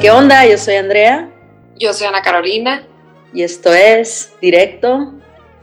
¿Qué 0.00 0.10
onda? 0.10 0.46
Yo 0.46 0.56
soy 0.56 0.76
Andrea. 0.76 1.28
Yo 1.76 1.92
soy 1.92 2.06
Ana 2.06 2.22
Carolina. 2.22 2.86
Y 3.34 3.42
esto 3.42 3.70
es 3.74 4.32
Directo. 4.40 5.12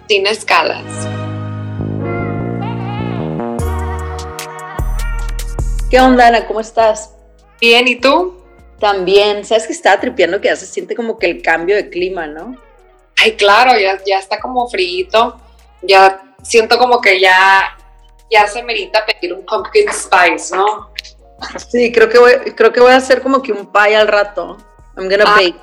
Sin 0.08 0.28
escalas. 0.28 0.84
¿Qué 5.89 6.00
onda, 6.00 6.28
Ana? 6.28 6.46
¿Cómo 6.46 6.60
estás? 6.60 7.16
Bien, 7.60 7.88
¿y 7.88 7.96
tú? 7.96 8.39
También. 8.80 9.44
¿Sabes 9.44 9.66
que 9.66 9.73
estaba 9.73 10.00
tripeando 10.00 10.40
que 10.40 10.50
ya 10.50 10.56
se 10.56 10.68
siente 10.68 10.96
como 10.96 11.18
que 11.18 11.26
el 11.26 11.42
cambio 11.42 11.76
de 11.76 11.90
clima, 11.90 12.28
no? 12.28 12.56
Ay, 13.20 13.32
claro, 13.32 13.72
ya, 13.80 14.00
ya 14.06 14.20
está 14.20 14.40
como 14.40 14.70
frío. 14.70 15.36
Ya 15.82 16.22
siento 16.44 16.78
como 16.78 17.02
que 17.02 17.20
ya, 17.20 17.76
ya 18.30 18.46
se 18.46 18.62
merita 18.62 19.04
pedir 19.04 19.34
un 19.34 19.44
pumpkin 19.44 19.92
spice, 19.92 20.56
¿no? 20.56 20.92
Sí, 21.70 21.92
creo 21.92 22.10
que 22.10 22.18
voy, 22.20 22.34
creo 22.56 22.72
que 22.74 22.80
voy 22.80 22.91
a 22.91 22.98
hacer 22.98 23.22
como 23.22 23.41
que 23.41 23.52
un 23.52 23.72
pie 23.72 23.95
al 23.95 24.08
rato. 24.08 24.58
I'm 24.98 25.09
gonna 25.09 25.23
Ah. 25.28 25.36
bake. 25.36 25.55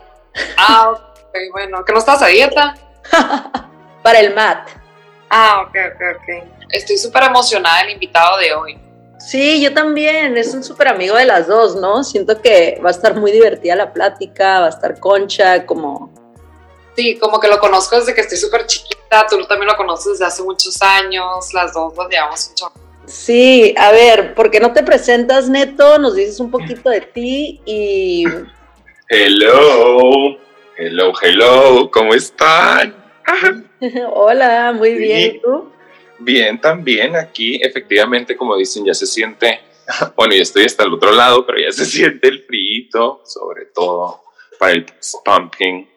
Ah, 0.57 0.91
ok, 0.91 1.37
bueno, 1.53 1.85
¿que 1.85 1.93
no 1.93 1.99
estás 1.99 2.23
a 2.23 2.27
dieta? 2.27 2.75
Para 4.03 4.21
el 4.21 4.35
mat. 4.35 4.69
Ah, 5.31 5.63
ok, 5.67 5.75
ok, 5.95 6.03
ok. 6.17 6.49
Estoy 6.71 6.97
súper 6.99 7.25
emocionada 7.25 7.79
del 7.83 7.91
invitado 7.91 8.37
de 8.39 8.55
hoy. 8.55 8.79
Sí, 9.19 9.63
yo 9.63 9.73
también. 9.73 10.37
Es 10.37 10.53
un 10.55 10.63
súper 10.63 10.89
amigo 10.89 11.17
de 11.17 11.25
las 11.25 11.47
dos, 11.47 11.77
¿no? 11.77 12.05
Siento 12.05 12.41
que 12.43 12.81
va 12.85 12.89
a 12.89 12.93
estar 12.93 13.15
muy 13.17 13.33
divertida 13.33 13.75
la 13.75 13.93
plática, 13.93 14.61
va 14.61 14.67
a 14.67 14.71
estar 14.71 15.01
concha, 15.01 15.65
como... 15.67 16.13
Sí, 16.97 17.19
como 17.19 17.41
que 17.41 17.49
lo 17.49 17.59
conozco 17.59 17.97
desde 17.99 18.15
que 18.15 18.21
estoy 18.21 18.39
súper 18.39 18.67
chiquita, 18.67 19.27
tú 19.29 19.45
también 19.47 19.67
lo 19.69 19.77
conoces 19.77 20.13
desde 20.13 20.27
hace 20.27 20.43
muchos 20.45 20.81
años, 20.83 21.53
las 21.53 21.73
dos 21.73 21.93
nos 21.97 22.09
llevamos 22.09 22.49
un 22.49 22.55
chorro. 22.55 22.84
Sí, 23.07 23.75
a 23.77 23.93
ver, 23.93 24.35
¿por 24.35 24.51
qué 24.51 24.61
no 24.61 24.73
te 24.73 24.83
presentas, 24.83 25.49
Neto? 25.49 25.99
Nos 25.99 26.15
dices 26.15 26.41
un 26.41 26.51
poquito 26.51 26.89
de 26.91 27.03
ti 27.03 27.61
y... 27.67 28.25
Hello, 29.09 30.39
hello, 30.79 31.13
hello, 31.23 31.91
¿cómo 31.91 32.15
están? 32.15 32.95
Hola, 34.13 34.73
muy 34.73 34.95
bien. 34.95 35.33
Sí. 35.33 35.37
¿Y 35.37 35.41
tú? 35.41 35.71
Bien, 36.19 36.59
también 36.59 37.17
aquí, 37.17 37.61
efectivamente, 37.63 38.37
como 38.37 38.57
dicen, 38.57 38.85
ya 38.87 38.95
se 38.95 39.07
siente, 39.07 39.61
bueno, 40.17 40.35
yo 40.35 40.43
estoy 40.43 40.65
hasta 40.65 40.85
el 40.85 40.95
otro 40.95 41.13
lado, 41.13 41.45
pero 41.45 41.59
ya 41.59 41.73
se 41.73 41.85
siente 41.85 42.29
el 42.29 42.45
frío, 42.45 43.21
sobre 43.25 43.67
todo 43.67 44.23
para 44.59 44.73
el 44.73 44.87
pumpkin 45.25 45.89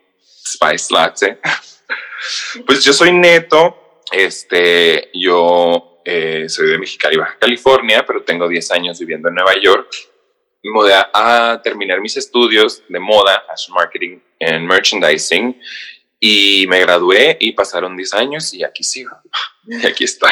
spice 0.45 0.93
latte. 0.93 1.39
Pues 2.65 2.83
yo 2.83 2.91
soy 2.91 3.13
Neto, 3.13 4.01
este, 4.11 5.09
yo 5.13 5.96
eh, 6.09 6.47
soy 6.47 6.69
de 6.69 6.77
Mexicali, 6.77 7.17
Baja 7.17 7.37
California, 7.37 8.05
pero 8.07 8.23
tengo 8.23 8.47
10 8.47 8.71
años 8.71 8.97
viviendo 8.97 9.27
en 9.27 9.35
Nueva 9.35 9.59
York. 9.61 9.89
Me 10.63 10.71
mudé 10.71 10.93
a, 10.95 11.59
terminar 11.61 11.99
mis 11.99 12.15
estudios 12.15 12.81
de 12.87 12.97
moda, 12.97 13.43
fashion 13.45 13.75
marketing 13.75 14.19
and 14.39 14.65
merchandising, 14.65 15.59
y 16.17 16.65
me 16.69 16.79
gradué 16.79 17.35
y 17.41 17.51
pasaron 17.51 17.97
10 17.97 18.13
años 18.13 18.53
y 18.53 18.63
aquí 18.63 18.85
sigo. 18.85 19.17
Y 19.67 19.85
aquí 19.85 20.05
estoy. 20.05 20.31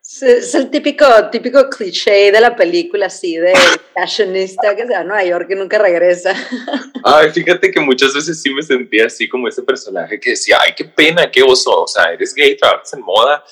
Es, 0.00 0.22
es 0.22 0.54
el 0.54 0.70
típico, 0.70 1.04
típico 1.32 1.68
cliché 1.68 2.30
de 2.30 2.40
la 2.40 2.54
película, 2.54 3.06
así, 3.06 3.36
de 3.36 3.52
fashionista 3.92 4.76
que 4.76 4.86
se 4.86 4.92
va 4.92 5.00
a 5.00 5.04
Nueva 5.04 5.24
York 5.24 5.48
y 5.50 5.56
nunca 5.56 5.78
regresa. 5.78 6.36
Ay, 7.02 7.32
fíjate 7.32 7.72
que 7.72 7.80
muchas 7.80 8.14
veces 8.14 8.40
sí 8.40 8.54
me 8.54 8.62
sentía 8.62 9.06
así 9.06 9.28
como 9.28 9.48
ese 9.48 9.62
personaje 9.64 10.20
que 10.20 10.30
decía, 10.30 10.58
ay, 10.60 10.72
qué 10.76 10.84
pena, 10.84 11.28
qué 11.28 11.42
oso, 11.42 11.82
o 11.82 11.88
sea, 11.88 12.12
eres 12.12 12.32
gay, 12.32 12.56
trabajas 12.56 12.92
en 12.92 13.00
moda, 13.00 13.42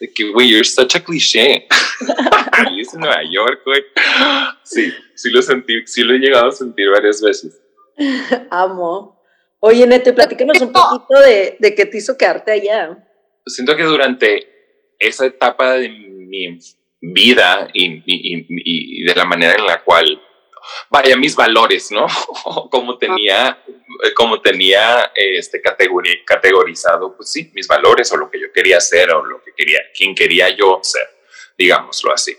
de 0.00 0.12
que, 0.12 0.30
güey, 0.30 0.50
you're 0.50 0.64
such 0.64 0.94
a 0.96 1.00
cliché. 1.04 1.66
Vives 2.70 2.94
en 2.94 3.00
Nueva 3.00 3.22
York, 3.30 3.62
güey. 3.64 3.82
Sí, 4.62 4.92
sí 5.14 5.30
lo 5.30 5.40
sentí, 5.42 5.86
sí 5.86 6.02
lo 6.02 6.14
he 6.14 6.18
llegado 6.18 6.48
a 6.48 6.52
sentir 6.52 6.88
varias 6.90 7.20
veces. 7.22 7.60
Amo. 8.50 9.20
Oye, 9.60 9.86
Neto, 9.86 10.10
y 10.10 10.12
platícanos 10.12 10.60
un 10.60 10.72
poquito 10.72 11.20
de, 11.20 11.56
de 11.58 11.74
qué 11.74 11.86
te 11.86 11.98
hizo 11.98 12.16
quedarte 12.16 12.52
allá. 12.52 12.98
Siento 13.46 13.74
que 13.76 13.84
durante 13.84 14.46
esa 14.98 15.26
etapa 15.26 15.74
de 15.74 15.88
mi 15.88 16.58
vida 17.00 17.68
y, 17.72 17.86
y- 17.86 18.02
y- 18.06 18.46
y 18.48 19.04
de 19.04 19.14
la 19.14 19.24
manera 19.24 19.54
en 19.58 19.66
la 19.66 19.82
cual, 19.82 20.20
vaya, 20.90 21.16
mis 21.16 21.34
valores, 21.36 21.90
¿no? 21.90 22.06
como 22.70 22.98
tenía, 22.98 23.62
como 24.14 24.40
tenía 24.40 25.12
este, 25.14 25.62
categori- 25.62 26.24
categorizado, 26.24 27.16
pues 27.16 27.30
sí, 27.30 27.50
mis 27.54 27.66
valores 27.66 28.12
o 28.12 28.16
lo 28.16 28.30
que 28.30 28.40
yo 28.40 28.52
quería 28.52 28.78
hacer 28.78 29.10
o 29.12 29.24
lo 29.24 29.42
que 29.42 29.52
quería, 29.54 29.80
quien 29.96 30.14
quería 30.14 30.48
yo 30.50 30.80
ser, 30.82 31.08
digámoslo 31.56 32.12
así. 32.12 32.36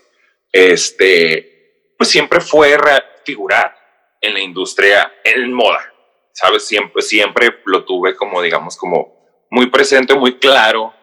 Este, 0.52 1.94
pues 1.98 2.10
siempre 2.10 2.40
fue 2.40 2.78
figurar 3.26 3.76
en 4.22 4.34
la 4.34 4.40
industria, 4.40 5.14
en 5.24 5.54
moda, 5.54 5.94
¿sabes? 6.34 6.66
Siempre, 6.66 7.02
siempre 7.02 7.50
lo 7.66 7.86
tuve 7.86 8.16
como, 8.16 8.42
digamos, 8.42 8.78
como 8.78 9.18
muy 9.50 9.70
presente, 9.70 10.14
muy 10.14 10.38
claro, 10.40 10.94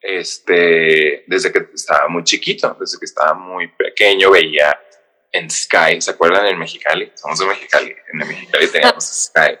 este, 0.00 1.24
desde 1.26 1.52
que 1.52 1.66
estaba 1.74 2.08
muy 2.08 2.22
chiquito, 2.22 2.76
desde 2.78 2.98
que 2.98 3.06
estaba 3.06 3.34
muy 3.34 3.68
pequeño, 3.68 4.30
veía 4.30 4.78
en 5.36 5.50
Sky, 5.50 6.00
¿se 6.00 6.10
acuerdan 6.10 6.46
en 6.46 6.58
Mexicali? 6.58 7.12
Somos 7.14 7.38
de 7.38 7.46
Mexicali, 7.46 7.94
en 8.12 8.22
el 8.22 8.28
Mexicali 8.28 8.68
teníamos 8.68 9.04
Sky. 9.04 9.58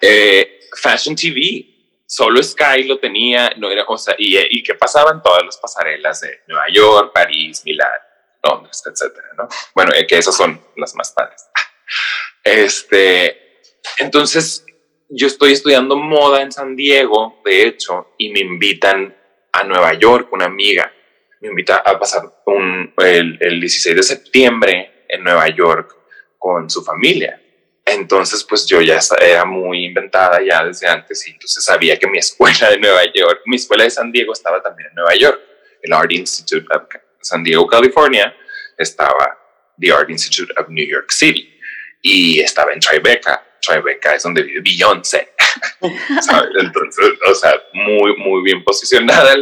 Eh, 0.00 0.60
Fashion 0.80 1.16
TV, 1.16 1.66
solo 2.06 2.42
Sky 2.42 2.84
lo 2.84 2.98
tenía, 2.98 3.52
no 3.56 3.70
era, 3.70 3.84
o 3.86 3.98
sea, 3.98 4.14
y, 4.16 4.38
y 4.38 4.62
que 4.62 4.74
pasaban 4.74 5.22
todas 5.22 5.44
las 5.44 5.56
pasarelas 5.56 6.20
de 6.20 6.42
Nueva 6.46 6.66
York, 6.72 7.12
París, 7.12 7.62
Milán, 7.64 7.90
Londres, 8.42 8.82
etcétera, 8.86 9.28
¿no? 9.36 9.48
Bueno, 9.74 9.92
eh, 9.94 10.06
que 10.06 10.18
esas 10.18 10.36
son 10.36 10.60
las 10.76 10.94
más 10.94 11.12
padres. 11.12 11.46
Este, 12.44 13.60
entonces, 13.98 14.64
yo 15.08 15.26
estoy 15.26 15.52
estudiando 15.52 15.96
moda 15.96 16.42
en 16.42 16.52
San 16.52 16.76
Diego, 16.76 17.40
de 17.44 17.66
hecho, 17.66 18.14
y 18.18 18.30
me 18.30 18.40
invitan 18.40 19.16
a 19.52 19.64
Nueva 19.64 19.94
York, 19.94 20.32
una 20.32 20.46
amiga, 20.46 20.92
me 21.40 21.48
invita 21.48 21.76
a 21.76 21.98
pasar 21.98 22.22
el, 22.98 23.38
el 23.40 23.60
16 23.60 23.96
de 23.96 24.02
septiembre 24.02 25.04
en 25.08 25.22
Nueva 25.22 25.48
York 25.48 25.94
con 26.38 26.68
su 26.68 26.84
familia. 26.84 27.40
Entonces, 27.84 28.44
pues 28.44 28.66
yo 28.66 28.80
ya 28.82 28.98
era 29.20 29.44
muy 29.44 29.86
inventada 29.86 30.40
ya 30.42 30.64
desde 30.64 30.86
antes 30.86 31.26
y 31.26 31.30
entonces 31.30 31.64
sabía 31.64 31.98
que 31.98 32.06
mi 32.06 32.18
escuela 32.18 32.70
de 32.70 32.78
Nueva 32.78 33.02
York, 33.14 33.40
mi 33.46 33.56
escuela 33.56 33.84
de 33.84 33.90
San 33.90 34.12
Diego 34.12 34.32
estaba 34.32 34.62
también 34.62 34.90
en 34.90 34.94
Nueva 34.94 35.14
York, 35.14 35.40
el 35.82 35.92
Art 35.92 36.12
Institute 36.12 36.66
of 36.74 36.82
San 37.20 37.42
Diego, 37.42 37.66
California, 37.66 38.34
estaba 38.76 39.38
The 39.78 39.92
Art 39.92 40.10
Institute 40.10 40.52
of 40.60 40.68
New 40.68 40.86
York 40.86 41.10
City 41.10 41.58
y 42.02 42.40
estaba 42.40 42.72
en 42.72 42.80
Tribeca. 42.80 43.42
Tribeca 43.60 44.14
es 44.14 44.22
donde 44.22 44.42
vive 44.42 44.60
Beyoncé. 44.60 45.32
Entonces, 46.60 47.10
o 47.26 47.34
sea, 47.34 47.54
muy, 47.72 48.16
muy 48.16 48.42
bien 48.42 48.62
posicionada 48.64 49.34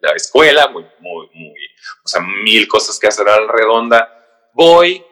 la, 0.00 0.10
la 0.10 0.16
escuela, 0.16 0.68
muy, 0.68 0.84
muy, 1.00 1.28
muy, 1.34 1.66
o 2.04 2.08
sea, 2.08 2.20
mil 2.20 2.66
cosas 2.68 2.98
que 2.98 3.08
hacer 3.08 3.28
a 3.28 3.40
la 3.40 3.52
redonda. 3.52 4.48
Voy, 4.52 5.04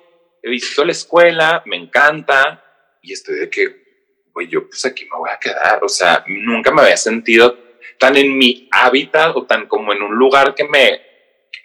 visito 0.42 0.84
la 0.84 0.92
escuela, 0.92 1.62
me 1.66 1.76
encanta 1.76 2.64
y 3.02 3.12
estoy 3.12 3.36
de 3.36 3.50
que, 3.50 4.24
güey, 4.32 4.48
yo 4.48 4.68
pues 4.68 4.84
aquí 4.84 5.04
me 5.04 5.16
voy 5.16 5.30
a 5.30 5.38
quedar. 5.38 5.82
O 5.84 5.88
sea, 5.88 6.24
nunca 6.26 6.70
me 6.72 6.82
había 6.82 6.96
sentido 6.96 7.56
tan 7.98 8.16
en 8.16 8.36
mi 8.36 8.68
hábitat 8.70 9.36
o 9.36 9.44
tan 9.44 9.66
como 9.66 9.92
en 9.92 10.02
un 10.02 10.14
lugar 10.14 10.54
que 10.54 10.64
me, 10.64 11.02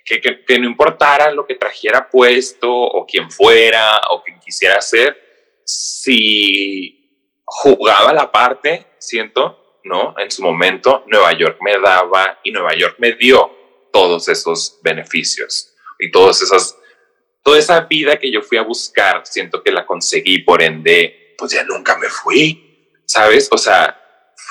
que, 0.03 0.19
que, 0.19 0.43
que 0.43 0.59
no 0.59 0.67
importara 0.67 1.31
lo 1.31 1.45
que 1.45 1.55
trajera 1.55 2.09
puesto 2.09 2.71
o 2.71 3.05
quién 3.05 3.29
fuera 3.31 4.01
o 4.09 4.23
quien 4.23 4.39
quisiera 4.39 4.81
ser, 4.81 5.17
si 5.65 7.39
jugaba 7.45 8.13
la 8.13 8.31
parte, 8.31 8.87
siento, 8.97 9.62
¿no? 9.83 10.15
En 10.17 10.31
su 10.31 10.41
momento, 10.41 11.03
Nueva 11.07 11.33
York 11.33 11.57
me 11.61 11.79
daba 11.79 12.39
y 12.43 12.51
Nueva 12.51 12.75
York 12.75 12.95
me 12.99 13.13
dio 13.13 13.51
todos 13.91 14.27
esos 14.27 14.79
beneficios 14.81 15.73
y 15.99 16.11
todas 16.11 16.41
esas, 16.41 16.77
toda 17.43 17.59
esa 17.59 17.81
vida 17.81 18.17
que 18.17 18.31
yo 18.31 18.41
fui 18.41 18.57
a 18.57 18.63
buscar, 18.63 19.25
siento 19.25 19.61
que 19.61 19.71
la 19.71 19.85
conseguí, 19.85 20.39
por 20.39 20.61
ende, 20.61 21.35
pues 21.37 21.51
ya 21.51 21.63
nunca 21.63 21.97
me 21.97 22.09
fui, 22.09 22.91
¿sabes? 23.05 23.49
O 23.51 23.57
sea, 23.57 23.99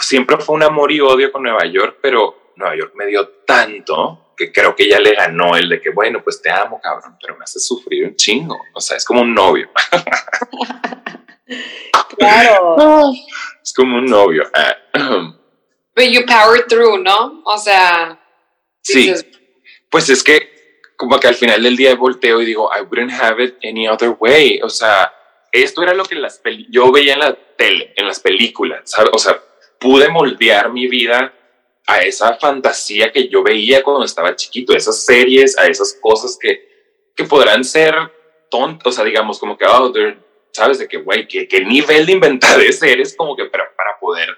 siempre 0.00 0.38
fue 0.38 0.54
un 0.54 0.62
amor 0.62 0.92
y 0.92 1.00
odio 1.00 1.32
con 1.32 1.42
Nueva 1.42 1.64
York, 1.66 1.98
pero 2.00 2.52
Nueva 2.56 2.76
York 2.76 2.92
me 2.94 3.06
dio 3.06 3.28
tanto 3.46 4.34
que 4.36 4.52
creo 4.52 4.74
que 4.74 4.88
ya 4.88 4.98
le 4.98 5.14
ganó 5.14 5.56
el 5.56 5.68
de 5.68 5.80
que, 5.80 5.90
bueno, 5.90 6.22
pues 6.22 6.40
te 6.40 6.50
amo, 6.50 6.80
cabrón, 6.80 7.16
pero 7.20 7.36
me 7.36 7.44
hace 7.44 7.60
sufrir 7.60 8.04
un 8.04 8.16
chingo. 8.16 8.58
O 8.74 8.80
sea, 8.80 8.96
es 8.96 9.04
como 9.04 9.22
un 9.22 9.34
novio. 9.34 9.70
Claro. 12.18 13.10
Es 13.62 13.72
como 13.74 13.98
un 13.98 14.06
novio. 14.06 14.44
Ah, 14.54 14.76
But 15.94 16.06
you 16.10 16.24
power 16.26 16.66
through, 16.66 16.98
¿no? 17.02 17.42
O 17.44 17.58
sea, 17.58 18.18
Sí, 18.82 19.08
dices, 19.10 19.26
pues 19.90 20.08
es 20.08 20.22
que 20.24 20.50
como 20.96 21.18
que 21.18 21.28
al 21.28 21.34
final 21.34 21.62
del 21.62 21.76
día 21.76 21.94
volteo 21.94 22.40
y 22.40 22.46
digo, 22.46 22.70
I 22.74 22.82
wouldn't 22.82 23.12
have 23.12 23.42
it 23.42 23.56
any 23.64 23.88
other 23.88 24.16
way. 24.18 24.60
O 24.62 24.68
sea, 24.70 25.12
esto 25.50 25.82
era 25.82 25.94
lo 25.94 26.04
que 26.04 26.14
las 26.14 26.38
peli- 26.38 26.66
yo 26.70 26.90
veía 26.92 27.14
en 27.14 27.20
la 27.20 27.34
tele, 27.56 27.92
en 27.96 28.06
las 28.06 28.20
películas, 28.20 28.82
¿sabes? 28.90 29.10
O 29.12 29.18
sea, 29.18 29.40
pude 29.78 30.08
moldear 30.08 30.72
mi 30.72 30.86
vida 30.88 31.32
a 31.86 31.98
esa 32.00 32.34
fantasía 32.36 33.10
que 33.12 33.28
yo 33.28 33.42
veía 33.42 33.82
cuando 33.82 34.04
estaba 34.04 34.34
chiquito, 34.36 34.72
a 34.72 34.76
esas 34.76 35.04
series, 35.04 35.58
a 35.58 35.66
esas 35.66 35.98
cosas 36.00 36.38
que, 36.40 36.68
que 37.16 37.24
podrán 37.24 37.64
ser 37.64 37.94
tontas, 38.50 38.86
o 38.86 38.92
sea, 38.92 39.04
digamos 39.04 39.38
como 39.38 39.58
que, 39.58 39.66
oh, 39.66 39.90
they're 39.92 40.16
¿sabes? 40.52 40.78
De 40.78 40.88
que, 40.88 40.98
güey, 40.98 41.26
¿qué, 41.26 41.48
¿qué, 41.48 41.64
nivel 41.64 42.06
de 42.06 42.12
inventadez 42.12 42.82
eres 42.82 43.16
como 43.16 43.34
que 43.36 43.46
para, 43.46 43.64
para 43.74 43.98
poder 43.98 44.28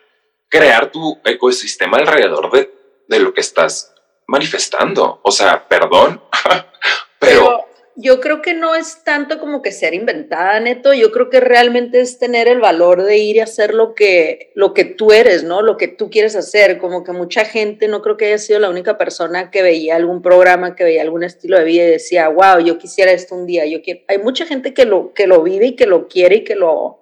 crear 0.49 0.91
tu 0.91 1.21
ecosistema 1.25 1.99
alrededor 1.99 2.51
de, 2.51 2.73
de 3.09 3.19
lo 3.19 3.35
que 3.35 3.41
estás 3.41 3.95
manifestando. 4.27 5.21
O 5.23 5.31
sea, 5.31 5.67
perdón, 5.67 6.23
pero, 7.19 7.54
yo 7.97 8.21
creo 8.21 8.43
que 8.43 8.55
no 8.55 8.75
es 8.75 9.05
tanto 9.05 9.39
como 9.39 9.63
que 9.63 9.71
ser 9.71 9.95
inventada, 9.95 10.59
Neto, 10.59 10.95
yo 10.95 11.13
creo 11.13 11.31
que 11.31 11.39
realmente 11.41 12.01
es 12.01 12.19
tener 12.19 12.49
el 12.49 12.59
valor 12.59 13.05
de 13.05 13.19
ir 13.19 13.37
y 13.37 13.41
hacer 13.41 13.73
lo 13.73 13.95
que, 13.95 14.51
lo 14.55 14.75
que 14.75 14.85
tú 14.85 15.13
eres, 15.13 15.45
¿no? 15.45 15.63
Lo 15.63 15.77
que 15.77 15.87
tú 15.87 16.11
quieres 16.11 16.35
hacer, 16.35 16.79
como 16.79 17.05
que 17.05 17.13
mucha 17.13 17.45
gente, 17.45 17.87
no 17.87 18.03
creo 18.03 18.17
que 18.17 18.27
haya 18.27 18.39
sido 18.39 18.59
la 18.59 18.69
única 18.69 18.99
persona 18.99 19.51
que 19.53 19.63
veía 19.63 19.95
algún 19.95 20.23
programa, 20.23 20.75
que 20.75 20.83
veía 20.83 21.03
algún 21.03 21.23
estilo 21.23 21.57
de 21.57 21.65
vida 21.65 21.85
y 21.85 21.91
decía, 21.91 22.29
wow, 22.29 22.59
yo 22.65 22.79
quisiera 22.79 23.13
esto 23.13 23.37
un 23.37 23.47
día, 23.47 23.65
yo 23.65 23.81
quiero, 23.81 24.01
hay 24.09 24.19
mucha 24.19 24.45
gente 24.45 24.75
que 24.75 24.87
lo, 24.87 25.15
que 25.15 25.29
lo 25.29 25.43
vive 25.43 25.67
y 25.67 25.77
que 25.77 25.87
lo 25.87 26.09
quiere 26.09 26.37
y 26.37 26.45
que 26.45 26.57
lo, 26.57 26.99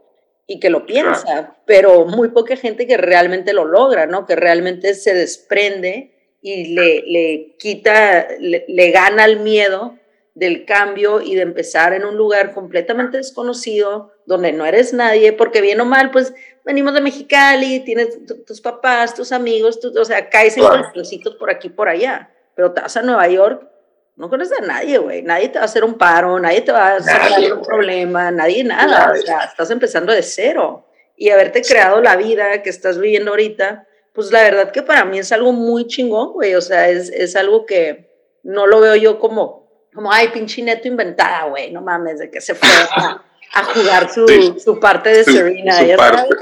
y 0.46 0.60
que 0.60 0.68
lo 0.68 0.84
piensa, 0.84 1.56
pero 1.64 2.04
muy 2.04 2.28
poca 2.28 2.56
gente 2.56 2.86
que 2.86 2.98
realmente 2.98 3.54
lo 3.54 3.64
logra, 3.64 4.06
¿no? 4.06 4.26
Que 4.26 4.36
realmente 4.36 4.94
se 4.94 5.14
desprende 5.14 6.36
y 6.42 6.74
le, 6.74 7.02
le 7.06 7.56
quita, 7.58 8.28
le, 8.38 8.66
le 8.68 8.90
gana 8.90 9.24
el 9.24 9.40
miedo 9.40 9.98
del 10.34 10.64
cambio 10.64 11.20
y 11.20 11.34
de 11.34 11.42
empezar 11.42 11.92
en 11.92 12.04
un 12.04 12.16
lugar 12.16 12.52
completamente 12.54 13.18
desconocido, 13.18 14.12
donde 14.26 14.52
no 14.52 14.64
eres 14.64 14.92
nadie, 14.92 15.32
porque 15.32 15.60
bien 15.60 15.80
o 15.80 15.84
mal, 15.84 16.10
pues 16.10 16.32
venimos 16.64 16.94
de 16.94 17.00
Mexicali, 17.00 17.80
tienes 17.80 18.18
tus 18.46 18.60
papás, 18.60 19.14
tus 19.14 19.32
amigos, 19.32 19.78
o 19.84 20.04
sea, 20.04 20.30
caes 20.30 20.56
en 20.56 20.64
pueblecitos 20.66 21.36
por 21.36 21.50
aquí 21.50 21.68
por 21.68 21.88
allá, 21.88 22.30
pero 22.54 22.72
te 22.72 22.80
vas 22.80 22.96
a 22.96 23.02
Nueva 23.02 23.28
York, 23.28 23.68
no 24.16 24.30
conoces 24.30 24.58
a 24.58 24.64
nadie, 24.64 24.98
güey, 24.98 25.22
nadie 25.22 25.48
te 25.48 25.58
va 25.58 25.62
a 25.62 25.66
hacer 25.66 25.84
un 25.84 25.94
paro, 25.98 26.38
nadie 26.38 26.62
te 26.62 26.72
va 26.72 26.92
a 26.92 26.96
hacer 26.96 27.52
un 27.52 27.62
problema, 27.62 28.30
nadie 28.30 28.64
nada, 28.64 29.12
o 29.12 29.16
sea, 29.16 29.40
estás 29.44 29.70
empezando 29.70 30.12
de 30.12 30.22
cero. 30.22 30.86
Y 31.14 31.30
haberte 31.30 31.62
creado 31.62 32.00
la 32.00 32.16
vida 32.16 32.62
que 32.62 32.70
estás 32.70 32.98
viviendo 32.98 33.30
ahorita, 33.30 33.86
pues 34.12 34.32
la 34.32 34.42
verdad 34.42 34.72
que 34.72 34.82
para 34.82 35.04
mí 35.04 35.18
es 35.18 35.30
algo 35.30 35.52
muy 35.52 35.86
chingón, 35.86 36.32
güey, 36.32 36.54
o 36.54 36.60
sea, 36.60 36.88
es, 36.88 37.10
es 37.10 37.36
algo 37.36 37.64
que 37.64 38.10
no 38.42 38.66
lo 38.66 38.80
veo 38.80 38.96
yo 38.96 39.18
como 39.18 39.61
como, 39.94 40.12
ay, 40.12 40.28
pinche 40.28 40.62
neto 40.62 40.88
inventada, 40.88 41.44
güey, 41.44 41.70
no 41.70 41.80
mames, 41.82 42.18
de 42.18 42.30
que 42.30 42.40
se 42.40 42.54
fue 42.54 42.68
a, 42.68 43.22
a 43.52 43.64
jugar 43.64 44.10
su, 44.10 44.26
su, 44.58 44.80
parte 44.80 45.10
de 45.10 45.24
Serena. 45.24 45.78
Su 45.78 45.96
parte. 45.96 46.36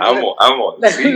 amo, 0.00 0.36
amo. 0.38 0.76
Sí, 0.90 1.14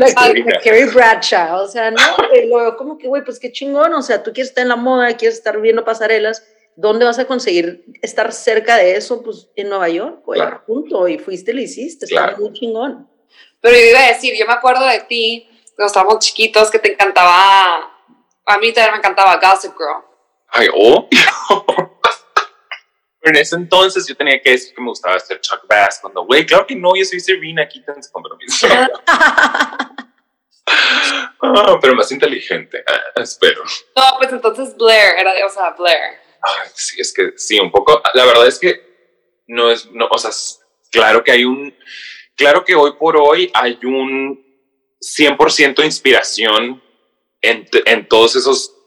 Carrie 0.64 0.86
Bradshaw, 0.86 1.62
o 1.62 1.68
sea, 1.68 1.90
no, 1.90 2.00
y 2.34 2.48
luego 2.48 2.76
como 2.76 2.98
que, 2.98 3.08
güey, 3.08 3.24
pues 3.24 3.38
qué 3.38 3.52
chingón, 3.52 3.94
o 3.94 4.02
sea, 4.02 4.22
tú 4.22 4.32
quieres 4.32 4.48
estar 4.50 4.62
en 4.62 4.68
la 4.68 4.76
moda, 4.76 5.16
quieres 5.16 5.38
estar 5.38 5.60
viendo 5.60 5.84
pasarelas, 5.84 6.44
¿dónde 6.76 7.04
vas 7.04 7.18
a 7.18 7.26
conseguir 7.26 7.84
estar 8.02 8.32
cerca 8.32 8.76
de 8.76 8.96
eso? 8.96 9.22
Pues 9.22 9.48
en 9.54 9.68
Nueva 9.68 9.88
York, 9.88 10.22
güey, 10.24 10.40
claro. 10.40 10.64
punto, 10.66 11.06
y 11.06 11.18
fuiste 11.18 11.52
lo 11.54 11.60
hiciste, 11.60 12.06
está 12.06 12.36
muy 12.38 12.52
chingón. 12.52 13.08
Pero 13.60 13.76
yo 13.76 13.90
iba 13.90 14.00
a 14.00 14.08
decir, 14.08 14.34
yo 14.36 14.46
me 14.46 14.54
acuerdo 14.54 14.84
de 14.86 15.00
ti, 15.00 15.48
cuando 15.76 15.86
estábamos 15.86 16.18
chiquitos, 16.18 16.70
que 16.70 16.78
te 16.78 16.92
encantaba, 16.92 17.90
a 18.46 18.58
mí 18.58 18.72
también 18.72 18.92
me 18.92 18.98
encantaba 18.98 19.36
Gossip 19.36 19.72
Girl. 19.76 20.09
Ay, 20.52 20.68
oh. 20.74 21.08
en 23.22 23.36
ese 23.36 23.56
entonces 23.56 24.06
yo 24.06 24.16
tenía 24.16 24.40
que 24.40 24.50
decir 24.50 24.74
que 24.74 24.80
me 24.80 24.88
gustaba 24.88 25.16
hacer 25.16 25.40
Chuck 25.40 25.66
Bass. 25.68 25.98
Cuando, 26.00 26.24
güey, 26.24 26.44
claro 26.46 26.66
que 26.66 26.74
no, 26.74 26.94
yo 26.96 27.04
soy 27.04 27.20
Serena, 27.20 27.68
quítense 27.68 28.10
compromiso. 28.10 28.66
ah, 31.42 31.78
pero 31.80 31.94
más 31.94 32.10
inteligente, 32.10 32.82
ah, 32.86 33.20
espero. 33.22 33.62
No, 33.96 34.02
pues 34.18 34.32
entonces 34.32 34.76
Blair, 34.76 35.18
era, 35.18 35.32
o 35.46 35.50
sea, 35.50 35.70
Blair. 35.70 36.18
Ay, 36.42 36.68
sí, 36.74 37.00
es 37.00 37.12
que 37.12 37.32
sí, 37.36 37.58
un 37.60 37.70
poco. 37.70 38.02
La 38.14 38.24
verdad 38.24 38.46
es 38.46 38.58
que 38.58 38.90
no 39.46 39.70
es, 39.70 39.90
no, 39.90 40.08
o 40.10 40.18
sea, 40.18 40.30
claro 40.90 41.22
que 41.22 41.32
hay 41.32 41.44
un, 41.44 41.76
claro 42.34 42.64
que 42.64 42.74
hoy 42.74 42.92
por 42.98 43.16
hoy 43.16 43.50
hay 43.54 43.78
un 43.84 44.44
100% 45.00 45.76
de 45.76 45.86
inspiración 45.86 46.82
en, 47.40 47.68
en 47.86 48.08
todos 48.08 48.36
esos 48.36 48.79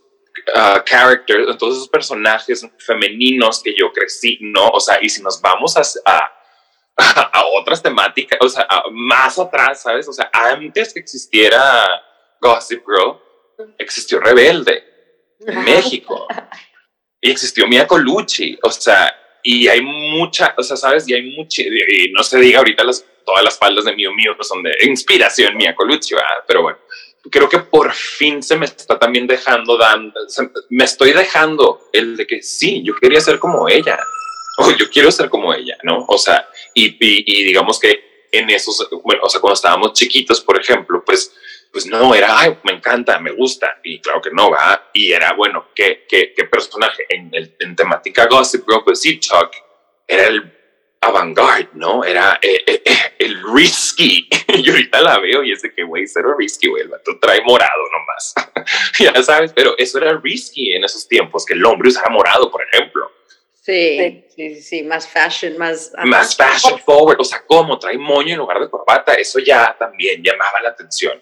uh, 0.56 0.83
characters, 0.83 1.50
en 1.50 1.57
todos 1.57 1.75
esos 1.75 1.89
personajes 1.89 2.68
femeninos 2.80 3.62
que 3.62 3.74
yo 3.77 3.91
crecí, 3.91 4.38
¿no? 4.41 4.69
O 4.69 4.80
sea, 4.80 5.00
y 5.01 5.09
si 5.09 5.21
nos 5.21 5.41
vamos 5.41 5.75
a, 5.77 5.81
a, 6.06 6.31
a 7.31 7.45
otras 7.59 7.81
temáticas, 7.81 8.39
o 8.41 8.50
sea, 8.50 8.68
más 8.91 9.38
atrás, 9.39 9.81
¿sabes? 9.81 10.07
O 10.07 10.13
sea, 10.13 10.30
antes 10.33 10.94
que 10.94 11.00
existiera 11.00 11.85
Gossip 12.41 12.83
Girl, 12.85 13.19
existió 13.77 14.19
Rebelde 14.19 14.83
en 15.39 15.63
México. 15.63 16.27
Y 17.21 17.31
existió 17.31 17.68
Mia 17.68 17.88
Colucci, 17.88 18.59
o 18.63 18.69
sea, 18.69 19.15
y 19.41 19.68
hay 19.68 19.81
mucha, 19.81 20.53
o 20.57 20.63
sea, 20.63 20.75
¿sabes? 20.75 21.07
Y 21.07 21.13
hay 21.13 21.36
mucha, 21.36 21.62
y 21.62 22.12
no 22.12 22.21
se 22.24 22.38
diga 22.39 22.59
ahorita 22.59 22.83
las, 22.83 23.06
todas 23.25 23.44
las 23.44 23.57
faldas 23.57 23.86
de 23.86 23.95
Mio 23.95 24.13
Mio 24.13 24.36
son 24.41 24.62
de 24.63 24.75
inspiración 24.83 25.56
Mia 25.56 25.74
Colucci, 25.74 26.15
¿verdad? 26.15 26.44
Pero 26.47 26.63
bueno, 26.63 26.79
creo 27.30 27.50
que 27.50 27.60
por 27.60 27.94
fin 27.94 28.44
se 28.44 28.58
me 28.58 28.66
está 28.66 29.00
también 29.00 29.28
dejando, 29.28 29.78
dando, 29.78 30.20
me 30.70 30.84
estoy 30.84 31.14
dejando 31.14 31.90
el 31.94 32.18
de 32.18 32.28
que 32.28 32.42
sí, 32.42 32.84
yo 32.84 32.96
quería 32.96 33.22
ser 33.22 33.40
como 33.40 33.70
ella, 33.70 33.98
o 34.58 34.72
yo 34.72 34.90
quiero 34.90 35.12
ser 35.12 35.30
como 35.30 35.54
ella, 35.54 35.78
¿no? 35.84 36.06
O 36.08 36.18
sea, 36.18 36.48
y, 36.74 36.98
digamos 37.44 37.80
que 37.80 38.28
en 38.31 38.50
esos, 38.50 38.80
o 38.81 39.30
sea, 39.30 39.42
cuando 39.42 39.54
estábamos 39.54 39.94
chiquitos, 39.94 40.42
por 40.42 40.60
ejemplo, 40.60 41.04
pues, 41.06 41.34
pues 41.72 41.86
no, 41.86 42.14
era, 42.14 42.40
ay, 42.40 42.58
me 42.64 42.74
encanta, 42.74 43.20
me 43.20 43.31
gusta, 43.31 43.80
y 43.84 44.00
claro 44.00 44.22
que 44.22 44.31
no, 44.31 44.52
va, 44.52 44.90
y 44.94 45.12
era, 45.12 45.34
bueno, 45.34 45.70
¿qué, 45.74 46.06
qué, 46.08 46.34
qué 46.36 46.44
personaje? 46.46 47.06
En, 47.10 47.30
el, 47.34 47.56
en 47.60 47.75
temática 47.75 48.28
gossip, 48.28 48.66
pues 48.84 49.02
sí, 49.02 49.20
Chuck 49.20 49.52
era 50.08 50.28
el 50.28 50.62
avant-garde, 51.05 51.69
¿no? 51.73 52.03
Era 52.03 52.39
eh, 52.41 52.63
eh, 52.65 52.81
eh, 52.85 53.13
el 53.19 53.41
risky. 53.53 54.27
y 54.47 54.69
ahorita 54.69 55.01
la 55.01 55.19
veo 55.19 55.44
y 55.44 55.51
es 55.51 55.61
de 55.61 55.73
que, 55.73 55.83
güey, 55.83 56.07
cero 56.07 56.35
risky, 56.38 56.67
güey. 56.67 56.83
El 56.83 56.89
vato 56.89 57.17
trae 57.19 57.41
morado 57.41 57.83
nomás. 57.91 58.33
ya 59.00 59.23
sabes, 59.23 59.53
pero 59.53 59.77
eso 59.77 59.97
era 59.97 60.17
risky 60.17 60.73
en 60.73 60.83
esos 60.83 61.07
tiempos, 61.07 61.45
que 61.45 61.53
el 61.53 61.65
hombre 61.65 61.89
usara 61.89 62.09
morado, 62.09 62.51
por 62.51 62.63
ejemplo. 62.63 63.11
Sí, 63.61 64.25
sí, 64.35 64.61
sí, 64.61 64.83
más 64.83 65.07
fashion, 65.07 65.57
más... 65.57 65.94
Más 66.03 66.35
fashion 66.35 66.77
forward. 66.79 67.21
O 67.21 67.23
sea, 67.23 67.45
¿cómo? 67.45 67.79
Trae 67.79 67.97
moño 67.97 68.33
en 68.33 68.39
lugar 68.39 68.59
de 68.59 68.69
corbata. 68.69 69.13
Eso 69.13 69.39
ya 69.39 69.73
también 69.79 70.21
llamaba 70.21 70.61
la 70.61 70.69
atención. 70.69 71.21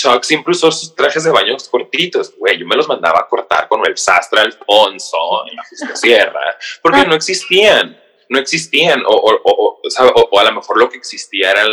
Chuck 0.00 0.22
siempre 0.22 0.52
usó 0.52 0.72
sus 0.72 0.94
trajes 0.94 1.24
de 1.24 1.30
baño 1.30 1.56
cortitos, 1.70 2.34
güey. 2.36 2.58
Yo 2.58 2.66
me 2.66 2.76
los 2.76 2.88
mandaba 2.88 3.20
a 3.20 3.28
cortar 3.28 3.68
con 3.68 3.84
el 3.86 3.98
sastre 3.98 4.40
Alfonso 4.40 5.44
en 5.46 5.56
la 5.56 5.96
Sierra, 5.96 6.56
porque 6.80 7.04
no 7.04 7.14
existían 7.14 8.00
no 8.30 8.38
existían, 8.38 9.02
o, 9.04 9.10
o, 9.10 9.40
o, 9.44 9.80
o, 10.30 10.38
a 10.38 10.44
lo 10.44 10.52
mejor 10.52 10.78
lo 10.78 10.88
que 10.88 10.96
existía 10.96 11.50
era 11.50 11.66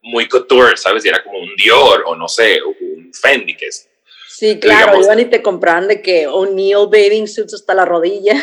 muy 0.00 0.26
couture, 0.26 0.76
¿sabes? 0.76 1.04
Y 1.04 1.08
era 1.08 1.22
como 1.22 1.38
un 1.38 1.54
Dior, 1.54 2.04
o 2.06 2.16
no 2.16 2.28
sé, 2.28 2.60
un 2.62 3.12
Fendi, 3.12 3.54
que 3.54 3.66
es. 3.66 3.88
Sí, 4.26 4.58
claro, 4.58 4.98
iban 5.00 5.20
y 5.20 5.26
te 5.26 5.42
compraban 5.42 5.86
de 5.88 6.00
que 6.00 6.26
O'Neill 6.26 6.86
bathing 6.90 7.28
suits 7.28 7.54
hasta 7.54 7.74
la 7.74 7.84
rodilla. 7.84 8.34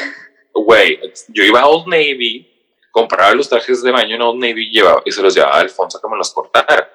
Güey, 0.54 1.00
yo 1.30 1.44
iba 1.44 1.62
a 1.62 1.68
Old 1.68 1.88
Navy, 1.88 2.48
compraba 2.92 3.34
los 3.34 3.50
trajes 3.50 3.82
de 3.82 3.92
baño 3.92 4.16
en 4.16 4.22
Old 4.22 4.40
Navy 4.40 4.68
y, 4.68 4.72
llevaba, 4.72 5.02
y 5.04 5.12
se 5.12 5.22
los 5.22 5.34
llevaba 5.34 5.56
a 5.56 5.62
Alfonso 5.62 6.00
que 6.00 6.08
me 6.08 6.18
los 6.18 6.32
cortara. 6.32 6.92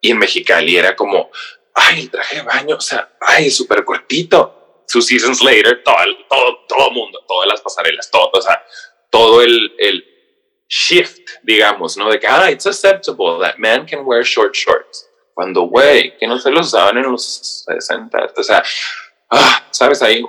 Y 0.00 0.12
en 0.12 0.18
Mexicali 0.18 0.76
era 0.76 0.94
como, 0.94 1.30
ay, 1.74 2.02
el 2.02 2.10
traje 2.10 2.36
de 2.36 2.42
baño, 2.42 2.76
o 2.76 2.80
sea, 2.80 3.16
ay, 3.20 3.50
súper 3.50 3.84
cortito. 3.84 4.84
Two 4.90 5.02
seasons 5.02 5.42
later, 5.42 5.82
todo, 5.82 5.96
todo, 6.28 6.58
todo 6.68 6.90
mundo, 6.92 7.24
todas 7.26 7.48
las 7.48 7.60
pasarelas, 7.60 8.08
todo, 8.08 8.30
o 8.32 8.40
sea, 8.40 8.62
todo 9.10 9.42
el, 9.42 9.72
el 9.78 10.04
shift, 10.68 11.30
digamos, 11.42 11.96
¿no? 11.96 12.10
De 12.10 12.18
que, 12.18 12.26
ah, 12.26 12.50
it's 12.50 12.66
acceptable 12.66 13.38
that 13.40 13.58
man 13.58 13.86
can 13.86 14.04
wear 14.04 14.22
short 14.22 14.54
shorts. 14.54 15.08
Cuando, 15.34 15.62
güey, 15.68 16.16
que 16.18 16.26
no 16.26 16.38
se 16.38 16.50
los 16.50 16.68
usaban 16.68 16.96
en 16.98 17.12
los 17.12 17.64
60. 17.66 18.32
O 18.36 18.42
sea, 18.42 18.62
ah, 19.30 19.66
¿sabes? 19.70 20.02
Hay, 20.02 20.24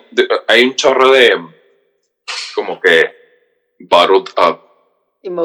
hay 0.48 0.64
un 0.64 0.76
chorro 0.76 1.12
de 1.12 1.34
como 2.54 2.80
que 2.80 3.16
bottled 3.80 4.30
up 4.38 4.68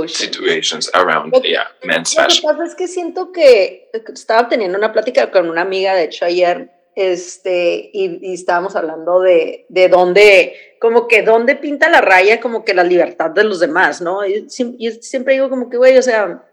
situations 0.09 0.91
around, 0.95 1.33
yeah, 1.43 1.67
men's 1.85 2.15
fashion. 2.15 2.43
Lo 2.45 2.53
que 2.53 2.59
pasa 2.59 2.71
es 2.71 2.75
que 2.75 2.89
siento 2.89 3.33
que 3.33 3.91
estaba 4.15 4.49
teniendo 4.49 4.79
una 4.79 4.93
plática 4.93 5.31
con 5.31 5.49
una 5.49 5.63
amiga, 5.63 5.95
de 5.95 6.05
hecho, 6.05 6.25
ayer, 6.25 6.71
este, 6.95 7.91
y, 7.93 8.35
estábamos 8.35 8.77
hablando 8.77 9.21
de, 9.21 9.67
de 9.69 9.89
dónde, 9.89 10.55
como 10.81 11.09
que 11.09 11.23
dónde 11.23 11.57
pinta 11.57 11.89
la 11.89 12.01
raya, 12.01 12.41
como 12.41 12.65
que 12.65 12.75
la 12.75 12.85
libertad 12.85 13.31
de 13.31 13.45
los 13.45 13.61
demás, 13.61 14.01
¿no? 14.01 14.27
Y, 14.27 14.49
siempre 14.49 15.35
digo 15.35 15.49
como 15.49 15.71
que, 15.71 15.77
güey, 15.77 15.97
o 15.97 16.03
sea, 16.03 16.45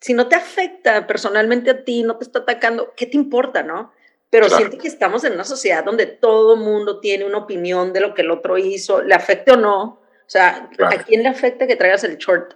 si 0.00 0.14
no 0.14 0.28
te 0.28 0.36
afecta 0.36 1.06
personalmente 1.06 1.70
a 1.70 1.84
ti, 1.84 2.02
no 2.02 2.16
te 2.16 2.24
está 2.24 2.40
atacando, 2.40 2.92
¿qué 2.96 3.06
te 3.06 3.16
importa, 3.16 3.62
no? 3.62 3.92
Pero 4.30 4.48
siento 4.48 4.78
que 4.78 4.86
estamos 4.86 5.24
en 5.24 5.32
una 5.32 5.44
sociedad 5.44 5.84
donde 5.84 6.06
todo 6.06 6.56
mundo 6.56 7.00
tiene 7.00 7.24
una 7.24 7.38
opinión 7.38 7.92
de 7.92 8.00
lo 8.00 8.14
que 8.14 8.22
el 8.22 8.30
otro 8.30 8.58
hizo, 8.58 9.02
le 9.02 9.14
afecte 9.14 9.50
o 9.52 9.56
no. 9.56 9.82
O 9.82 10.28
sea, 10.28 10.70
¿a 10.78 11.02
quién 11.02 11.24
le 11.24 11.28
afecta 11.28 11.66
que 11.66 11.74
traigas 11.74 12.04
el 12.04 12.16
short? 12.16 12.54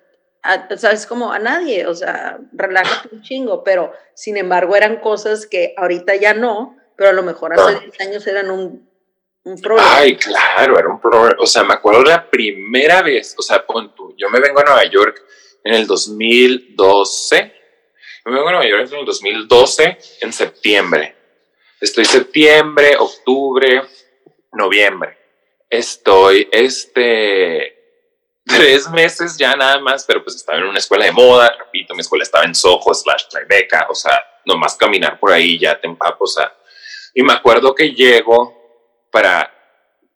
o 0.71 0.76
sea, 0.76 0.93
es 0.93 1.07
como 1.07 1.33
a 1.33 1.38
nadie, 1.38 1.87
o 1.87 1.95
sea, 1.95 2.38
relájate 2.53 3.14
un 3.14 3.23
chingo, 3.23 3.64
pero 3.64 3.93
sin 4.12 4.37
embargo 4.37 4.76
eran 4.76 5.00
cosas 5.00 5.47
que 5.47 5.75
ahorita 5.76 6.17
ya 6.17 6.35
no, 6.35 6.76
pero 6.97 7.11
a 7.11 7.13
lo 7.13 7.23
mejor 7.23 7.53
hace 7.53 7.81
10 7.81 8.01
años 8.01 8.27
eran 8.27 8.51
un, 8.51 8.89
un, 9.45 9.61
problema. 9.61 9.97
Ay, 9.97 10.17
claro, 10.17 10.79
era 10.79 10.89
un 10.89 11.01
problema. 11.01 11.37
O 11.41 11.47
sea, 11.47 11.65
me 11.65 11.75
acuerdo 11.75 12.03
la 12.03 12.29
primera 12.29 13.03
vez, 13.03 13.35
o 13.39 13.43
sea, 13.43 13.65
pon 13.67 13.95
tú, 13.95 14.15
yo 14.17 14.29
me 14.31 14.41
vengo 14.41 14.61
a 14.61 14.65
Nueva 14.65 14.85
York 14.85 15.23
en 15.65 15.75
el 15.75 15.87
2012. 15.87 17.55
Me 18.27 18.33
vengo 18.33 18.49
a 18.49 18.53
Nueva 18.53 18.69
York 18.69 18.89
en 18.91 18.99
el 18.99 19.05
2012, 19.05 19.99
en 20.21 20.33
septiembre. 20.33 21.17
Estoy 21.81 22.05
septiembre, 22.05 22.97
octubre, 22.99 23.83
noviembre. 24.53 25.19
Estoy, 25.69 26.49
este, 26.51 27.75
tres 28.45 28.89
meses 28.91 29.37
ya 29.37 29.57
nada 29.57 29.81
más, 29.81 30.05
pero 30.05 30.23
pues 30.23 30.37
estaba 30.37 30.59
en 30.59 30.65
una 30.65 30.79
escuela 30.79 31.07
de 31.07 31.13
moda, 31.13 31.55
repito, 31.59 31.95
mi 31.95 32.01
escuela 32.01 32.23
estaba 32.25 32.45
en 32.45 32.55
Soho 32.55 32.95
slash 32.95 33.25
Tribeca, 33.29 33.87
o 33.91 33.95
sea, 33.95 34.23
nomás 34.45 34.77
caminar 34.77 35.19
por 35.19 35.33
ahí 35.33 35.59
ya 35.59 35.81
te 35.81 35.87
empapo, 35.87 36.25
o 36.25 36.29
sea, 36.29 36.53
y 37.14 37.23
me 37.23 37.33
acuerdo 37.33 37.75
que 37.75 37.92
llego 37.92 38.54
para 39.11 39.52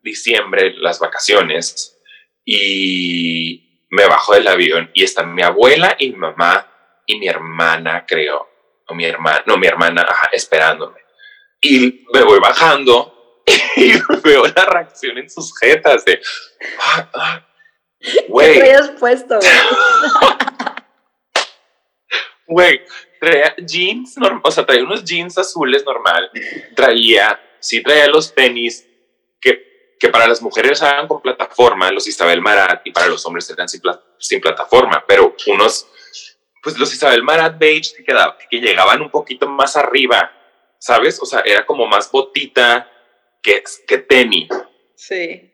diciembre, 0.02 0.74
las 0.76 0.98
vacaciones, 0.98 1.98
y 2.44 3.86
me 3.90 4.06
bajo 4.06 4.34
del 4.34 4.48
avión 4.48 4.90
y 4.94 5.04
están 5.04 5.34
mi 5.34 5.42
abuela 5.42 5.96
y 5.98 6.10
mi 6.10 6.16
mamá 6.16 6.70
y 7.06 7.18
mi 7.18 7.28
hermana, 7.28 8.04
creo, 8.06 8.48
o 8.86 8.94
mi 8.94 9.04
hermana, 9.04 9.42
no, 9.46 9.56
mi 9.56 9.66
hermana, 9.66 10.06
esperándome. 10.32 11.00
Y 11.60 12.06
me 12.12 12.22
voy 12.22 12.38
bajando 12.40 13.42
y 13.76 13.92
veo 14.24 14.44
la 14.46 14.64
reacción 14.66 15.18
en 15.18 15.30
sus 15.30 15.56
jetas 15.58 16.04
de, 16.04 16.20
ah, 16.80 17.10
ah, 17.14 17.44
Güey. 18.28 18.54
¿Qué 18.54 18.58
traías 18.60 18.90
puesto, 18.90 19.38
güey? 22.46 22.80
traía 23.18 23.54
jeans, 23.56 24.16
o 24.42 24.50
sea, 24.50 24.66
traía 24.66 24.82
unos 24.82 25.04
jeans 25.04 25.38
azules 25.38 25.84
normal. 25.84 26.30
Traía, 26.74 27.40
sí 27.60 27.82
traía 27.82 28.08
los 28.08 28.34
tenis 28.34 28.86
que, 29.40 29.96
que 29.98 30.08
para 30.08 30.26
las 30.26 30.42
mujeres 30.42 30.80
eran 30.82 31.08
con 31.08 31.22
plataforma, 31.22 31.90
los 31.90 32.06
Isabel 32.06 32.40
Marat, 32.40 32.82
y 32.84 32.92
para 32.92 33.06
los 33.06 33.24
hombres 33.26 33.48
eran 33.50 33.68
sin, 33.68 33.80
sin 34.18 34.40
plataforma, 34.40 35.04
pero 35.06 35.34
unos, 35.46 35.86
pues 36.62 36.78
los 36.78 36.92
Isabel 36.92 37.22
Marat 37.22 37.58
beige 37.58 37.94
que, 37.96 38.04
quedaba, 38.04 38.36
que 38.50 38.58
llegaban 38.58 39.02
un 39.02 39.10
poquito 39.10 39.48
más 39.48 39.76
arriba, 39.76 40.32
¿sabes? 40.78 41.20
O 41.20 41.26
sea, 41.26 41.40
era 41.44 41.66
como 41.66 41.86
más 41.86 42.10
botita 42.10 42.90
que, 43.42 43.62
que 43.86 43.98
tenis. 43.98 44.48
Sí 44.94 45.48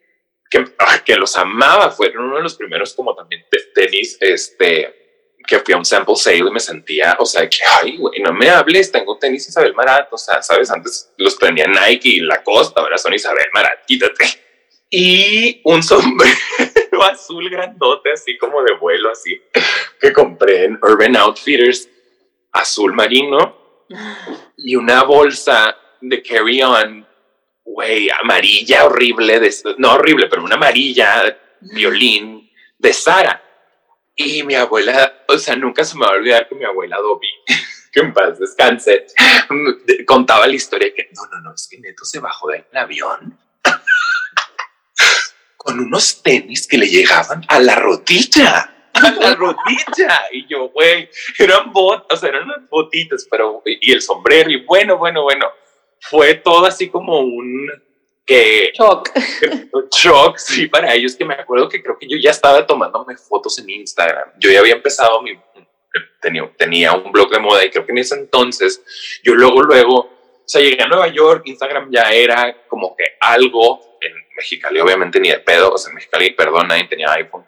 que, 0.54 0.64
ah, 0.78 1.02
que 1.04 1.16
los 1.16 1.36
amaba, 1.36 1.90
fueron 1.90 2.26
uno 2.26 2.36
de 2.36 2.42
los 2.42 2.54
primeros 2.54 2.94
como 2.94 3.14
también 3.14 3.44
tenis, 3.74 4.16
este, 4.20 5.03
que 5.46 5.58
fui 5.60 5.74
a 5.74 5.78
un 5.78 5.84
sample 5.84 6.16
sale 6.16 6.38
y 6.38 6.50
me 6.50 6.60
sentía, 6.60 7.16
o 7.18 7.26
sea, 7.26 7.48
que, 7.48 7.58
ay, 7.80 7.96
güey, 7.96 8.20
no 8.20 8.32
me 8.32 8.50
hables, 8.50 8.90
tengo 8.90 9.18
tenis 9.18 9.48
Isabel 9.48 9.74
Marat, 9.74 10.12
o 10.12 10.18
sea, 10.18 10.42
sabes, 10.42 10.70
antes 10.70 11.12
los 11.16 11.38
tenía 11.38 11.66
Nike 11.66 12.08
y 12.08 12.20
Lacoste, 12.20 12.80
ahora 12.80 12.98
son 12.98 13.14
Isabel 13.14 13.46
Marat, 13.52 13.84
quítate. 13.86 14.24
Y 14.90 15.60
un 15.64 15.82
sombrero 15.82 16.34
azul 17.10 17.50
grandote, 17.50 18.12
así 18.12 18.38
como 18.38 18.62
de 18.62 18.74
vuelo, 18.74 19.10
así, 19.10 19.40
que 20.00 20.12
compré 20.12 20.64
en 20.64 20.78
Urban 20.82 21.16
Outfitters, 21.16 21.88
azul 22.52 22.92
marino, 22.92 23.86
y 24.56 24.76
una 24.76 25.02
bolsa 25.02 25.76
de 26.00 26.22
carry-on 26.22 27.04
güey, 27.64 28.08
amarilla 28.10 28.84
horrible, 28.86 29.40
de, 29.40 29.52
no 29.78 29.94
horrible, 29.94 30.28
pero 30.28 30.44
una 30.44 30.56
amarilla 30.56 31.36
violín 31.60 32.50
de 32.78 32.92
Sara. 32.92 33.42
Y 34.14 34.42
mi 34.44 34.54
abuela, 34.54 35.12
o 35.34 35.38
sea, 35.38 35.56
nunca 35.56 35.84
se 35.84 35.96
me 35.96 36.06
va 36.06 36.12
a 36.12 36.16
olvidar 36.16 36.48
que 36.48 36.54
mi 36.54 36.64
abuela 36.64 36.96
Dobby, 36.98 37.28
que 37.92 38.00
en 38.00 38.12
paz 38.12 38.38
descanse, 38.38 39.06
contaba 40.06 40.46
la 40.46 40.54
historia 40.54 40.92
que 40.94 41.08
no, 41.14 41.22
no, 41.32 41.40
no, 41.40 41.54
es 41.54 41.68
que 41.68 41.78
Neto 41.78 42.04
se 42.04 42.20
bajó 42.20 42.48
del 42.48 42.64
avión 42.74 43.38
con 45.56 45.80
unos 45.80 46.22
tenis 46.22 46.66
que 46.66 46.78
le 46.78 46.86
llegaban 46.86 47.44
a 47.48 47.58
la 47.60 47.74
rodilla. 47.76 48.70
A 48.94 49.10
la 49.10 49.34
rodilla. 49.34 50.22
Y 50.30 50.46
yo, 50.46 50.68
güey, 50.68 51.10
eran 51.38 51.72
botas, 51.72 52.18
o 52.18 52.20
sea, 52.20 52.28
eran 52.28 52.44
unas 52.44 52.68
botitas, 52.68 53.26
pero, 53.28 53.62
y 53.64 53.92
el 53.92 54.00
sombrero, 54.00 54.50
y 54.50 54.64
bueno, 54.64 54.96
bueno, 54.98 55.22
bueno 55.22 55.46
fue 56.10 56.34
todo 56.34 56.66
así 56.66 56.88
como 56.90 57.20
un 57.20 57.70
que 58.26 58.72
shock. 58.74 59.10
shock, 59.90 60.38
sí, 60.38 60.66
para 60.66 60.94
ellos 60.94 61.14
que 61.16 61.24
me 61.24 61.34
acuerdo 61.34 61.68
que 61.68 61.82
creo 61.82 61.98
que 61.98 62.08
yo 62.08 62.16
ya 62.16 62.30
estaba 62.30 62.66
tomándome 62.66 63.16
fotos 63.16 63.58
en 63.58 63.70
Instagram. 63.70 64.30
Yo 64.38 64.50
ya 64.50 64.60
había 64.60 64.74
empezado 64.74 65.20
mi 65.22 65.38
tenía, 66.20 66.50
tenía 66.56 66.92
un 66.92 67.12
blog 67.12 67.30
de 67.30 67.38
moda 67.38 67.64
y 67.64 67.70
creo 67.70 67.86
que 67.86 67.92
en 67.92 67.98
ese 67.98 68.16
entonces 68.16 68.82
yo 69.22 69.34
luego 69.34 69.62
luego, 69.62 69.98
o 69.98 70.42
sea, 70.44 70.60
llegué 70.60 70.82
a 70.82 70.88
Nueva 70.88 71.08
York, 71.08 71.42
Instagram 71.44 71.90
ya 71.90 72.12
era 72.12 72.66
como 72.66 72.96
que 72.96 73.04
algo 73.20 73.98
en 74.00 74.12
Mexicali, 74.36 74.80
obviamente 74.80 75.20
ni 75.20 75.30
de 75.30 75.38
pedo, 75.38 75.72
o 75.72 75.78
sea, 75.78 75.90
en 75.90 75.96
Mexicali, 75.96 76.32
perdón, 76.32 76.68
nadie 76.68 76.84
tenía 76.84 77.12
iPhone. 77.12 77.46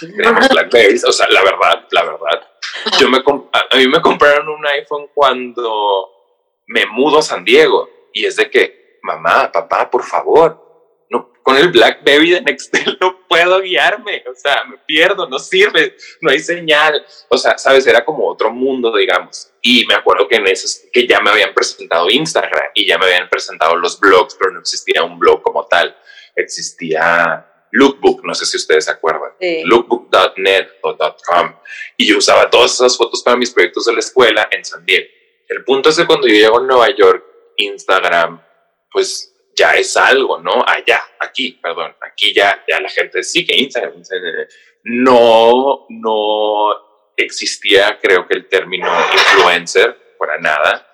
Teníamos 0.00 0.48
Blackberries, 0.50 1.04
o 1.04 1.12
sea, 1.12 1.26
la 1.30 1.42
verdad, 1.42 1.86
la 1.90 2.04
verdad. 2.04 2.48
Yo 3.00 3.08
me, 3.08 3.18
a 3.18 3.76
mí 3.76 3.88
me 3.88 4.00
compraron 4.00 4.48
un 4.48 4.66
iPhone 4.66 5.08
cuando 5.14 6.10
me 6.66 6.86
mudo 6.86 7.18
a 7.18 7.22
San 7.22 7.44
Diego 7.44 7.88
y 8.12 8.26
es 8.26 8.36
de 8.36 8.50
que, 8.50 8.87
mamá, 9.02 9.50
papá, 9.52 9.90
por 9.90 10.04
favor, 10.04 10.68
no, 11.10 11.32
con 11.42 11.56
el 11.56 11.68
BlackBerry 11.68 12.30
de 12.30 12.42
Nextel 12.42 12.98
no 13.00 13.26
puedo 13.28 13.60
guiarme, 13.60 14.24
o 14.30 14.34
sea, 14.34 14.64
me 14.64 14.78
pierdo, 14.78 15.28
no 15.28 15.38
sirve, 15.38 15.96
no 16.20 16.30
hay 16.30 16.40
señal, 16.40 17.04
o 17.28 17.38
sea, 17.38 17.56
sabes, 17.58 17.86
era 17.86 18.04
como 18.04 18.28
otro 18.28 18.50
mundo, 18.50 18.94
digamos. 18.94 19.50
Y 19.62 19.86
me 19.86 19.94
acuerdo 19.94 20.28
que 20.28 20.36
en 20.36 20.46
esos, 20.46 20.82
que 20.92 21.06
ya 21.06 21.20
me 21.20 21.30
habían 21.30 21.54
presentado 21.54 22.10
Instagram 22.10 22.70
y 22.74 22.86
ya 22.86 22.98
me 22.98 23.06
habían 23.06 23.28
presentado 23.28 23.76
los 23.76 23.98
blogs, 23.98 24.36
pero 24.38 24.52
no 24.52 24.60
existía 24.60 25.02
un 25.02 25.18
blog 25.18 25.42
como 25.42 25.66
tal, 25.66 25.96
existía 26.36 27.44
Lookbook, 27.70 28.24
no 28.24 28.34
sé 28.34 28.46
si 28.46 28.56
ustedes 28.56 28.86
se 28.86 28.90
acuerdan, 28.90 29.32
lookbook.net 29.64 30.68
o 30.82 30.96
.com, 30.96 31.54
y 31.96 32.06
yo 32.06 32.18
usaba 32.18 32.48
todas 32.48 32.74
esas 32.74 32.96
fotos 32.96 33.22
para 33.22 33.36
mis 33.36 33.50
proyectos 33.50 33.84
de 33.84 33.92
la 33.92 33.98
escuela 33.98 34.48
en 34.50 34.64
San 34.64 34.84
Diego. 34.84 35.06
El 35.48 35.64
punto 35.64 35.88
es 35.88 35.96
que 35.96 36.06
cuando 36.06 36.26
yo 36.26 36.34
llego 36.34 36.58
a 36.58 36.62
Nueva 36.62 36.94
York, 36.94 37.24
Instagram, 37.56 38.42
pues 38.90 39.34
ya 39.56 39.74
es 39.74 39.96
algo, 39.96 40.38
¿no? 40.38 40.64
Allá, 40.66 41.02
aquí, 41.18 41.58
perdón, 41.60 41.94
aquí 42.00 42.32
ya, 42.32 42.64
ya 42.68 42.80
la 42.80 42.88
gente 42.88 43.22
sí 43.22 43.44
que 43.44 43.56
Instagram, 43.56 44.02
no, 44.84 45.86
no 45.88 47.12
existía, 47.16 47.98
creo 48.00 48.26
que 48.26 48.34
el 48.34 48.48
término 48.48 48.88
influencer, 49.12 50.16
para 50.18 50.38
nada, 50.38 50.86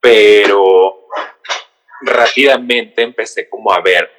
pero 0.00 1.08
rápidamente 2.02 3.02
empecé 3.02 3.48
como 3.48 3.72
a 3.72 3.80
ver 3.80 4.10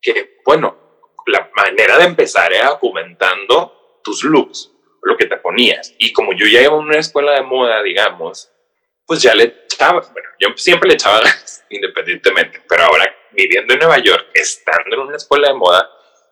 que, 0.00 0.38
bueno, 0.44 0.84
la 1.26 1.50
manera 1.54 1.98
de 1.98 2.04
empezar 2.04 2.52
era 2.52 2.78
comentando 2.78 4.00
tus 4.02 4.24
looks, 4.24 4.70
lo 5.02 5.16
que 5.16 5.26
te 5.26 5.36
ponías. 5.38 5.94
Y 5.98 6.12
como 6.12 6.32
yo 6.32 6.46
ya 6.46 6.60
iba 6.60 6.72
a 6.72 6.76
una 6.76 6.98
escuela 6.98 7.32
de 7.32 7.42
moda, 7.42 7.82
digamos, 7.82 8.50
pues 9.06 9.22
ya 9.22 9.34
le 9.34 9.63
bueno, 9.92 10.28
yo 10.40 10.48
siempre 10.56 10.88
le 10.88 10.94
echaba 10.94 11.18
ganas, 11.24 11.64
independientemente, 11.70 12.62
pero 12.68 12.84
ahora 12.84 13.14
viviendo 13.32 13.74
en 13.74 13.80
Nueva 13.80 13.98
York, 13.98 14.28
estando 14.34 14.94
en 14.94 15.00
una 15.00 15.16
escuela 15.16 15.48
de 15.48 15.54
moda, 15.54 15.90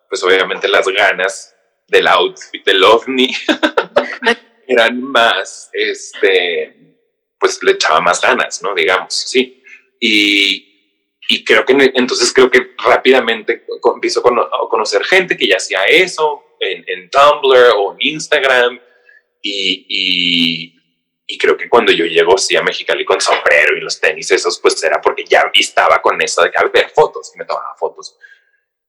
pues 0.09 0.23
obviamente 0.23 0.69
las 0.69 0.87
ganas 0.89 1.55
del 1.89 2.07
outfit 2.07 2.65
del 2.65 2.85
ovni 2.85 3.35
eran 4.67 5.03
más, 5.03 5.71
este, 5.73 6.97
pues 7.39 7.63
le 7.63 7.73
echaba 7.73 8.01
más 8.01 8.21
ganas, 8.21 8.63
¿no? 8.63 8.75
Digamos, 8.75 9.15
sí. 9.15 9.63
Y, 10.01 10.73
y 11.29 11.45
creo 11.45 11.65
que 11.65 11.93
entonces 11.95 12.33
creo 12.33 12.51
que 12.51 12.73
rápidamente 12.79 13.65
empiezo 13.95 14.21
a 14.21 14.69
conocer 14.69 15.05
gente 15.05 15.37
que 15.37 15.47
ya 15.47 15.57
hacía 15.57 15.83
eso 15.85 16.43
en, 16.61 16.85
en 16.87 17.11
Tumblr 17.11 17.73
o 17.77 17.93
en 17.93 17.99
Instagram 18.01 18.81
y, 19.41 19.87
y 19.89 20.82
y 21.33 21.39
creo 21.39 21.57
que 21.57 21.67
cuando 21.67 21.93
yo 21.93 22.05
llego 22.05 22.37
sí 22.37 22.57
a 22.57 22.63
Mexicali 22.63 23.07
con 23.07 23.19
sombrero 23.19 23.75
y 23.75 23.81
los 23.81 23.99
tenis 23.99 24.31
esos, 24.31 24.61
pues 24.61 24.85
era 24.85 25.01
porque 25.01 25.25
ya 25.25 25.51
estaba 25.55 26.03
con 26.03 26.21
eso 26.21 26.43
de 26.43 26.51
que 26.51 26.59
ver 26.69 26.91
fotos 26.91 27.33
y 27.35 27.39
me 27.39 27.47
tomaba 27.47 27.75
fotos 27.79 28.19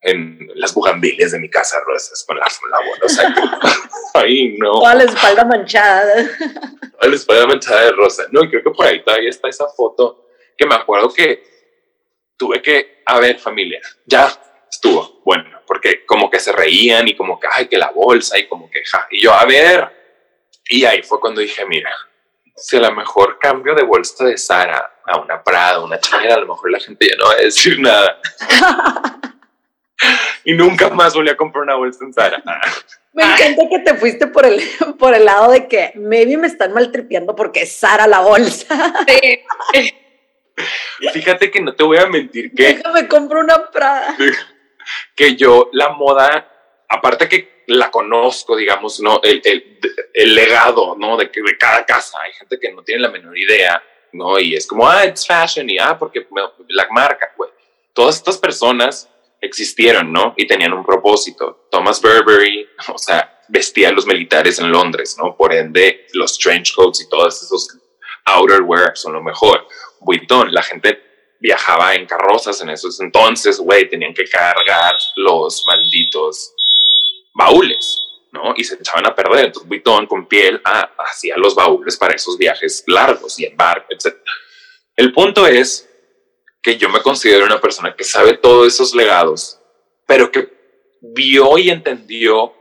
en 0.01 0.50
las 0.55 0.73
bugambilias 0.73 1.31
de 1.31 1.39
mi 1.39 1.50
casa 1.50 1.79
rosas 1.88 2.21
con 2.27 2.38
la, 2.38 2.45
la 2.45 3.05
o 3.05 3.07
sea, 3.07 3.33
ahí 4.15 4.57
no. 4.59 4.73
Toda 4.73 4.95
la 4.95 5.03
espalda 5.05 5.45
manchada. 5.45 6.15
Toda 6.91 7.07
la 7.07 7.15
espalda 7.15 7.47
manchada 7.47 7.81
de 7.85 7.91
rosa. 7.93 8.25
No, 8.31 8.43
y 8.43 8.50
creo 8.50 8.62
que 8.62 8.71
por 8.71 8.85
ahí 8.88 9.01
todavía 9.01 9.29
está 9.29 9.47
esa 9.47 9.69
foto 9.69 10.27
que 10.57 10.65
me 10.65 10.75
acuerdo 10.75 11.13
que 11.13 11.45
tuve 12.35 12.62
que, 12.62 13.03
a 13.05 13.19
ver, 13.19 13.39
familia, 13.39 13.79
ya 14.05 14.38
estuvo, 14.69 15.21
bueno, 15.23 15.62
porque 15.65 16.05
como 16.05 16.29
que 16.29 16.41
se 16.41 16.51
reían 16.51 17.07
y 17.07 17.15
como 17.15 17.39
que, 17.39 17.47
ay, 17.50 17.69
que 17.69 17.77
la 17.77 17.91
bolsa 17.91 18.38
y 18.38 18.50
como 18.50 18.69
que, 18.69 18.83
ja, 18.83 19.07
y 19.12 19.21
yo, 19.21 19.33
a 19.33 19.45
ver, 19.45 19.88
y 20.67 20.83
ahí 20.83 21.01
fue 21.03 21.21
cuando 21.21 21.39
dije, 21.39 21.65
mira, 21.65 21.89
si 22.55 22.77
a 22.77 22.81
lo 22.81 22.91
mejor 22.93 23.39
cambio 23.39 23.74
de 23.75 23.83
bolsa 23.83 24.25
de 24.25 24.38
Sara 24.38 24.91
a 25.05 25.17
una 25.19 25.43
Prada, 25.43 25.83
una 25.83 26.00
Chanel, 26.00 26.31
a 26.31 26.39
lo 26.39 26.48
mejor 26.48 26.72
la 26.72 26.79
gente 26.79 27.07
ya 27.07 27.15
no 27.17 27.25
va 27.25 27.33
a 27.33 27.43
decir 27.43 27.79
nada. 27.79 28.19
y 30.45 30.53
nunca 30.53 30.89
más 30.89 31.13
volví 31.13 31.29
a 31.29 31.38
comprar 31.38 31.63
una 31.63 31.75
bolsa 31.75 32.05
en 32.05 32.13
Sara. 32.13 32.43
Me 33.13 33.24
encanta 33.24 33.63
que 33.69 33.79
te 33.79 33.95
fuiste 33.95 34.27
por 34.27 34.45
el, 34.45 34.62
por 34.98 35.13
el 35.13 35.25
lado 35.25 35.51
de 35.51 35.67
que 35.67 35.91
maybe 35.95 36.38
me 36.38 36.48
están 36.48 36.74
maltripeando 36.74 37.36
porque 37.36 37.63
es 37.63 37.75
Sara 37.75 38.07
la 38.07 38.22
bolsa. 38.22 38.93
Fíjate 41.12 41.51
que 41.51 41.62
no 41.62 41.74
te 41.75 41.83
voy 41.83 41.98
a 41.98 42.05
mentir 42.05 42.53
que... 42.53 42.75
Déjame 42.75 43.07
compro 43.07 43.39
una 43.39 43.72
Prada. 43.72 44.15
Que 45.15 45.36
yo, 45.36 45.69
la 45.74 45.89
moda, 45.89 46.50
aparte 46.89 47.27
que 47.27 47.52
la 47.67 47.91
conozco, 47.91 48.55
digamos, 48.55 49.00
¿no? 49.00 49.20
El, 49.24 49.41
el, 50.13 50.36
legado, 50.36 50.96
¿no? 50.98 51.17
De, 51.17 51.25
de 51.25 51.58
cada 51.58 51.86
casa. 51.86 52.20
Hay 52.24 52.34
gente 52.34 52.60
que 52.60 52.72
no 52.72 52.84
tiene 52.84 53.01
la 53.01 53.10
menor 53.10 53.38
idea, 53.38 53.82
¿no? 54.12 54.39
Y 54.39 54.55
es 54.55 54.67
como, 54.67 54.88
ah, 54.88 55.05
it's 55.05 55.25
fashion, 55.25 55.70
y 55.70 55.77
ah, 55.77 55.98
porque 55.98 56.27
la 56.70 56.88
marca, 56.91 57.34
güey. 57.38 57.50
Todas 57.93 58.15
estas 58.17 58.38
personas 58.38 59.10
existieron, 59.41 60.12
¿no? 60.12 60.34
Y 60.38 60.48
tenían 60.48 60.74
un 60.74 60.86
propósito. 60.86 61.67
Thomas 61.70 62.01
Burberry, 62.01 62.67
o 62.88 62.98
sea, 62.98 63.41
vestía 63.50 63.89
a 63.89 63.91
los 63.91 64.08
militares 64.08 64.60
en 64.60 64.72
Londres, 64.72 65.17
¿no? 65.20 65.36
Por 65.36 65.53
ende, 65.53 66.08
los 66.13 66.38
trench 66.38 66.74
coats 66.74 67.01
y 67.01 67.10
todos 67.10 67.43
esos 67.43 67.77
outerwear 68.25 68.96
son 68.96 69.13
lo 69.13 69.22
mejor. 69.22 69.67
Vuitton, 70.00 70.53
la 70.53 70.63
gente 70.63 71.01
viajaba 71.39 71.93
en 71.96 72.05
carrozas 72.05 72.62
en 72.62 72.70
esos 72.70 73.01
entonces, 73.01 73.60
güey, 73.60 73.89
tenían 73.89 74.13
que 74.13 74.24
cargar 74.24 74.96
los 75.17 75.65
malditos 75.67 76.53
baúles, 77.33 77.99
¿no? 78.31 78.53
Y 78.55 78.63
se 78.63 78.75
echaban 78.75 79.05
a 79.05 79.15
perder. 79.15 79.45
Entonces, 79.45 79.67
Vuitton 79.67 80.07
con 80.07 80.27
piel 80.27 80.61
ah, 80.65 80.91
hacía 80.99 81.37
los 81.37 81.55
baúles 81.55 81.97
para 81.97 82.15
esos 82.15 82.37
viajes 82.37 82.83
largos 82.87 83.39
y 83.39 83.45
en 83.45 83.57
barco, 83.57 83.87
etc. 83.89 84.15
El 84.95 85.13
punto 85.13 85.47
es 85.47 85.89
que 86.61 86.77
yo 86.77 86.89
me 86.89 87.01
considero 87.01 87.45
una 87.45 87.59
persona 87.59 87.95
que 87.95 88.03
sabe 88.03 88.37
todos 88.37 88.67
esos 88.67 88.95
legados, 88.95 89.59
pero 90.07 90.31
que 90.31 90.49
vio 91.01 91.57
y 91.57 91.69
entendió 91.69 92.53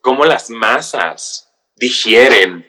cómo 0.00 0.24
las 0.24 0.50
masas 0.50 1.48
digieren 1.76 2.68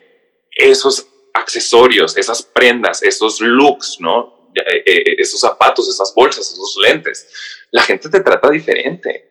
esos 0.52 1.06
accesorios, 1.34 2.16
esas 2.16 2.42
prendas, 2.42 3.02
esos 3.02 3.40
looks, 3.40 3.96
¿no? 4.00 4.50
Eh, 4.54 4.82
eh, 4.86 5.16
esos 5.18 5.40
zapatos, 5.40 5.88
esas 5.88 6.14
bolsas, 6.14 6.50
esos 6.50 6.76
lentes. 6.80 7.28
La 7.70 7.82
gente 7.82 8.08
te 8.08 8.20
trata 8.20 8.48
diferente. 8.48 9.28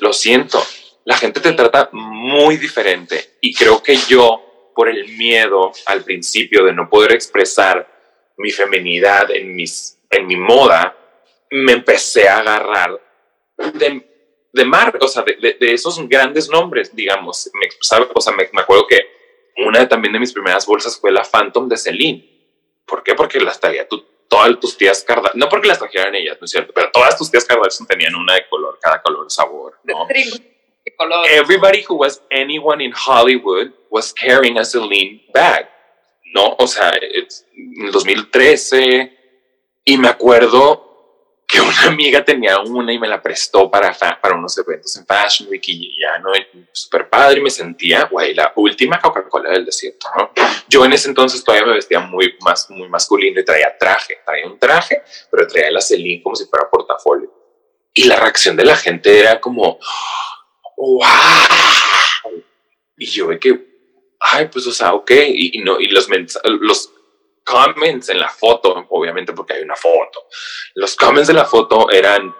Lo 0.00 0.12
siento, 0.12 0.62
la 1.10 1.16
gente 1.16 1.40
te 1.40 1.52
trata 1.54 1.88
muy 1.90 2.56
diferente 2.56 3.38
y 3.40 3.52
creo 3.52 3.82
que 3.82 3.96
yo, 3.96 4.70
por 4.76 4.88
el 4.88 5.08
miedo 5.08 5.72
al 5.86 6.04
principio 6.04 6.64
de 6.64 6.72
no 6.72 6.88
poder 6.88 7.10
expresar 7.10 8.32
mi 8.36 8.52
feminidad 8.52 9.28
en, 9.32 9.56
mis, 9.56 9.98
en 10.08 10.28
mi 10.28 10.36
moda, 10.36 10.96
me 11.50 11.72
empecé 11.72 12.28
a 12.28 12.38
agarrar 12.38 13.00
de, 13.58 14.08
de 14.52 14.64
mar, 14.64 14.96
o 15.00 15.08
sea, 15.08 15.24
de, 15.24 15.56
de, 15.58 15.72
esos 15.74 15.98
grandes 16.08 16.48
nombres, 16.48 16.94
digamos. 16.94 17.50
Me, 17.54 17.66
O 18.14 18.20
sea, 18.20 18.32
me, 18.32 18.48
me, 18.52 18.60
acuerdo 18.60 18.86
que 18.86 19.00
una 19.66 19.88
también 19.88 20.12
de 20.12 20.20
mis 20.20 20.32
primeras 20.32 20.64
bolsas 20.64 20.96
fue 20.96 21.10
la 21.10 21.24
Phantom 21.24 21.68
de 21.68 21.76
Celine. 21.76 22.24
¿Por 22.86 23.02
qué? 23.02 23.16
Porque 23.16 23.40
las 23.40 23.58
traía 23.58 23.88
tú, 23.88 24.06
todas 24.28 24.60
tus 24.60 24.76
tías 24.76 25.02
Kardashian, 25.02 25.40
no 25.40 25.48
porque 25.48 25.66
las 25.66 25.80
trajeran 25.80 26.14
ellas, 26.14 26.38
no 26.40 26.44
es 26.44 26.52
cierto, 26.52 26.72
pero 26.72 26.88
todas 26.92 27.18
tus 27.18 27.32
tías 27.32 27.44
Kardashian 27.46 27.88
tenían 27.88 28.14
una 28.14 28.34
de 28.34 28.48
color, 28.48 28.78
cada 28.80 29.02
color, 29.02 29.28
sabor, 29.28 29.80
¿no? 29.82 30.06
Everybody 31.30 31.82
who 31.88 31.96
was 31.96 32.20
anyone 32.30 32.80
in 32.80 32.92
Hollywood 32.92 33.72
was 33.90 34.12
carrying 34.12 34.58
a 34.58 34.64
Celine 34.64 35.22
bag, 35.32 35.68
¿no? 36.34 36.56
O 36.58 36.66
sea, 36.66 36.92
en 37.00 37.90
2013, 37.90 39.18
y 39.84 39.96
me 39.96 40.08
acuerdo 40.08 40.90
que 41.50 41.60
una 41.60 41.82
amiga 41.86 42.24
tenía 42.24 42.60
una 42.60 42.92
y 42.92 42.98
me 42.98 43.08
la 43.08 43.20
prestó 43.20 43.68
para, 43.68 43.92
para 43.92 44.36
unos 44.36 44.56
eventos 44.56 44.96
en 44.96 45.04
Fashion 45.04 45.48
Week 45.48 45.62
y 45.66 46.00
ya, 46.00 46.18
¿no? 46.20 46.30
Súper 46.70 47.08
padre 47.08 47.40
y 47.40 47.42
me 47.42 47.50
sentía, 47.50 48.04
güey, 48.04 48.34
la 48.34 48.52
última 48.54 49.00
Coca-Cola 49.00 49.50
del 49.50 49.64
desierto. 49.64 50.06
Yo 50.68 50.84
en 50.84 50.92
ese 50.92 51.08
entonces 51.08 51.42
todavía 51.42 51.66
me 51.66 51.74
vestía 51.74 51.98
muy, 51.98 52.36
más, 52.40 52.70
muy 52.70 52.88
masculino 52.88 53.40
y 53.40 53.44
traía 53.44 53.76
traje, 53.76 54.18
traía 54.24 54.46
un 54.46 54.60
traje, 54.60 55.02
pero 55.28 55.46
traía 55.48 55.72
la 55.72 55.80
Celine 55.80 56.22
como 56.22 56.36
si 56.36 56.44
fuera 56.46 56.70
portafolio. 56.70 57.32
Y 57.92 58.04
la 58.04 58.14
reacción 58.14 58.54
de 58.54 58.64
la 58.64 58.76
gente 58.76 59.18
era 59.18 59.40
como, 59.40 59.80
wow. 60.80 62.42
Y 62.96 63.06
yo 63.06 63.28
ve 63.28 63.38
que, 63.38 63.66
ay, 64.20 64.48
pues, 64.52 64.66
o 64.66 64.72
sea, 64.72 64.94
ok. 64.94 65.10
Y, 65.10 65.58
y 65.58 65.62
no, 65.62 65.80
y 65.80 65.88
los, 65.88 66.08
los 66.44 66.92
comments 67.44 68.08
en 68.08 68.20
la 68.20 68.28
foto, 68.28 68.86
obviamente 68.90 69.32
porque 69.32 69.54
hay 69.54 69.62
una 69.62 69.76
foto, 69.76 70.26
los 70.74 70.94
comments 70.94 71.28
de 71.28 71.34
la 71.34 71.44
foto 71.44 71.90
eran, 71.90 72.34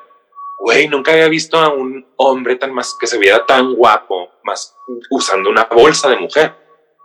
güey, 0.59 0.89
nunca 0.89 1.13
había 1.13 1.29
visto 1.29 1.59
a 1.59 1.69
un 1.71 2.07
hombre 2.17 2.57
tan 2.57 2.73
más 2.73 2.97
que 2.99 3.07
se 3.07 3.19
viera 3.19 3.45
tan 3.47 3.75
guapo, 3.75 4.31
más 4.45 4.77
usando 5.11 5.51
una 5.51 5.65
bolsa 5.65 6.09
de 6.09 6.17
mujer. 6.17 6.55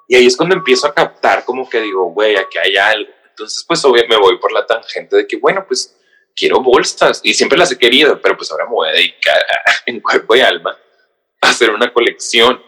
Y 0.07 0.15
ahí 0.15 0.27
es 0.27 0.37
cuando 0.37 0.55
empiezo 0.55 0.85
a 0.87 0.93
captar 0.93 1.45
como 1.45 1.67
que 1.67 1.81
digo, 1.81 2.11
güey, 2.11 2.35
aquí 2.35 2.57
hay 2.57 2.77
algo. 2.77 3.11
Entonces, 3.29 3.65
pues 3.67 3.83
obviamente 3.83 4.15
me 4.15 4.21
voy 4.21 4.37
por 4.37 4.51
la 4.51 4.65
tangente 4.65 5.15
de 5.15 5.27
que, 5.27 5.37
bueno, 5.37 5.65
pues 5.67 5.97
quiero 6.35 6.61
bolsas 6.61 7.21
y 7.23 7.33
siempre 7.33 7.57
las 7.57 7.71
he 7.71 7.77
querido, 7.77 8.21
pero 8.21 8.37
pues 8.37 8.51
ahora 8.51 8.65
me 8.65 8.71
voy 8.71 8.89
a 8.89 8.91
dedicar 8.91 9.41
en 9.85 9.99
cuerpo 9.99 10.35
y 10.35 10.41
alma 10.41 10.77
hacer 11.49 11.71
una 11.71 11.91
colección. 11.91 12.63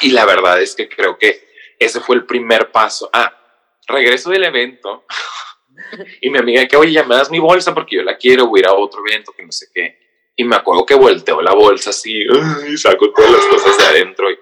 Y 0.00 0.10
la 0.10 0.24
verdad 0.24 0.60
es 0.60 0.74
que 0.74 0.88
creo 0.88 1.18
que 1.18 1.48
ese 1.78 2.00
fue 2.00 2.16
el 2.16 2.26
primer 2.26 2.70
paso. 2.70 3.08
Ah, 3.12 3.36
regreso 3.86 4.30
del 4.30 4.44
evento 4.44 5.04
y 6.20 6.30
mi 6.30 6.38
amiga 6.38 6.66
que, 6.66 6.76
oye, 6.76 6.92
ya 6.92 7.04
me 7.04 7.16
das 7.16 7.30
mi 7.30 7.38
bolsa 7.38 7.74
porque 7.74 7.96
yo 7.96 8.02
la 8.02 8.16
quiero, 8.16 8.46
voy 8.46 8.60
a 8.60 8.62
ir 8.62 8.66
a 8.66 8.74
otro 8.74 9.02
evento 9.06 9.32
que 9.32 9.44
no 9.44 9.52
sé 9.52 9.66
qué. 9.72 9.98
Y 10.36 10.44
me 10.44 10.56
acuerdo 10.56 10.86
que 10.86 10.94
volteó 10.94 11.42
la 11.42 11.52
bolsa 11.52 11.90
así 11.90 12.24
y 12.68 12.76
saco 12.76 13.12
todas 13.12 13.30
las 13.30 13.44
cosas 13.46 13.76
de 13.76 13.84
adentro. 13.84 14.30
Y 14.30 14.36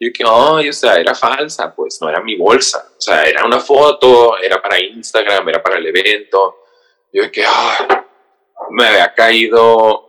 yo 0.00 0.12
que, 0.12 0.24
ay, 0.26 0.68
o 0.68 0.72
sea, 0.72 0.96
era 0.96 1.14
falsa, 1.14 1.74
pues 1.74 1.98
no 2.02 2.08
era 2.10 2.20
mi 2.20 2.36
bolsa. 2.36 2.92
O 2.96 3.00
sea, 3.00 3.22
era 3.22 3.44
una 3.46 3.60
foto, 3.60 4.36
era 4.38 4.60
para 4.60 4.78
Instagram, 4.78 5.48
era 5.48 5.62
para 5.62 5.78
el 5.78 5.86
evento. 5.86 6.64
Yo 7.12 7.30
que, 7.32 7.44
me 8.70 8.86
había 8.86 9.14
caído 9.14 10.07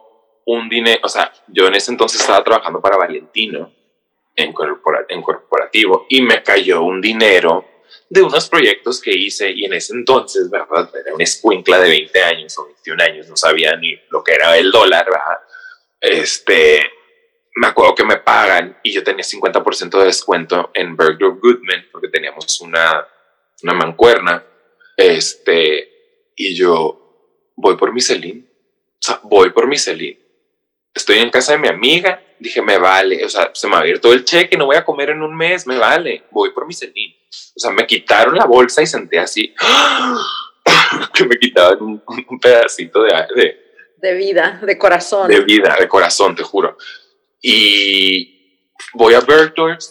un 0.52 0.68
dinero, 0.68 1.00
o 1.04 1.10
sea, 1.10 1.32
yo 1.48 1.68
en 1.68 1.76
ese 1.76 1.92
entonces 1.92 2.20
estaba 2.20 2.44
trabajando 2.44 2.82
para 2.82 2.98
Valentino 2.98 3.72
en, 4.36 4.54
en 5.10 5.22
corporativo 5.22 6.08
y 6.10 6.24
me 6.24 6.42
cayó 6.42 6.82
un 6.82 7.00
dinero 7.00 7.66
de 8.10 8.24
unos 8.24 8.50
proyectos 8.50 9.00
que 9.00 9.12
hice 9.12 9.52
y 9.52 9.66
en 9.66 9.74
ese 9.74 9.94
entonces, 9.94 10.50
¿verdad? 10.50 10.90
Era 10.96 11.14
una 11.14 11.24
escuincla 11.24 11.80
de 11.80 11.90
20 11.90 12.24
años 12.24 12.58
o 12.58 12.66
21 12.66 13.04
años, 13.04 13.28
no 13.28 13.38
sabía 13.38 13.76
ni 13.76 13.96
lo 14.10 14.24
que 14.24 14.34
era 14.34 14.58
el 14.58 14.72
dólar, 14.72 15.06
¿verdad? 15.06 15.40
Este, 16.02 16.82
me 17.56 17.68
acuerdo 17.68 17.94
que 17.94 18.06
me 18.06 18.18
pagan 18.18 18.80
y 18.82 18.92
yo 18.92 19.04
tenía 19.04 19.24
50% 19.24 20.00
de 20.00 20.06
descuento 20.06 20.72
en 20.74 20.96
Burger 20.96 21.30
Goodman 21.40 21.90
porque 21.92 22.08
teníamos 22.08 22.60
una, 22.62 23.08
una 23.62 23.74
mancuerna, 23.74 24.44
este, 24.98 26.32
y 26.36 26.56
yo 26.56 27.52
voy 27.56 27.78
por 27.78 27.94
mi 27.94 28.02
Celine, 28.02 28.46
o 28.48 28.98
sea, 29.00 29.20
voy 29.24 29.52
por 29.52 29.68
mi 29.68 29.78
Celine. 29.78 30.29
Estoy 30.94 31.20
en 31.20 31.30
casa 31.30 31.54
de 31.54 31.60
mi 31.60 31.68
amiga, 31.68 32.22
dije, 32.40 32.62
me 32.62 32.78
vale, 32.78 33.24
o 33.24 33.30
sea, 33.30 33.52
se 33.54 33.68
me 33.68 33.76
ha 33.76 33.80
abierto 33.80 34.12
el 34.12 34.26
cheque, 34.26 34.58
no 34.58 34.66
voy 34.66 34.76
a 34.76 34.86
comer 34.86 35.12
en 35.12 35.22
un 35.22 35.36
mes, 35.36 35.68
me 35.68 35.78
vale, 35.78 36.24
voy 36.32 36.52
por 36.52 36.66
mi 36.66 36.74
Celine 36.74 37.20
o 37.30 37.60
sea, 37.60 37.72
me 37.72 37.86
quitaron 37.86 38.36
la 38.36 38.46
bolsa 38.46 38.82
y 38.82 38.88
senté 38.88 39.20
así, 39.20 39.54
que 41.14 41.26
me 41.26 41.38
quitaban 41.38 41.78
un, 41.82 42.40
pedacito 42.40 43.04
de, 43.04 43.14
de, 43.36 43.60
de, 43.98 44.14
vida, 44.14 44.60
de 44.64 44.78
corazón. 44.78 45.30
De 45.30 45.42
vida, 45.42 45.76
de 45.80 45.88
corazón, 45.88 46.36
te 46.36 46.44
juro. 46.44 46.78
Y 47.42 48.66
voy 48.94 49.14
a 49.14 49.20
Bergdorf, 49.20 49.84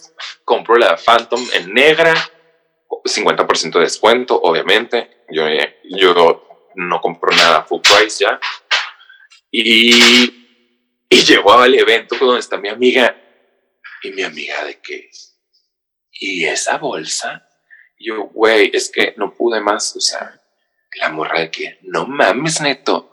compro 0.45 0.77
la 0.77 0.97
Phantom 0.97 1.45
en 1.55 1.73
negra, 1.73 2.15
50% 3.05 3.73
de 3.73 3.81
descuento, 3.81 4.41
obviamente. 4.41 5.25
Yo, 5.31 5.45
yo 5.85 6.43
no 6.75 7.01
compro 7.01 7.31
nada 7.37 7.65
full 7.65 7.81
price 7.83 8.25
ya. 8.25 8.41
Y, 9.51 10.38
y 11.09 11.25
llego 11.25 11.53
al 11.53 11.75
evento 11.75 12.17
donde 12.21 12.41
está 12.41 12.57
mi 12.57 12.69
amiga. 12.69 13.17
Y 14.03 14.13
mi 14.13 14.23
amiga 14.23 14.65
de 14.65 14.79
qué 14.81 15.11
y 16.21 16.45
esa 16.45 16.79
bolsa, 16.79 17.49
yo, 17.99 18.25
güey, 18.25 18.71
es 18.73 18.91
que 18.91 19.15
no 19.17 19.35
pude 19.35 19.61
más, 19.61 19.95
o 19.97 20.01
sea, 20.01 20.41
la 21.01 21.11
morra 21.11 21.41
de 21.41 21.51
que, 21.51 21.79
no 21.83 22.07
mames, 22.07 22.61
neto, 22.61 23.13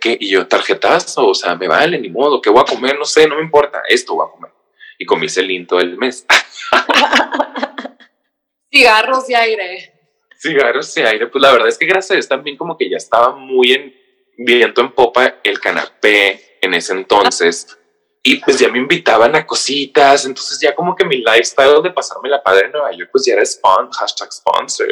¿qué? 0.00 0.16
Y 0.20 0.30
yo, 0.30 0.46
tarjetazo, 0.48 1.28
o 1.28 1.34
sea, 1.34 1.54
me 1.54 1.68
vale, 1.68 1.98
ni 1.98 2.08
modo, 2.08 2.40
¿qué 2.40 2.50
voy 2.50 2.62
a 2.62 2.70
comer? 2.70 2.98
No 2.98 3.04
sé, 3.04 3.28
no 3.28 3.36
me 3.36 3.42
importa, 3.42 3.82
esto 3.88 4.14
voy 4.14 4.26
a 4.26 4.32
comer. 4.32 4.50
Y 4.98 5.06
comí 5.06 5.28
Celine 5.28 5.66
todo 5.66 5.80
el 5.80 5.96
mes. 5.96 6.26
Cigarros 8.72 9.28
y 9.28 9.34
aire. 9.34 9.92
Cigarros 10.40 10.96
y 10.96 11.02
aire, 11.02 11.26
pues 11.28 11.42
la 11.42 11.52
verdad 11.52 11.68
es 11.68 11.78
que 11.78 11.86
gracias 11.86 12.10
a 12.10 12.14
Dios 12.14 12.28
también 12.28 12.56
como 12.56 12.76
que 12.76 12.90
ya 12.90 12.96
estaba 12.96 13.36
muy 13.36 13.72
en 13.72 13.94
viento 14.38 14.80
en 14.80 14.92
popa 14.92 15.36
el 15.44 15.60
canapé 15.60 16.51
en 16.62 16.74
ese 16.74 16.94
entonces 16.94 17.78
y 18.22 18.36
pues 18.36 18.58
ya 18.58 18.68
me 18.68 18.78
invitaban 18.78 19.34
a 19.34 19.44
cositas, 19.44 20.24
entonces 20.24 20.58
ya 20.60 20.74
como 20.74 20.94
que 20.94 21.04
mi 21.04 21.16
lifestyle 21.16 21.82
de 21.82 21.90
pasarme 21.90 22.28
la 22.28 22.42
padre 22.42 22.66
en 22.66 22.72
Nueva 22.72 22.92
York, 22.92 23.10
pues 23.10 23.26
ya 23.26 23.34
era 23.34 23.44
spawn, 23.44 23.90
hashtag 23.90 24.32
sponsor. 24.32 24.88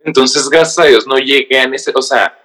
entonces, 0.00 0.48
gracias 0.48 0.78
a 0.78 0.88
Dios, 0.88 1.06
no 1.06 1.18
llegué 1.18 1.58
a 1.58 1.64
ese, 1.64 1.92
o 1.94 2.00
sea, 2.00 2.36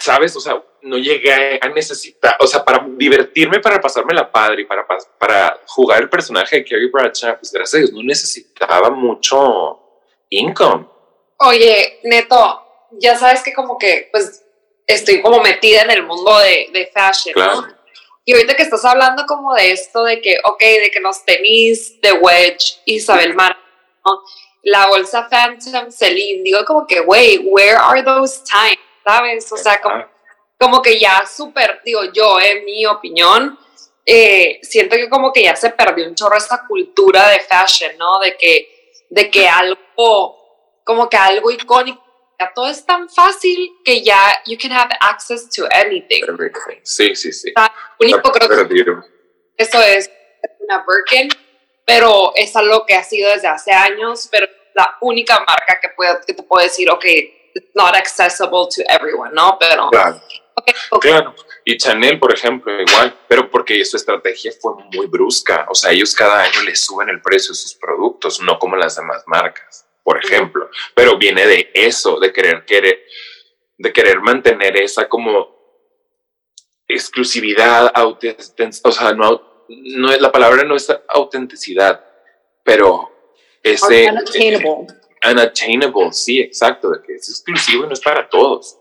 ¿sabes? 0.00 0.34
O 0.34 0.40
sea, 0.40 0.60
no 0.82 0.98
llegué 0.98 1.60
a 1.62 1.68
necesitar, 1.68 2.36
o 2.40 2.46
sea, 2.46 2.64
para 2.64 2.84
divertirme, 2.88 3.60
para 3.60 3.80
pasarme 3.80 4.14
la 4.14 4.30
padre 4.30 4.62
y 4.62 4.64
para, 4.64 4.84
para 5.18 5.60
jugar 5.66 6.02
el 6.02 6.10
personaje 6.10 6.56
de 6.56 6.64
Carrie 6.64 6.90
Bradshaw, 6.90 7.38
pues 7.38 7.52
gracias 7.52 7.74
a 7.74 7.78
Dios 7.78 7.92
no 7.92 8.02
necesitaba 8.02 8.90
mucho 8.90 9.80
income. 10.30 10.88
Oye, 11.38 12.00
Neto, 12.02 12.62
ya 12.92 13.16
sabes 13.16 13.44
que 13.44 13.52
como 13.52 13.78
que, 13.78 14.08
pues, 14.10 14.42
estoy 14.86 15.20
como 15.20 15.40
metida 15.40 15.82
en 15.82 15.90
el 15.90 16.02
mundo 16.04 16.38
de, 16.38 16.68
de 16.72 16.86
fashion, 16.86 17.34
¿no? 17.36 17.66
Y 18.24 18.32
ahorita 18.32 18.56
que 18.56 18.64
estás 18.64 18.84
hablando 18.84 19.24
como 19.26 19.54
de 19.54 19.70
esto, 19.70 20.02
de 20.02 20.20
que, 20.20 20.38
ok, 20.44 20.60
de 20.60 20.90
que 20.92 21.00
los 21.00 21.24
tenis 21.24 22.00
de 22.00 22.12
Wedge, 22.12 22.80
Isabel 22.84 23.34
Mar, 23.34 23.56
la 24.64 24.86
bolsa 24.88 25.28
Phantom, 25.30 25.90
Celine, 25.92 26.42
digo 26.42 26.64
como 26.64 26.86
que, 26.86 27.00
wey, 27.00 27.38
where 27.44 27.76
are 27.76 28.02
those 28.02 28.42
times? 28.42 28.80
¿Sabes? 29.04 29.52
O 29.52 29.56
sea, 29.56 29.80
como, 29.80 30.04
como 30.58 30.82
que 30.82 30.98
ya 30.98 31.24
súper, 31.24 31.80
digo 31.84 32.00
yo, 32.12 32.40
en 32.40 32.64
mi 32.64 32.84
opinión, 32.84 33.56
eh, 34.04 34.58
siento 34.62 34.96
que 34.96 35.08
como 35.08 35.32
que 35.32 35.44
ya 35.44 35.54
se 35.54 35.70
perdió 35.70 36.08
un 36.08 36.16
chorro 36.16 36.36
esta 36.36 36.66
cultura 36.66 37.28
de 37.28 37.40
fashion, 37.40 37.96
¿no? 37.96 38.18
De 38.18 38.36
que, 38.36 38.92
de 39.08 39.30
que 39.30 39.48
algo, 39.48 40.80
como 40.82 41.08
que 41.08 41.16
algo 41.16 41.48
icónico 41.52 42.05
todo 42.54 42.68
es 42.68 42.84
tan 42.84 43.08
fácil 43.08 43.70
que 43.84 44.02
ya 44.02 44.18
you 44.46 44.56
can 44.60 44.72
have 44.72 44.90
access 45.00 45.48
to 45.50 45.66
anything. 45.72 46.22
Sí, 46.82 47.14
sí, 47.14 47.32
sí. 47.32 47.52
único 47.98 48.32
creo 48.32 48.68
que 48.68 48.84
eso 49.56 49.80
es 49.80 50.10
una 50.60 50.84
Birkin, 50.86 51.28
pero 51.84 52.32
es 52.34 52.54
algo 52.56 52.84
que 52.84 52.94
ha 52.94 53.02
sido 53.02 53.30
desde 53.30 53.48
hace 53.48 53.72
años, 53.72 54.28
pero 54.30 54.46
la 54.74 54.98
única 55.00 55.38
marca 55.38 55.78
que, 55.80 55.88
puede, 55.90 56.18
que 56.26 56.34
te 56.34 56.42
puedo 56.42 56.62
decir, 56.62 56.90
ok, 56.90 57.04
it's 57.54 57.70
not 57.74 57.94
accessible 57.94 58.66
to 58.74 58.82
everyone, 58.88 59.30
¿no? 59.32 59.56
Pero... 59.58 59.88
Claro. 59.90 60.20
Claro, 61.02 61.34
y 61.66 61.76
Chanel, 61.76 62.18
por 62.18 62.34
ejemplo, 62.34 62.72
igual, 62.80 63.14
pero 63.28 63.50
porque 63.50 63.84
su 63.84 63.98
estrategia 63.98 64.52
fue 64.58 64.72
muy 64.90 65.06
brusca, 65.06 65.66
o 65.68 65.74
sea, 65.74 65.92
ellos 65.92 66.14
cada 66.14 66.42
año 66.42 66.62
le 66.62 66.74
suben 66.74 67.10
el 67.10 67.20
precio 67.20 67.50
de 67.50 67.56
sus 67.56 67.74
productos, 67.74 68.40
no 68.40 68.58
como 68.58 68.74
las 68.74 68.96
demás 68.96 69.22
marcas 69.26 69.85
por 70.06 70.24
ejemplo, 70.24 70.70
pero 70.94 71.18
viene 71.18 71.44
de 71.48 71.68
eso, 71.74 72.20
de 72.20 72.32
querer, 72.32 72.64
querer, 72.64 73.04
de 73.76 73.92
querer 73.92 74.20
mantener 74.20 74.76
esa 74.76 75.08
como 75.08 75.52
exclusividad, 76.86 77.92
o 77.96 78.92
sea, 78.92 79.12
no, 79.14 79.66
la 80.20 80.30
palabra 80.30 80.62
no 80.62 80.76
es 80.76 80.96
autenticidad, 81.08 82.04
pero 82.62 83.10
ese 83.64 84.08
unattainable. 84.08 84.86
unattainable, 85.28 86.12
sí, 86.12 86.38
exacto, 86.38 86.88
de 86.90 87.02
que 87.02 87.16
es 87.16 87.28
exclusivo 87.28 87.82
y 87.82 87.88
no 87.88 87.92
es 87.92 88.00
para 88.00 88.28
todos. 88.28 88.78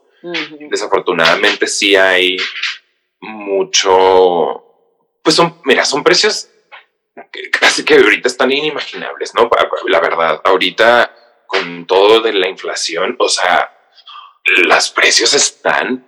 Desafortunadamente 0.70 1.66
sí 1.66 1.96
hay 1.96 2.38
mucho, 3.20 4.64
pues 5.24 5.36
son, 5.36 5.60
mira, 5.66 5.86
son 5.86 6.04
precios 6.04 6.52
casi 7.60 7.84
que 7.84 7.96
ahorita 7.96 8.28
están 8.28 8.52
inimaginables, 8.52 9.34
¿no? 9.36 9.50
La 9.88 10.00
verdad, 10.00 10.42
ahorita 10.44 11.14
con 11.48 11.86
todo 11.86 12.22
de 12.22 12.34
la 12.34 12.50
inflación, 12.50 13.16
o 13.20 13.30
sea, 13.30 13.72
los 14.44 14.90
precios 14.90 15.34
están 15.34 16.06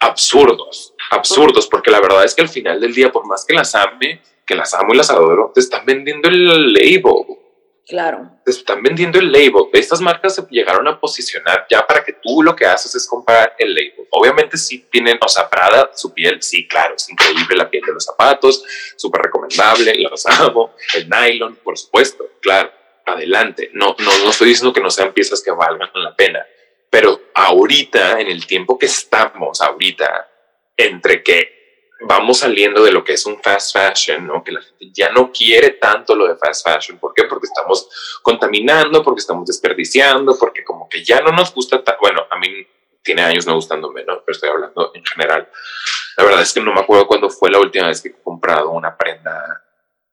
absurdos, 0.00 0.94
absurdos, 1.10 1.66
porque 1.66 1.90
la 1.90 2.00
verdad 2.00 2.24
es 2.24 2.34
que 2.34 2.42
al 2.42 2.48
final 2.48 2.80
del 2.80 2.94
día, 2.94 3.12
por 3.12 3.26
más 3.26 3.44
que 3.44 3.54
las 3.54 3.74
ame, 3.74 4.22
que 4.46 4.54
las 4.54 4.74
amo 4.74 4.94
y 4.94 4.96
las 4.96 5.10
adoro, 5.10 5.52
te 5.54 5.60
están 5.60 5.84
vendiendo 5.84 6.28
el 6.28 6.72
label. 6.72 7.38
Claro. 7.86 8.32
Están 8.44 8.82
vendiendo 8.82 9.20
el 9.20 9.30
label. 9.30 9.68
Estas 9.72 10.00
marcas 10.00 10.34
se 10.34 10.42
llegaron 10.50 10.88
a 10.88 10.98
posicionar 10.98 11.66
ya 11.70 11.86
para 11.86 12.02
que 12.02 12.14
tú 12.14 12.42
lo 12.42 12.56
que 12.56 12.66
haces 12.66 12.92
es 12.96 13.06
comprar 13.06 13.54
el 13.58 13.74
label. 13.74 14.08
Obviamente 14.10 14.56
sí 14.56 14.86
tienen, 14.90 15.18
o 15.24 15.28
sea, 15.28 15.48
Prada, 15.48 15.90
su 15.94 16.12
piel, 16.12 16.42
sí, 16.42 16.66
claro, 16.66 16.96
es 16.96 17.08
increíble 17.08 17.54
la 17.54 17.70
piel 17.70 17.84
de 17.86 17.92
los 17.92 18.04
zapatos, 18.04 18.64
súper 18.96 19.22
recomendable, 19.22 19.94
los 20.00 20.26
amo. 20.26 20.74
El 20.94 21.08
nylon, 21.08 21.56
por 21.62 21.78
supuesto, 21.78 22.28
claro, 22.40 22.72
adelante. 23.04 23.70
No, 23.72 23.94
no, 24.00 24.18
no 24.24 24.30
estoy 24.30 24.48
diciendo 24.48 24.72
que 24.72 24.80
no 24.80 24.90
sean 24.90 25.12
piezas 25.12 25.40
que 25.40 25.52
valgan 25.52 25.88
la 25.94 26.14
pena, 26.16 26.44
pero 26.90 27.20
ahorita, 27.34 28.20
en 28.20 28.26
el 28.26 28.46
tiempo 28.46 28.76
que 28.76 28.86
estamos 28.86 29.60
ahorita, 29.60 30.28
entre 30.76 31.22
que 31.22 31.55
vamos 32.00 32.38
saliendo 32.38 32.82
de 32.84 32.92
lo 32.92 33.02
que 33.02 33.14
es 33.14 33.24
un 33.26 33.40
fast 33.42 33.72
fashion, 33.72 34.26
¿no? 34.26 34.44
Que 34.44 34.52
la 34.52 34.60
gente 34.60 34.90
ya 34.92 35.10
no 35.10 35.32
quiere 35.32 35.70
tanto 35.70 36.14
lo 36.14 36.26
de 36.26 36.36
fast 36.36 36.66
fashion. 36.66 36.98
¿Por 36.98 37.14
qué? 37.14 37.24
Porque 37.24 37.46
estamos 37.46 38.20
contaminando, 38.22 39.02
porque 39.02 39.20
estamos 39.20 39.46
desperdiciando, 39.46 40.36
porque 40.38 40.64
como 40.64 40.88
que 40.88 41.02
ya 41.02 41.20
no 41.20 41.32
nos 41.32 41.54
gusta, 41.54 41.82
bueno, 42.00 42.26
a 42.30 42.38
mí 42.38 42.66
tiene 43.02 43.22
años 43.22 43.46
no 43.46 43.54
gustándome, 43.54 44.04
¿no? 44.04 44.22
Pero 44.24 44.34
estoy 44.34 44.50
hablando 44.50 44.92
en 44.94 45.04
general. 45.04 45.48
La 46.16 46.24
verdad 46.24 46.42
es 46.42 46.52
que 46.52 46.60
no 46.60 46.72
me 46.72 46.80
acuerdo 46.80 47.06
cuándo 47.06 47.30
fue 47.30 47.50
la 47.50 47.60
última 47.60 47.88
vez 47.88 48.02
que 48.02 48.08
he 48.08 48.22
comprado 48.22 48.70
una 48.70 48.96
prenda 48.96 49.62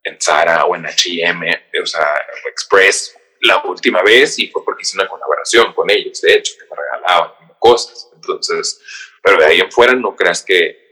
en 0.04 0.20
Zara 0.22 0.66
o 0.66 0.76
en 0.76 0.86
H&M, 0.86 1.66
o 1.82 1.86
sea, 1.86 2.14
Express, 2.50 3.18
la 3.42 3.64
última 3.64 4.02
vez 4.02 4.38
y 4.40 4.48
fue 4.48 4.64
porque 4.64 4.84
hice 4.84 4.98
una 4.98 5.08
colaboración 5.08 5.74
con 5.74 5.90
ellos, 5.90 6.22
de 6.22 6.36
hecho, 6.36 6.54
que 6.58 6.66
me 6.70 6.76
regalaban 6.76 7.32
cosas. 7.60 8.10
Entonces, 8.14 8.82
pero 9.22 9.38
de 9.38 9.46
ahí 9.46 9.60
en 9.60 9.72
fuera 9.72 9.94
no 9.94 10.16
creas 10.16 10.44
que 10.44 10.83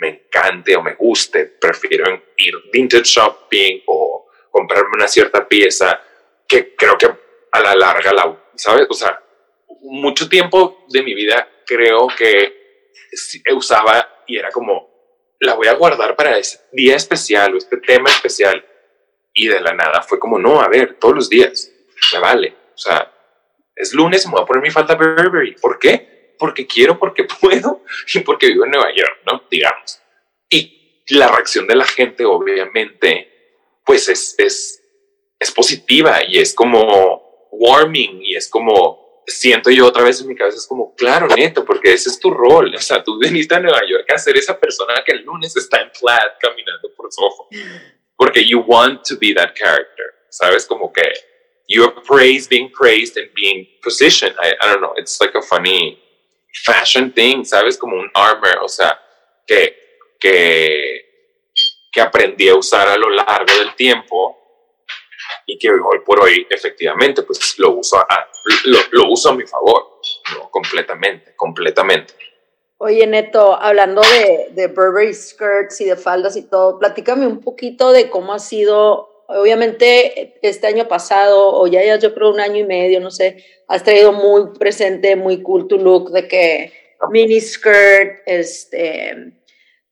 me 0.00 0.08
encante 0.08 0.74
o 0.76 0.82
me 0.82 0.94
guste, 0.94 1.46
prefiero 1.46 2.22
ir 2.36 2.54
vintage 2.72 3.04
shopping 3.04 3.82
o 3.86 4.28
comprarme 4.50 4.90
una 4.94 5.06
cierta 5.06 5.46
pieza 5.46 6.00
que 6.48 6.74
creo 6.74 6.96
que 6.98 7.06
a 7.52 7.60
la 7.60 7.74
larga 7.74 8.12
la, 8.12 8.36
¿sabes? 8.56 8.86
O 8.88 8.94
sea, 8.94 9.22
mucho 9.82 10.28
tiempo 10.28 10.84
de 10.88 11.02
mi 11.02 11.14
vida 11.14 11.48
creo 11.66 12.08
que 12.16 12.86
usaba 13.54 14.24
y 14.26 14.38
era 14.38 14.50
como, 14.50 14.90
la 15.40 15.54
voy 15.54 15.68
a 15.68 15.74
guardar 15.74 16.16
para 16.16 16.36
ese 16.38 16.60
día 16.72 16.96
especial 16.96 17.54
o 17.54 17.58
este 17.58 17.76
tema 17.78 18.10
especial. 18.10 18.64
Y 19.32 19.48
de 19.48 19.60
la 19.60 19.72
nada 19.74 20.02
fue 20.02 20.18
como, 20.18 20.38
no, 20.38 20.60
a 20.60 20.68
ver, 20.68 20.96
todos 20.98 21.14
los 21.14 21.28
días, 21.28 21.70
me 22.12 22.18
vale. 22.18 22.56
O 22.74 22.78
sea, 22.78 23.12
es 23.76 23.94
lunes 23.94 24.26
me 24.26 24.32
voy 24.32 24.42
a 24.42 24.46
poner 24.46 24.62
mi 24.62 24.70
falda 24.70 24.94
Burberry. 24.94 25.56
¿Por 25.60 25.78
qué? 25.78 26.19
Porque 26.40 26.66
quiero, 26.66 26.98
porque 26.98 27.24
puedo 27.40 27.84
y 28.12 28.18
porque 28.20 28.48
vivo 28.48 28.64
en 28.64 28.72
Nueva 28.72 28.92
York, 28.96 29.20
¿no? 29.30 29.44
Digamos. 29.48 30.00
Y 30.48 31.04
la 31.10 31.28
reacción 31.28 31.68
de 31.68 31.76
la 31.76 31.84
gente, 31.84 32.24
obviamente, 32.24 33.78
pues 33.84 34.08
es, 34.08 34.34
es, 34.38 34.82
es 35.38 35.50
positiva 35.52 36.24
y 36.26 36.38
es 36.38 36.54
como 36.54 37.48
warming 37.52 38.22
y 38.22 38.36
es 38.36 38.48
como, 38.48 39.22
siento 39.26 39.70
yo 39.70 39.86
otra 39.86 40.02
vez 40.02 40.20
en 40.20 40.28
mi 40.28 40.34
cabeza, 40.34 40.58
es 40.58 40.66
como, 40.66 40.94
claro, 40.94 41.28
neto, 41.28 41.64
porque 41.64 41.92
ese 41.92 42.08
es 42.08 42.18
tu 42.18 42.30
rol. 42.30 42.74
O 42.74 42.80
sea, 42.80 43.04
tú 43.04 43.18
viniste 43.18 43.54
a 43.54 43.60
Nueva 43.60 43.80
York 43.88 44.10
a 44.12 44.18
ser 44.18 44.36
esa 44.36 44.58
persona 44.58 44.94
que 45.04 45.12
el 45.12 45.22
lunes 45.22 45.56
está 45.56 45.82
en 45.82 45.90
flat 45.92 46.38
caminando 46.40 46.92
por 46.96 47.12
Soho. 47.12 47.48
Porque 48.16 48.44
you 48.44 48.60
want 48.60 49.02
to 49.04 49.16
be 49.18 49.34
that 49.34 49.54
character, 49.54 50.06
¿sabes? 50.30 50.66
Como 50.66 50.92
que 50.92 51.02
you 51.68 51.84
are 51.84 51.94
praised, 52.06 52.48
being 52.48 52.70
praised 52.70 53.16
and 53.16 53.30
being 53.34 53.66
positioned. 53.82 54.36
I, 54.40 54.54
I 54.60 54.72
don't 54.72 54.80
know, 54.80 54.94
it's 54.96 55.20
like 55.20 55.36
a 55.36 55.42
funny 55.42 55.98
fashion 56.64 57.12
thing, 57.12 57.44
¿sabes? 57.44 57.78
Como 57.78 57.96
un 57.96 58.10
armor, 58.14 58.58
o 58.62 58.68
sea, 58.68 58.98
que, 59.46 59.98
que, 60.18 61.50
que 61.92 62.00
aprendí 62.00 62.48
a 62.48 62.56
usar 62.56 62.88
a 62.88 62.96
lo 62.96 63.10
largo 63.10 63.52
del 63.58 63.74
tiempo 63.74 64.36
y 65.46 65.58
que 65.58 65.70
hoy 65.70 66.00
por 66.04 66.20
hoy 66.20 66.46
efectivamente 66.48 67.22
pues 67.22 67.58
lo 67.58 67.72
uso 67.72 67.98
a, 67.98 68.28
lo, 68.64 68.78
lo 68.92 69.10
uso 69.10 69.30
a 69.30 69.34
mi 69.34 69.46
favor, 69.46 70.00
¿no? 70.36 70.50
completamente, 70.50 71.34
completamente. 71.36 72.14
Oye, 72.78 73.06
Neto, 73.06 73.60
hablando 73.60 74.00
de, 74.00 74.48
de 74.52 74.68
Burberry 74.68 75.12
skirts 75.12 75.82
y 75.82 75.84
de 75.84 75.96
faldas 75.96 76.36
y 76.36 76.48
todo, 76.48 76.78
platícame 76.78 77.26
un 77.26 77.40
poquito 77.40 77.92
de 77.92 78.08
cómo 78.08 78.32
ha 78.32 78.38
sido, 78.38 79.19
obviamente 79.38 80.34
este 80.42 80.66
año 80.66 80.88
pasado, 80.88 81.54
o 81.54 81.66
ya, 81.66 81.84
ya 81.84 81.96
yo 81.96 82.14
creo 82.14 82.30
un 82.30 82.40
año 82.40 82.58
y 82.58 82.64
medio, 82.64 83.00
no 83.00 83.10
sé, 83.10 83.44
has 83.68 83.84
traído 83.84 84.12
muy 84.12 84.58
presente, 84.58 85.16
muy 85.16 85.42
cool 85.42 85.68
tu 85.68 85.78
look 85.78 86.10
de 86.10 86.26
que 86.26 86.72
mini 87.10 87.40
skirt, 87.40 88.22
este, 88.26 89.32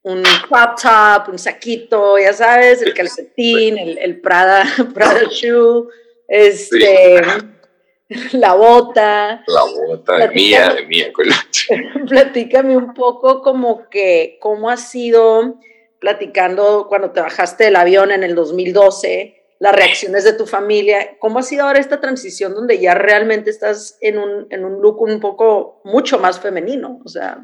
un 0.03 0.23
crop 0.47 0.79
top, 0.81 1.29
un 1.29 1.39
saquito, 1.39 2.17
ya 2.17 2.33
sabes, 2.33 2.81
el 2.81 2.93
calcetín, 2.93 3.77
el, 3.77 3.97
el 3.97 4.21
Prada, 4.21 4.65
Prada 4.93 5.23
shoe, 5.29 5.87
este, 6.27 7.21
la 8.31 8.53
bota. 8.53 9.43
La 9.47 9.63
bota, 9.87 10.17
de 10.17 10.29
mía, 10.29 10.73
de 10.73 10.85
mía. 10.85 11.11
Platícame 12.07 12.75
un 12.75 12.93
poco 12.93 13.41
como 13.41 13.89
que, 13.89 14.37
cómo 14.41 14.69
ha 14.69 14.77
sido 14.77 15.59
platicando 15.99 16.87
cuando 16.87 17.11
te 17.11 17.21
bajaste 17.21 17.65
del 17.65 17.75
avión 17.75 18.11
en 18.11 18.23
el 18.23 18.35
2012, 18.35 19.39
las 19.59 19.75
reacciones 19.75 20.23
de 20.23 20.33
tu 20.33 20.47
familia. 20.47 21.17
¿Cómo 21.19 21.39
ha 21.39 21.43
sido 21.43 21.65
ahora 21.65 21.79
esta 21.79 21.99
transición 21.99 22.53
donde 22.53 22.79
ya 22.79 22.95
realmente 22.95 23.49
estás 23.49 23.97
en 24.01 24.17
un, 24.17 24.47
en 24.49 24.65
un 24.65 24.81
look 24.81 25.01
un 25.01 25.19
poco 25.19 25.81
mucho 25.83 26.17
más 26.17 26.39
femenino? 26.39 27.01
O 27.03 27.09
sea. 27.09 27.37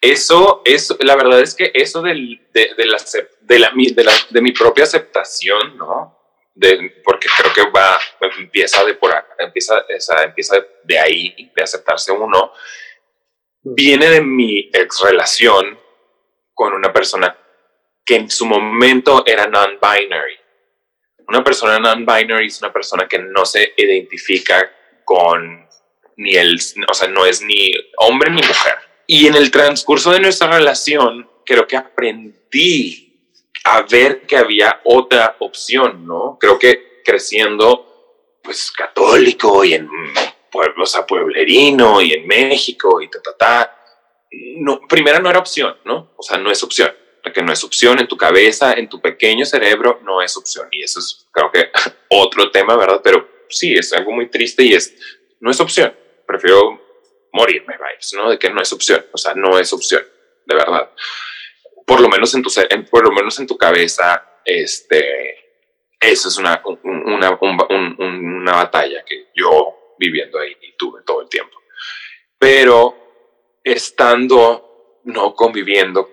Eso, 0.00 0.62
eso, 0.64 0.96
la 1.00 1.16
verdad 1.16 1.40
es 1.40 1.54
que 1.54 1.72
eso 1.74 2.02
del, 2.02 2.40
de, 2.52 2.70
de, 2.76 2.86
la, 2.86 2.98
de, 3.40 3.58
la, 3.58 3.72
de, 3.74 4.04
la, 4.04 4.12
de 4.30 4.40
mi 4.40 4.52
propia 4.52 4.84
aceptación, 4.84 5.76
¿no? 5.76 6.16
De, 6.54 7.02
porque 7.04 7.28
creo 7.36 7.52
que 7.52 7.70
va, 7.70 7.98
empieza 8.38 8.84
de 8.84 8.94
por 8.94 9.12
empieza, 9.38 9.74
empieza 10.24 10.56
de 10.84 10.98
ahí, 10.98 11.52
de 11.54 11.62
aceptarse 11.62 12.12
uno, 12.12 12.52
viene 13.62 14.10
de 14.10 14.20
mi 14.20 14.70
ex 14.72 15.00
relación 15.02 15.78
con 16.58 16.72
una 16.72 16.92
persona 16.92 17.36
que 18.04 18.16
en 18.16 18.28
su 18.28 18.44
momento 18.44 19.22
era 19.24 19.46
non-binary 19.46 20.48
una 21.28 21.44
persona 21.44 21.78
non-binary 21.78 22.46
es 22.46 22.60
una 22.62 22.72
persona 22.72 23.06
que 23.06 23.18
no 23.18 23.44
se 23.44 23.74
identifica 23.76 24.72
con 25.04 25.68
ni 26.16 26.34
el, 26.34 26.58
o 26.88 26.94
sea, 26.94 27.08
no 27.08 27.26
es 27.26 27.42
ni 27.42 27.72
hombre 27.98 28.30
ni 28.30 28.42
mujer. 28.42 28.74
Y 29.06 29.26
en 29.26 29.36
el 29.36 29.50
transcurso 29.50 30.10
de 30.10 30.20
nuestra 30.20 30.50
relación, 30.50 31.30
creo 31.44 31.66
que 31.66 31.76
aprendí, 31.76 33.04
a 33.64 33.82
ver 33.82 34.22
que 34.22 34.36
había 34.36 34.80
otra 34.84 35.36
opción, 35.38 36.06
¿no? 36.06 36.38
Creo 36.40 36.58
que 36.58 37.02
creciendo, 37.04 38.40
pues, 38.42 38.72
católico 38.72 39.64
y 39.64 39.74
en 39.74 39.88
pueblos 40.50 40.96
a 40.96 41.06
pueblerino 41.06 42.00
y 42.00 42.14
en 42.14 42.26
México 42.26 43.00
y 43.00 43.08
ta, 43.08 43.22
ta, 43.22 43.36
ta, 43.36 43.77
no, 44.30 44.80
primera 44.88 45.18
no 45.20 45.30
era 45.30 45.38
opción, 45.38 45.76
¿no? 45.84 46.12
O 46.16 46.22
sea, 46.22 46.38
no 46.38 46.50
es 46.50 46.62
opción. 46.62 46.92
La 47.24 47.32
que 47.32 47.42
no 47.42 47.52
es 47.52 47.64
opción 47.64 47.98
en 47.98 48.06
tu 48.06 48.16
cabeza, 48.16 48.74
en 48.74 48.88
tu 48.88 49.00
pequeño 49.00 49.44
cerebro, 49.44 50.00
no 50.04 50.22
es 50.22 50.36
opción. 50.36 50.68
Y 50.70 50.82
eso 50.82 51.00
es, 51.00 51.26
creo 51.32 51.50
que, 51.50 51.70
otro 52.10 52.50
tema, 52.50 52.76
¿verdad? 52.76 53.00
Pero 53.02 53.28
sí, 53.48 53.74
es 53.74 53.92
algo 53.92 54.12
muy 54.12 54.28
triste 54.28 54.62
y 54.62 54.74
es, 54.74 54.94
no 55.40 55.50
es 55.50 55.60
opción. 55.60 55.94
Prefiero 56.26 56.80
morirme, 57.32 57.74
vibes, 57.76 58.12
¿no? 58.14 58.30
De 58.30 58.38
que 58.38 58.50
no 58.50 58.60
es 58.60 58.72
opción. 58.72 59.04
O 59.12 59.18
sea, 59.18 59.34
no 59.34 59.58
es 59.58 59.72
opción, 59.72 60.02
de 60.46 60.54
verdad. 60.54 60.90
Por 61.86 62.00
lo 62.00 62.08
menos 62.08 62.34
en 62.34 62.42
tu, 62.42 62.50
por 62.90 63.04
lo 63.04 63.12
menos 63.12 63.38
en 63.38 63.46
tu 63.46 63.56
cabeza, 63.56 64.40
este, 64.44 65.48
eso 66.00 66.28
es 66.28 66.36
una, 66.36 66.62
una, 66.82 67.38
una 67.40 68.52
batalla 68.52 69.04
que 69.04 69.28
yo 69.34 69.94
viviendo 69.98 70.38
ahí 70.38 70.56
y 70.60 70.76
tuve 70.76 71.02
todo 71.02 71.22
el 71.22 71.28
tiempo. 71.28 71.58
Pero 72.38 73.07
estando, 73.64 75.00
no 75.04 75.34
conviviendo 75.34 76.10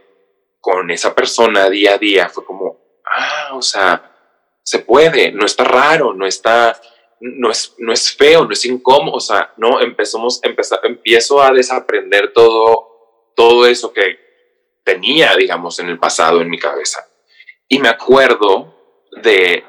con 0.59 0.89
esa 0.91 1.13
persona 1.13 1.69
día 1.69 1.95
a 1.95 1.97
día, 1.97 2.29
fue 2.29 2.45
como, 2.45 2.79
ah, 3.05 3.51
o 3.53 3.61
sea, 3.61 4.11
se 4.63 4.79
puede, 4.79 5.31
no 5.31 5.45
está 5.45 5.63
raro, 5.63 6.13
no 6.13 6.25
está, 6.25 6.79
no 7.19 7.51
es, 7.51 7.75
no 7.77 7.93
es 7.93 8.11
feo, 8.15 8.45
no 8.45 8.51
es 8.51 8.65
incómodo, 8.65 9.17
o 9.17 9.19
sea, 9.19 9.53
no, 9.57 9.79
empezamos, 9.79 10.39
empezar, 10.43 10.79
empiezo 10.83 11.41
a 11.41 11.51
desaprender 11.51 12.33
todo, 12.33 13.31
todo 13.35 13.67
eso 13.67 13.93
que 13.93 14.19
tenía, 14.83 15.35
digamos, 15.35 15.79
en 15.79 15.89
el 15.89 15.99
pasado 15.99 16.41
en 16.41 16.49
mi 16.49 16.57
cabeza. 16.57 17.07
Y 17.67 17.79
me 17.79 17.89
acuerdo 17.89 18.73
de, 19.21 19.63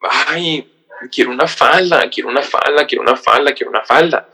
ay, 0.00 0.86
quiero 1.10 1.30
una 1.30 1.46
falda, 1.46 2.08
quiero 2.10 2.28
una 2.28 2.42
falda, 2.42 2.86
quiero 2.86 3.02
una 3.02 3.16
falda, 3.16 3.54
quiero 3.54 3.70
una 3.70 3.84
falda. 3.84 4.28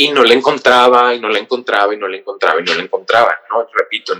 Y 0.00 0.10
no 0.12 0.22
la 0.22 0.32
encontraba, 0.32 1.12
y 1.12 1.20
no 1.20 1.28
la 1.28 1.38
encontraba, 1.38 1.92
y 1.92 1.96
no 1.96 2.08
la 2.08 2.16
encontraba, 2.16 2.60
y 2.60 2.64
no 2.64 2.74
la 2.74 2.82
encontraba, 2.82 3.36
¿no? 3.50 3.66
Repito, 3.74 4.14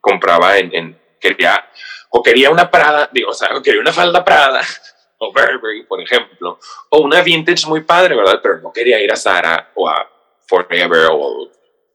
compraba 0.00 0.58
en, 0.58 0.74
en 0.74 1.00
quería, 1.20 1.64
o 2.10 2.22
quería 2.22 2.50
una 2.50 2.70
Prada, 2.70 3.08
digo, 3.12 3.30
o 3.30 3.34
sea, 3.34 3.56
o 3.56 3.62
quería 3.62 3.80
una 3.80 3.92
falda 3.92 4.24
Prada, 4.24 4.60
o 5.18 5.32
Burberry, 5.32 5.84
por 5.84 6.00
ejemplo, 6.00 6.58
o 6.88 6.98
una 6.98 7.22
vintage 7.22 7.66
muy 7.68 7.82
padre, 7.82 8.16
¿verdad? 8.16 8.40
Pero 8.42 8.58
no 8.58 8.72
quería 8.72 9.00
ir 9.00 9.12
a 9.12 9.16
Zara 9.16 9.70
o 9.74 9.88
a 9.88 10.10
Forever 10.46 11.08
o 11.12 11.50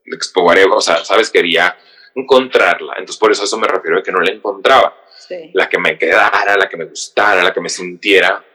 Expo 0.05 0.43
whatever, 0.43 0.71
o 0.73 0.81
sea, 0.81 1.03
¿sabes? 1.03 1.29
Quería 1.29 1.75
encontrarla. 2.13 2.93
Entonces, 2.93 3.17
por 3.17 3.31
eso 3.31 3.43
eso 3.43 3.57
me 3.57 3.67
refiero 3.67 3.99
a 3.99 4.03
que 4.03 4.11
no 4.11 4.21
la 4.21 4.31
encontraba. 4.31 4.95
La 5.53 5.67
que 5.67 5.79
me 5.79 5.97
quedara, 5.97 6.55
la 6.55 6.69
que 6.69 6.77
me 6.77 6.85
gustara, 6.85 7.43
la 7.43 7.51
que 7.51 7.59
me 7.59 7.69
sintiera 7.69 8.45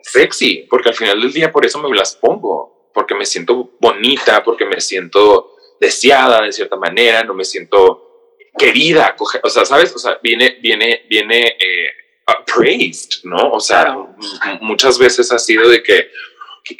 sexy, 0.00 0.66
porque 0.68 0.90
al 0.90 0.94
final 0.94 1.20
del 1.20 1.32
día 1.32 1.50
por 1.50 1.64
eso 1.64 1.78
me 1.80 1.96
las 1.96 2.16
pongo, 2.16 2.77
porque 2.98 3.14
me 3.14 3.26
siento 3.26 3.76
bonita, 3.78 4.42
porque 4.42 4.64
me 4.64 4.80
siento 4.80 5.54
deseada 5.78 6.42
de 6.42 6.50
cierta 6.50 6.74
manera, 6.74 7.22
no 7.22 7.32
me 7.32 7.44
siento 7.44 8.34
querida, 8.58 9.14
o 9.40 9.48
sea, 9.48 9.64
¿sabes? 9.64 9.94
O 9.94 10.00
sea, 10.00 10.18
viene, 10.20 10.58
viene, 10.60 11.06
viene 11.08 11.56
eh, 11.60 11.90
praised, 12.44 13.22
¿no? 13.22 13.52
O 13.52 13.60
sea, 13.60 13.96
muchas 14.60 14.98
veces 14.98 15.30
ha 15.30 15.38
sido 15.38 15.68
de 15.68 15.80
que, 15.80 16.10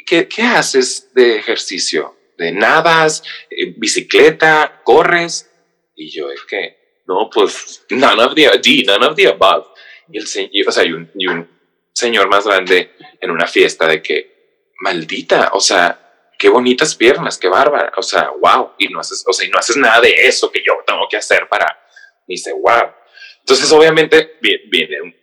¿qué, 0.05 0.27
qué, 0.27 0.41
haces 0.41 1.09
de 1.13 1.37
ejercicio? 1.37 2.17
¿De 2.37 2.51
nadas, 2.51 3.23
eh, 3.49 3.73
bicicleta, 3.77 4.81
corres? 4.83 5.49
Y 5.95 6.09
yo 6.09 6.29
es 6.31 6.41
que, 6.41 7.01
no, 7.07 7.29
pues, 7.33 7.85
none 7.91 8.21
of 8.21 8.35
the, 8.35 8.83
none 8.85 9.05
of 9.05 9.15
the 9.15 9.29
above. 9.29 9.67
Y 10.11 10.17
el 10.17 10.27
señor, 10.27 10.67
o 10.67 10.71
sea, 10.73 10.83
y 10.83 10.91
un, 10.91 11.09
y 11.15 11.27
un 11.27 11.49
señor 11.93 12.27
más 12.27 12.45
grande 12.45 12.91
en 13.21 13.31
una 13.31 13.47
fiesta 13.47 13.87
de 13.87 14.01
que, 14.01 14.39
maldita, 14.81 15.51
o 15.53 15.59
sea, 15.59 16.08
qué 16.39 16.49
bonitas 16.49 16.95
piernas, 16.95 17.37
qué 17.37 17.49
bárbara, 17.49 17.91
o 17.97 18.01
sea, 18.01 18.31
wow, 18.41 18.71
y 18.77 18.87
no 18.87 19.01
haces, 19.01 19.23
o 19.27 19.33
sea, 19.33 19.45
y 19.45 19.51
no 19.51 19.59
haces 19.59 19.75
nada 19.75 19.99
de 19.99 20.09
eso 20.25 20.49
que 20.49 20.63
yo 20.65 20.73
tengo 20.87 21.05
que 21.09 21.17
hacer 21.17 21.47
para, 21.49 21.77
y 22.25 22.33
dice, 22.33 22.53
wow. 22.53 22.93
Entonces, 23.41 23.71
obviamente, 23.71 24.37
viene 24.41 25.15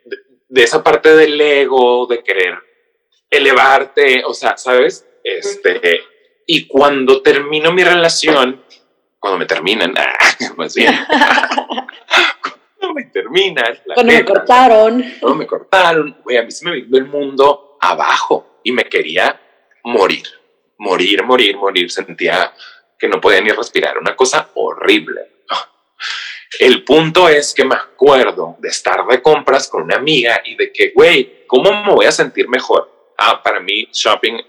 de, 0.49 0.63
esa 0.63 0.85
parte 0.85 1.17
del 1.17 1.41
ego, 1.41 2.07
de 2.07 2.23
querer 2.23 2.55
elevarte, 3.31 4.23
o 4.25 4.35
sea, 4.35 4.57
¿sabes? 4.59 5.07
Este, 5.25 6.01
y 6.47 6.67
cuando 6.67 7.23
termino 7.23 7.73
mi 7.73 7.83
relación, 7.83 8.63
cuando 9.19 9.39
me 9.39 9.47
terminan, 9.47 9.95
más 10.57 10.75
bien, 10.75 10.95
me 12.95 13.05
terminan. 13.05 13.79
Cuando 13.95 14.13
me 14.13 14.25
cortaron. 14.25 15.05
Cuando 15.21 15.39
me 15.39 15.47
cortaron, 15.47 16.17
güey, 16.23 16.37
a 16.37 16.43
mí 16.43 16.51
se 16.51 16.65
me 16.65 16.73
vino 16.73 16.99
el 16.99 17.07
mundo 17.07 17.79
abajo 17.81 18.61
y 18.63 18.73
me 18.73 18.85
quería 18.85 19.41
morir, 19.85 20.25
morir, 20.79 21.23
morir, 21.25 21.57
morir. 21.57 21.91
Sentía 21.91 22.53
que 22.99 23.09
no 23.09 23.21
podía 23.21 23.41
ni 23.41 23.51
respirar, 23.51 23.99
una 23.99 24.17
cosa 24.17 24.51
horrible. 24.55 25.21
El 26.59 26.85
punto 26.85 27.29
es 27.29 27.53
que 27.53 27.65
me 27.65 27.75
acuerdo 27.75 28.57
de 28.59 28.69
estar 28.69 29.07
de 29.07 29.21
compras 29.21 29.69
con 29.69 29.83
una 29.83 29.97
amiga 29.97 30.41
y 30.45 30.57
de 30.57 30.73
que, 30.73 30.93
güey, 30.95 31.45
¿cómo 31.47 31.85
me 31.85 31.93
voy 31.93 32.07
a 32.07 32.13
sentir 32.13 32.49
mejor? 32.49 33.15
Ah, 33.19 33.43
para 33.43 33.61
mí, 33.61 33.89
shopping 33.93 34.43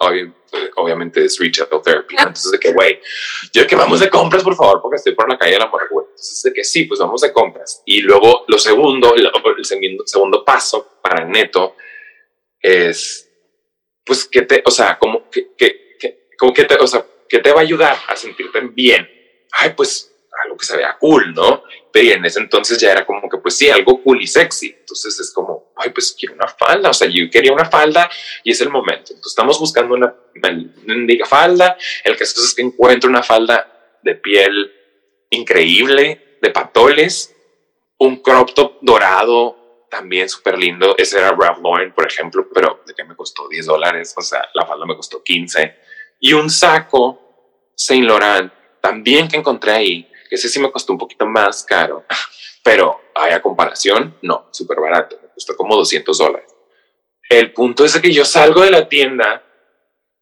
obviamente 0.76 1.24
es 1.24 1.38
retail 1.40 1.68
therapy. 1.84 2.16
Entonces, 2.18 2.52
de 2.52 2.60
que, 2.60 2.74
güey, 2.74 3.00
yo 3.54 3.66
que 3.68 3.76
vamos 3.76 4.00
de 4.00 4.10
compras, 4.10 4.44
por 4.44 4.56
favor, 4.56 4.82
porque 4.82 4.98
estoy 4.98 5.16
por 5.16 5.30
la 5.30 5.38
calle 5.38 5.54
de 5.54 5.60
la 5.60 5.66
amargura. 5.66 6.06
Entonces, 6.10 6.44
de 6.44 6.54
que 6.54 6.64
sí, 6.64 6.86
pues 6.86 7.00
vamos 7.00 7.22
de 7.22 7.34
compras. 7.34 7.82
Y 7.86 8.02
luego, 8.02 8.46
lo 8.48 8.58
segundo, 8.58 9.14
el, 9.16 9.30
segundo, 9.66 10.04
segundo 10.06 10.46
paso 10.46 11.00
para 11.02 11.26
Neto 11.26 11.76
es, 12.60 13.30
pues, 14.04 14.26
que 14.26 14.44
te, 14.44 14.64
o 14.66 14.72
sea, 14.72 14.98
como 14.98 15.30
que, 15.30 15.87
como 16.38 16.54
que 16.54 16.66
te, 16.66 16.76
o 16.76 16.88
sea, 16.88 17.06
que 17.28 17.40
te 17.40 17.52
va 17.52 17.60
a 17.60 17.64
ayudar 17.64 17.98
a 18.08 18.16
sentirte 18.16 18.60
bien. 18.62 19.10
Ay, 19.52 19.74
pues, 19.76 20.14
algo 20.44 20.58
que 20.58 20.66
se 20.66 20.78
vea 20.78 20.98
cool, 21.00 21.34
¿no? 21.34 21.64
Pero 21.92 22.16
en 22.16 22.26
ese 22.26 22.40
entonces 22.40 22.80
ya 22.80 22.92
era 22.92 23.06
como 23.06 23.28
que, 23.28 23.38
pues 23.38 23.58
sí, 23.58 23.70
algo 23.70 24.02
cool 24.04 24.22
y 24.22 24.28
sexy. 24.28 24.76
Entonces 24.80 25.20
es 25.20 25.32
como, 25.34 25.72
ay, 25.76 25.90
pues 25.90 26.16
quiero 26.18 26.36
una 26.36 26.48
falda. 26.48 26.90
O 26.90 26.94
sea, 26.94 27.08
yo 27.08 27.30
quería 27.32 27.54
una 27.54 27.66
falda 27.66 28.10
y 28.44 28.52
es 28.52 28.62
el 28.62 28.70
momento. 28.70 29.14
Entonces 29.14 29.32
estamos 29.32 29.60
buscando 29.60 29.96
una, 29.96 30.14
una 30.36 31.26
falda. 31.26 31.78
El 32.04 32.16
caso 32.18 32.42
es 32.44 32.54
que 32.54 32.62
encuentro 32.62 33.10
una 33.10 33.24
falda 33.24 33.98
de 34.04 34.16
piel 34.16 34.72
increíble, 35.30 36.38
de 36.42 36.50
patoles, 36.52 37.36
un 37.98 38.18
crop 38.18 38.54
top 38.54 38.78
dorado, 38.82 39.86
también 39.90 40.30
súper 40.30 40.58
lindo. 40.58 40.96
Ese 40.98 41.18
era 41.18 41.32
Ralph 41.32 41.60
Lauren, 41.64 41.94
por 41.94 42.06
ejemplo, 42.06 42.48
pero 42.54 42.82
de 42.86 42.94
que 42.94 43.04
me 43.04 43.16
costó 43.16 43.48
10 43.48 43.66
dólares. 43.66 44.14
O 44.16 44.22
sea, 44.22 44.48
la 44.54 44.66
falda 44.66 44.86
me 44.86 44.96
costó 44.96 45.24
15. 45.24 45.87
Y 46.20 46.34
un 46.34 46.50
saco 46.50 47.72
Saint 47.76 48.06
Laurent, 48.06 48.52
también 48.82 49.28
que 49.28 49.38
encontré 49.38 49.72
ahí, 49.72 50.12
que 50.30 50.36
ese 50.36 50.50
sí 50.50 50.60
me 50.60 50.72
costó 50.72 50.94
un 50.94 51.00
poquito 51.00 51.26
más 51.26 51.64
caro, 51.64 52.06
pero 52.64 53.02
a 53.14 53.42
comparación, 53.42 54.18
no, 54.22 54.48
súper 54.52 54.80
barato, 54.80 55.20
me 55.22 55.30
costó 55.30 55.56
como 55.56 55.76
200 55.76 56.18
dólares. 56.18 56.54
El 57.30 57.52
punto 57.52 57.84
es 57.84 57.98
que 58.00 58.14
yo 58.14 58.26
salgo 58.26 58.62
de 58.62 58.72
la 58.72 58.88
tienda 58.88 59.44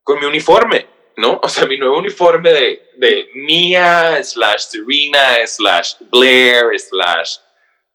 con 0.04 0.20
mi 0.20 0.26
uniforme, 0.26 0.88
¿no? 1.18 1.40
O 1.42 1.50
sea, 1.50 1.66
mi 1.66 1.78
nuevo 1.78 1.98
uniforme 1.98 2.52
de, 2.52 2.90
de 2.98 3.30
Mia, 3.36 4.24
slash 4.24 4.68
Serena, 4.70 5.46
slash 5.46 5.96
Blair, 6.12 6.80
slash, 6.80 7.38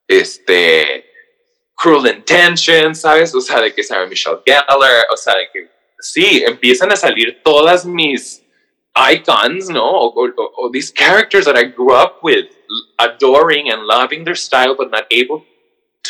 este, 0.07 1.11
Cruel 1.75 2.15
Intentions, 2.15 3.01
¿sabes? 3.01 3.35
O 3.35 3.41
sea, 3.41 3.61
de 3.61 3.75
que 3.75 3.83
sabe 3.83 4.07
Michelle 4.07 4.41
Geller, 4.45 5.05
o 5.13 5.17
sea, 5.17 5.37
de 5.37 5.51
que 5.53 5.80
sí, 6.01 6.45
empiezan 6.47 6.93
a 6.93 6.97
salir 6.97 7.41
todas 7.43 7.85
mis 7.85 8.45
icons, 8.95 9.69
no, 9.69 10.13
or, 10.15 10.35
or, 10.37 10.71
these 10.71 10.91
characters 10.91 11.45
that 11.45 11.57
I 11.57 11.65
grew 11.65 11.95
up 11.95 12.23
with, 12.23 12.47
adoring 12.99 13.71
and 13.71 13.83
loving 13.83 14.25
their 14.25 14.35
style, 14.35 14.77
but 14.77 14.91
not 14.91 15.05
able 15.11 15.45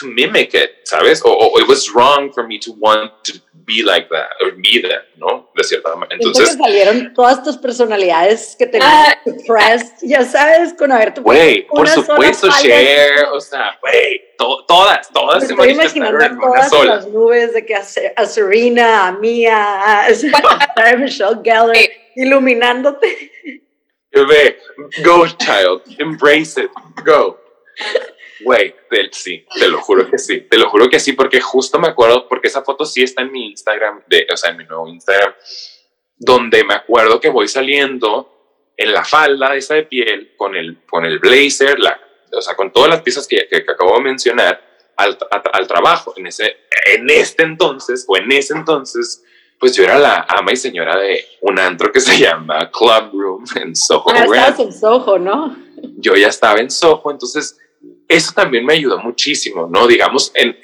to 0.00 0.06
mimic 0.06 0.54
it, 0.54 0.70
¿sabes? 0.84 1.22
O, 1.24 1.58
it 1.60 1.68
was 1.68 1.94
wrong 1.94 2.32
for 2.32 2.46
me 2.46 2.58
to 2.58 2.72
want 2.72 3.12
to 3.24 3.38
be 3.66 3.82
like 3.82 4.08
that, 4.08 4.30
or 4.42 4.52
be 4.52 4.80
that, 4.82 5.04
¿no? 5.18 5.48
De 5.54 5.62
cierta 5.62 5.94
manera. 5.94 6.16
Entonces, 6.18 6.56
que 6.56 6.62
salieron 6.62 7.14
todas 7.14 7.42
tus 7.42 7.58
personalidades 7.58 8.56
que 8.58 8.66
tenías 8.66 8.90
ah, 8.90 9.16
press, 9.46 9.92
ya 10.02 10.24
sabes, 10.24 10.72
con 10.74 10.90
haber 10.90 11.12
tu 11.14 11.22
Güey, 11.22 11.66
por 11.66 11.86
supuesto, 11.86 12.48
share, 12.62 13.26
o 13.32 13.40
sea, 13.40 13.78
güey, 13.80 14.22
to, 14.38 14.64
todas, 14.66 15.10
todas 15.12 15.46
se 15.46 15.52
estoy 15.52 15.70
imaginando 15.70 16.24
en 16.24 16.40
todas 16.40 16.70
sola. 16.70 16.96
las 16.96 17.06
nubes 17.08 17.52
de 17.52 17.66
que 17.66 17.74
a, 17.74 17.84
a 18.16 18.26
Serena, 18.26 19.08
a 19.08 19.12
Mia, 19.12 19.56
a, 19.56 20.06
a 20.06 20.96
Michelle 20.96 21.40
Geller, 21.44 21.90
iluminándote. 22.16 23.30
Ve, 24.12 24.56
go 25.04 25.26
child, 25.26 25.82
embrace 25.98 26.56
it, 26.56 26.70
go. 27.04 27.38
Güey, 28.42 28.74
sí, 29.12 29.46
te 29.58 29.68
lo 29.68 29.80
juro 29.80 30.10
que 30.10 30.18
sí, 30.18 30.40
te 30.42 30.58
lo 30.58 30.68
juro 30.70 30.88
que 30.88 30.98
sí, 30.98 31.12
porque 31.12 31.40
justo 31.40 31.78
me 31.78 31.88
acuerdo, 31.88 32.28
porque 32.28 32.48
esa 32.48 32.62
foto 32.62 32.84
sí 32.84 33.02
está 33.02 33.22
en 33.22 33.32
mi 33.32 33.50
Instagram, 33.50 34.02
de, 34.06 34.26
o 34.32 34.36
sea, 34.36 34.50
en 34.50 34.56
mi 34.56 34.64
nuevo 34.64 34.88
Instagram, 34.88 35.34
donde 36.16 36.64
me 36.64 36.74
acuerdo 36.74 37.20
que 37.20 37.28
voy 37.28 37.48
saliendo 37.48 38.72
en 38.76 38.92
la 38.92 39.04
falda 39.04 39.54
esa 39.54 39.74
de 39.74 39.82
piel, 39.84 40.34
con 40.36 40.56
el, 40.56 40.78
con 40.86 41.04
el 41.04 41.18
blazer, 41.18 41.78
la 41.78 42.00
o 42.32 42.40
sea, 42.40 42.54
con 42.54 42.72
todas 42.72 42.90
las 42.90 43.02
piezas 43.02 43.26
que, 43.26 43.46
que, 43.48 43.56
acabo 43.56 43.96
de 43.96 44.02
mencionar, 44.02 44.60
al, 44.96 45.18
al, 45.52 45.66
trabajo. 45.66 46.14
En, 46.16 46.26
ese, 46.26 46.56
en 46.94 47.08
este 47.10 47.42
entonces, 47.42 48.04
o 48.06 48.16
en 48.16 48.30
ese 48.32 48.54
entonces, 48.54 49.24
pues 49.58 49.74
yo 49.74 49.84
era 49.84 49.98
la 49.98 50.26
ama 50.28 50.52
y 50.52 50.56
señora 50.56 50.98
de 50.98 51.24
un 51.40 51.58
antro 51.58 51.90
que 51.90 52.00
se 52.00 52.18
llama 52.18 52.70
Club 52.70 53.10
Room 53.12 53.44
en 53.56 53.74
Soho. 53.74 54.04
Ah, 54.10 54.24
estabas 54.24 54.60
en 54.60 54.72
Soho, 54.72 55.18
¿no? 55.18 55.56
Yo 55.96 56.14
ya 56.14 56.28
estaba 56.28 56.60
en 56.60 56.70
Soho, 56.70 57.10
entonces 57.10 57.58
eso 58.10 58.32
también 58.34 58.66
me 58.66 58.72
ayudó 58.72 58.98
muchísimo, 58.98 59.68
¿no? 59.70 59.86
Digamos, 59.86 60.32
en, 60.34 60.58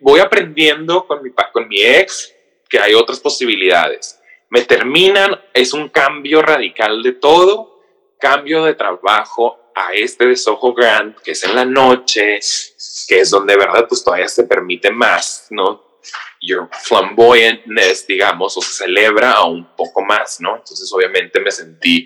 voy 0.00 0.18
aprendiendo 0.18 1.06
con 1.06 1.22
mi, 1.22 1.30
con 1.52 1.68
mi 1.68 1.80
ex 1.80 2.34
que 2.68 2.80
hay 2.80 2.94
otras 2.94 3.20
posibilidades. 3.20 4.20
Me 4.50 4.62
terminan, 4.62 5.40
es 5.52 5.72
un 5.72 5.88
cambio 5.88 6.42
radical 6.42 7.00
de 7.04 7.12
todo, 7.12 7.80
cambio 8.18 8.64
de 8.64 8.74
trabajo 8.74 9.70
a 9.72 9.94
este 9.94 10.26
de 10.26 10.34
Soho 10.34 10.74
Grand, 10.74 11.14
que 11.22 11.30
es 11.30 11.44
en 11.44 11.54
la 11.54 11.64
noche, 11.64 12.40
que 13.06 13.20
es 13.20 13.30
donde, 13.30 13.56
¿verdad? 13.56 13.86
Pues 13.88 14.02
todavía 14.02 14.26
se 14.26 14.42
permite 14.42 14.90
más, 14.90 15.46
¿no? 15.50 16.00
Your 16.40 16.68
flamboyantness, 16.72 18.04
digamos, 18.08 18.56
o 18.56 18.60
se 18.60 18.84
celebra 18.84 19.30
aún 19.30 19.58
un 19.58 19.76
poco 19.76 20.02
más, 20.02 20.40
¿no? 20.40 20.56
Entonces, 20.56 20.92
obviamente 20.92 21.40
me 21.40 21.52
sentí 21.52 22.04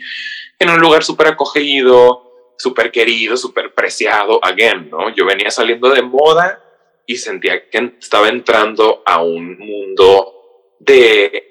en 0.58 0.68
un 0.68 0.78
lugar 0.78 1.02
súper 1.02 1.28
acogido, 1.28 2.27
súper 2.58 2.90
querido, 2.90 3.36
súper 3.36 3.72
preciado, 3.72 4.44
again, 4.44 4.90
¿no? 4.90 5.14
Yo 5.14 5.24
venía 5.24 5.50
saliendo 5.50 5.88
de 5.88 6.02
moda 6.02 6.62
y 7.06 7.16
sentía 7.16 7.70
que 7.70 7.94
estaba 7.98 8.28
entrando 8.28 9.02
a 9.06 9.22
un 9.22 9.58
mundo 9.58 10.76
de 10.80 11.44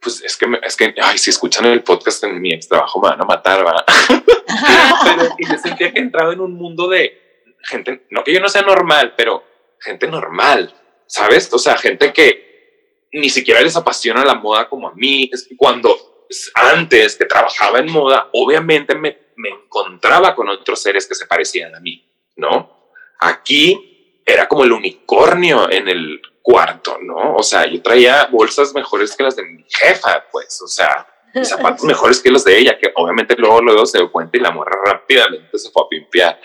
pues 0.00 0.22
es 0.22 0.36
que, 0.36 0.46
es 0.62 0.76
que, 0.76 0.94
ay, 1.00 1.16
si 1.16 1.30
escuchan 1.30 1.64
el 1.64 1.82
podcast 1.82 2.24
en 2.24 2.38
mi 2.40 2.52
ex 2.52 2.68
trabajo 2.68 3.00
me 3.00 3.08
van 3.08 3.22
a 3.22 3.24
matar, 3.24 3.64
¿verdad? 3.64 3.86
y 5.38 5.46
me 5.46 5.58
sentía 5.58 5.92
que 5.92 6.00
entraba 6.00 6.34
en 6.34 6.40
un 6.40 6.52
mundo 6.52 6.88
de 6.88 7.42
gente, 7.62 8.04
no 8.10 8.22
que 8.22 8.34
yo 8.34 8.40
no 8.40 8.50
sea 8.50 8.60
normal, 8.60 9.14
pero 9.16 9.42
gente 9.80 10.06
normal, 10.06 10.74
¿sabes? 11.06 11.50
O 11.52 11.58
sea, 11.58 11.78
gente 11.78 12.12
que 12.12 13.08
ni 13.12 13.30
siquiera 13.30 13.62
les 13.62 13.76
apasiona 13.76 14.24
la 14.24 14.34
moda 14.34 14.68
como 14.68 14.88
a 14.88 14.94
mí. 14.94 15.30
Es 15.32 15.46
que 15.48 15.56
cuando 15.56 16.26
antes 16.54 17.16
que 17.16 17.24
trabajaba 17.24 17.78
en 17.78 17.90
moda, 17.90 18.28
obviamente 18.32 18.94
me, 18.94 19.16
me 19.36 19.50
encontraba 19.50 20.34
con 20.34 20.48
otros 20.48 20.80
seres 20.80 21.06
que 21.06 21.14
se 21.14 21.26
parecían 21.26 21.74
a 21.74 21.80
mí, 21.80 22.04
¿no? 22.36 22.90
Aquí 23.20 24.20
era 24.24 24.48
como 24.48 24.64
el 24.64 24.72
unicornio 24.72 25.70
en 25.70 25.88
el 25.88 26.20
cuarto, 26.42 26.98
¿no? 27.00 27.36
O 27.36 27.42
sea, 27.42 27.66
yo 27.66 27.80
traía 27.82 28.26
bolsas 28.26 28.74
mejores 28.74 29.16
que 29.16 29.22
las 29.22 29.36
de 29.36 29.44
mi 29.44 29.64
jefa, 29.68 30.24
pues, 30.30 30.60
o 30.62 30.68
sea, 30.68 31.06
zapatos 31.42 31.84
mejores 31.84 32.20
que 32.20 32.30
los 32.30 32.44
de 32.44 32.58
ella, 32.58 32.78
que 32.78 32.92
obviamente 32.94 33.34
luego 33.36 33.60
luego 33.60 33.86
se 33.86 33.98
dio 33.98 34.12
cuenta 34.12 34.36
y 34.36 34.40
la 34.40 34.50
morra 34.50 34.76
rápidamente 34.84 35.58
se 35.58 35.70
fue 35.70 35.84
a 35.84 35.88
pimpear. 35.88 36.40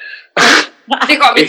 Digo, 1.07 1.25
a 1.25 1.33
mí 1.33 1.43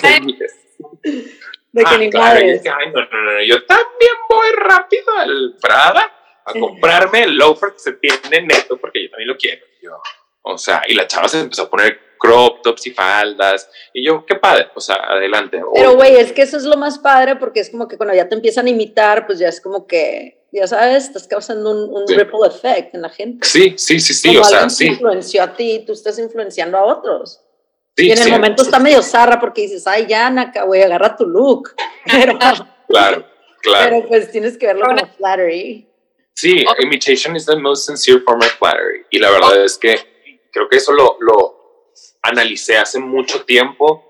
de 1.72 1.84
que 1.84 1.98
ni 1.98 2.10
claro, 2.10 2.40
no, 2.40 3.00
no, 3.00 3.32
no, 3.32 3.42
yo 3.42 3.64
también 3.64 4.12
voy 4.28 4.48
rápido 4.56 5.16
al 5.16 5.56
Prada 5.60 6.12
a 6.44 6.52
comprarme 6.52 7.22
el 7.22 7.36
loafer 7.36 7.72
que 7.72 7.78
se 7.78 7.92
tiene 7.92 8.42
neto 8.42 8.76
porque 8.76 9.04
yo 9.04 9.10
también 9.10 9.28
lo 9.28 9.36
quiero. 9.36 9.64
Yo, 9.80 10.02
o 10.42 10.58
sea, 10.58 10.82
y 10.86 10.94
la 10.94 11.06
chava 11.06 11.28
se 11.28 11.40
empezó 11.40 11.62
a 11.62 11.70
poner 11.70 12.10
crop 12.20 12.62
tops 12.62 12.86
y 12.86 12.90
faldas. 12.90 13.68
Y 13.92 14.04
yo, 14.06 14.24
qué 14.26 14.36
padre, 14.36 14.68
o 14.74 14.80
sea, 14.80 14.96
adelante. 15.08 15.60
Pero, 15.74 15.96
güey, 15.96 16.16
es 16.16 16.32
que 16.32 16.42
eso 16.42 16.56
es 16.56 16.64
lo 16.64 16.76
más 16.76 16.98
padre 16.98 17.36
porque 17.36 17.60
es 17.60 17.70
como 17.70 17.88
que 17.88 17.96
cuando 17.96 18.14
ya 18.14 18.28
te 18.28 18.34
empiezan 18.34 18.66
a 18.66 18.70
imitar, 18.70 19.26
pues 19.26 19.38
ya 19.38 19.48
es 19.48 19.60
como 19.60 19.86
que, 19.86 20.46
ya 20.52 20.66
sabes, 20.66 21.04
estás 21.06 21.26
causando 21.26 21.70
un, 21.70 22.06
ripple 22.06 22.46
effect 22.46 22.94
en 22.94 23.02
la 23.02 23.08
gente. 23.08 23.46
Sí, 23.48 23.74
sí, 23.76 23.98
sí, 23.98 24.14
sí, 24.14 24.36
o 24.36 24.44
sea, 24.44 24.68
sí. 24.68 24.86
influenció 24.86 25.42
a 25.42 25.56
ti, 25.56 25.82
tú 25.86 25.92
estás 25.92 26.18
influenciando 26.18 26.78
a 26.78 26.84
otros. 26.84 27.40
Sí, 27.96 28.06
y 28.06 28.12
en 28.12 28.22
el 28.22 28.30
momento 28.30 28.62
está 28.62 28.78
medio 28.78 29.02
zarra 29.02 29.40
porque 29.40 29.62
dices, 29.62 29.86
ay, 29.86 30.06
ya, 30.06 30.30
Naka, 30.30 30.64
güey, 30.64 30.82
agarra 30.82 31.16
tu 31.16 31.26
look. 31.26 31.74
Pero, 32.06 32.38
claro, 32.38 33.26
claro. 33.60 33.90
Pero 33.90 34.08
pues 34.08 34.30
tienes 34.30 34.56
que 34.56 34.66
verlo 34.66 34.86
como 34.86 35.06
flattery. 35.16 35.86
Sí, 36.34 36.64
imitation 36.82 37.36
is 37.36 37.44
the 37.44 37.56
most 37.56 37.86
sincere 37.86 38.20
form 38.20 38.40
of 38.40 38.50
flattery. 38.58 39.04
Y 39.10 39.18
la 39.18 39.30
verdad 39.30 39.62
es 39.62 39.76
que 39.76 40.09
creo 40.52 40.68
que 40.68 40.76
eso 40.76 40.92
lo, 40.92 41.16
lo 41.20 41.60
analicé 42.22 42.76
hace 42.76 42.98
mucho 42.98 43.44
tiempo 43.44 44.06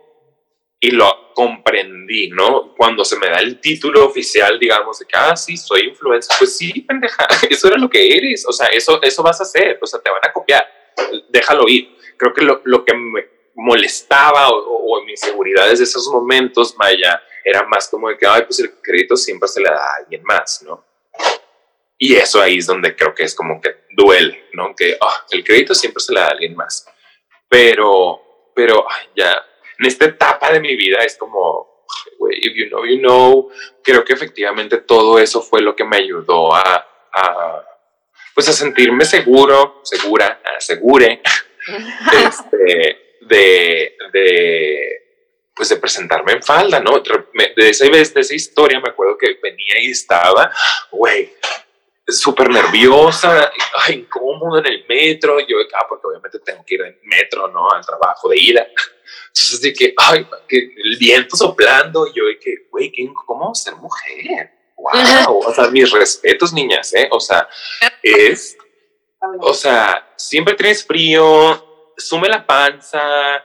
y 0.81 0.92
lo 0.92 1.35
comprendí, 1.35 2.31
¿no? 2.31 2.74
Cuando 2.74 3.05
se 3.05 3.18
me 3.18 3.29
da 3.29 3.38
el 3.38 3.61
título 3.61 4.07
oficial, 4.07 4.59
digamos, 4.59 4.98
de 4.98 5.07
que, 5.07 5.16
ah, 5.16 5.37
sí, 5.37 5.57
soy 5.57 5.88
influencer, 5.88 6.37
pues 6.38 6.57
sí, 6.57 6.81
pendeja, 6.81 7.26
eso 7.50 7.68
era 7.68 7.76
lo 7.76 7.90
que 7.90 8.16
eres, 8.16 8.46
o 8.46 8.53
sea, 8.53 8.68
eso, 8.68 9.00
eso 9.03 9.22
vas 9.22 9.40
a 9.40 9.44
hacer, 9.44 9.79
o 9.81 9.87
sea, 9.87 10.00
te 10.00 10.11
van 10.11 10.22
a 10.24 10.33
copiar, 10.33 10.66
déjalo 11.29 11.68
ir. 11.68 11.96
Creo 12.16 12.33
que 12.33 12.42
lo, 12.42 12.61
lo 12.64 12.85
que 12.85 12.94
me 12.94 13.29
molestaba 13.55 14.48
o, 14.48 14.57
o, 14.57 15.05
mis 15.05 15.22
inseguridades 15.22 15.79
de 15.79 15.85
esos 15.85 16.09
momentos, 16.09 16.74
Maya, 16.79 17.22
era 17.44 17.66
más 17.66 17.88
como 17.88 18.09
de 18.09 18.16
que, 18.16 18.26
ay, 18.26 18.42
pues 18.44 18.61
el 18.61 18.72
crédito 18.81 19.16
siempre 19.16 19.48
se 19.48 19.61
le 19.61 19.68
da 19.68 19.83
a 19.83 19.96
alguien 19.96 20.22
más, 20.24 20.62
¿no? 20.62 20.85
Y 22.03 22.17
eso 22.17 22.41
ahí 22.41 22.59
es 22.59 22.67
donde 22.67 22.97
creo 22.97 23.15
que 23.15 23.23
es 23.25 23.35
como 23.35 23.61
que 23.61 23.85
duele, 23.91 24.49
¿no? 24.55 24.75
Que 24.75 24.97
ah, 25.01 25.25
el 25.31 25.45
crédito 25.45 25.75
siempre 25.75 26.03
se 26.03 26.13
le 26.13 26.21
da 26.21 26.27
a 26.27 26.31
alguien 26.31 26.57
más 26.57 26.87
pero, 27.51 28.53
pero 28.55 28.87
ya, 29.17 29.33
en 29.79 29.87
esta 29.87 30.05
etapa 30.05 30.53
de 30.53 30.61
mi 30.61 30.77
vida 30.77 31.01
es 31.01 31.17
como, 31.17 31.85
güey, 32.17 32.39
if 32.39 32.55
you 32.55 32.69
know, 32.69 32.87
you 32.87 32.99
know, 32.99 33.51
creo 33.83 34.05
que 34.05 34.13
efectivamente 34.13 34.79
todo 34.79 35.19
eso 35.19 35.43
fue 35.43 35.61
lo 35.61 35.75
que 35.75 35.85
me 35.85 35.97
ayudó 35.97 36.55
a, 36.55 36.87
a 37.13 37.67
pues 38.35 38.49
a 38.49 38.53
sentirme 38.53 39.05
seguro, 39.05 39.81
segura, 39.83 40.41
segure, 40.61 41.21
este, 42.25 43.17
de, 43.23 43.97
de, 44.13 45.03
pues 45.53 45.71
de 45.71 45.77
presentarme 45.77 46.35
en 46.35 46.43
falda, 46.45 46.79
¿no? 46.79 47.01
De 47.01 47.69
esa 47.69 47.91
vez, 47.91 48.15
de 48.15 48.21
esa 48.21 48.35
historia 48.35 48.79
me 48.79 48.91
acuerdo 48.91 49.19
que 49.19 49.41
venía 49.43 49.83
y 49.83 49.91
estaba, 49.91 50.53
güey, 50.93 51.33
súper 52.11 52.51
nerviosa, 52.51 53.51
incómodo 53.88 54.59
en 54.59 54.66
el 54.66 54.85
metro. 54.88 55.40
Yo, 55.40 55.57
ah, 55.79 55.87
porque 55.88 56.07
obviamente 56.07 56.38
tengo 56.40 56.64
que 56.64 56.75
ir 56.75 56.83
en 56.83 56.99
metro, 57.03 57.49
¿no? 57.49 57.70
Al 57.70 57.85
trabajo 57.85 58.29
de 58.29 58.38
ida. 58.38 58.66
Entonces, 59.29 59.61
de 59.61 59.73
que, 59.73 59.94
ay, 59.96 60.27
que 60.49 60.59
el 60.59 60.96
viento 60.99 61.37
soplando. 61.37 62.07
Y 62.07 62.12
yo, 62.14 62.27
de 62.27 62.38
que, 62.38 62.55
güey, 62.70 62.90
qué 62.90 63.03
incómodo 63.03 63.55
ser 63.55 63.75
mujer. 63.77 64.51
Wow. 64.77 65.40
O 65.46 65.55
sea, 65.55 65.66
mis 65.68 65.90
respetos, 65.90 66.53
niñas, 66.53 66.94
¿eh? 66.94 67.09
O 67.11 67.20
sea, 67.20 67.49
es, 68.03 68.57
o 69.40 69.53
sea, 69.53 70.12
siempre 70.16 70.55
tienes 70.55 70.87
frío, 70.87 71.92
sume 71.99 72.29
la 72.29 72.46
panza, 72.46 73.44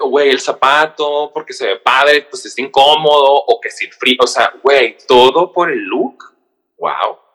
güey, 0.00 0.30
el 0.30 0.40
zapato, 0.40 1.30
porque 1.32 1.52
se 1.52 1.68
ve 1.68 1.76
padre, 1.76 2.26
pues 2.28 2.44
es 2.46 2.58
incómodo, 2.58 3.32
o 3.32 3.60
que 3.60 3.68
el 3.68 3.92
frío, 3.92 4.18
o 4.20 4.26
sea, 4.26 4.52
güey, 4.60 4.96
todo 5.06 5.52
por 5.52 5.70
el 5.70 5.78
look. 5.78 6.34
Wow 6.78 7.25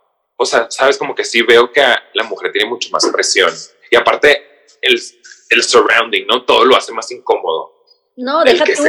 o 0.41 0.45
sea, 0.45 0.65
sabes, 0.71 0.97
como 0.97 1.13
que 1.13 1.23
sí 1.23 1.43
veo 1.43 1.71
que 1.71 1.83
la 2.13 2.23
mujer 2.23 2.51
tiene 2.51 2.67
mucho 2.67 2.89
más 2.89 3.07
presión. 3.13 3.51
Y 3.91 3.95
aparte, 3.95 4.41
el, 4.81 4.99
el 5.51 5.63
surrounding, 5.63 6.25
¿no? 6.25 6.45
Todo 6.45 6.65
lo 6.65 6.75
hace 6.75 6.91
más 6.93 7.11
incómodo. 7.11 7.85
No, 8.15 8.43
deja 8.43 8.65
tú. 8.65 8.85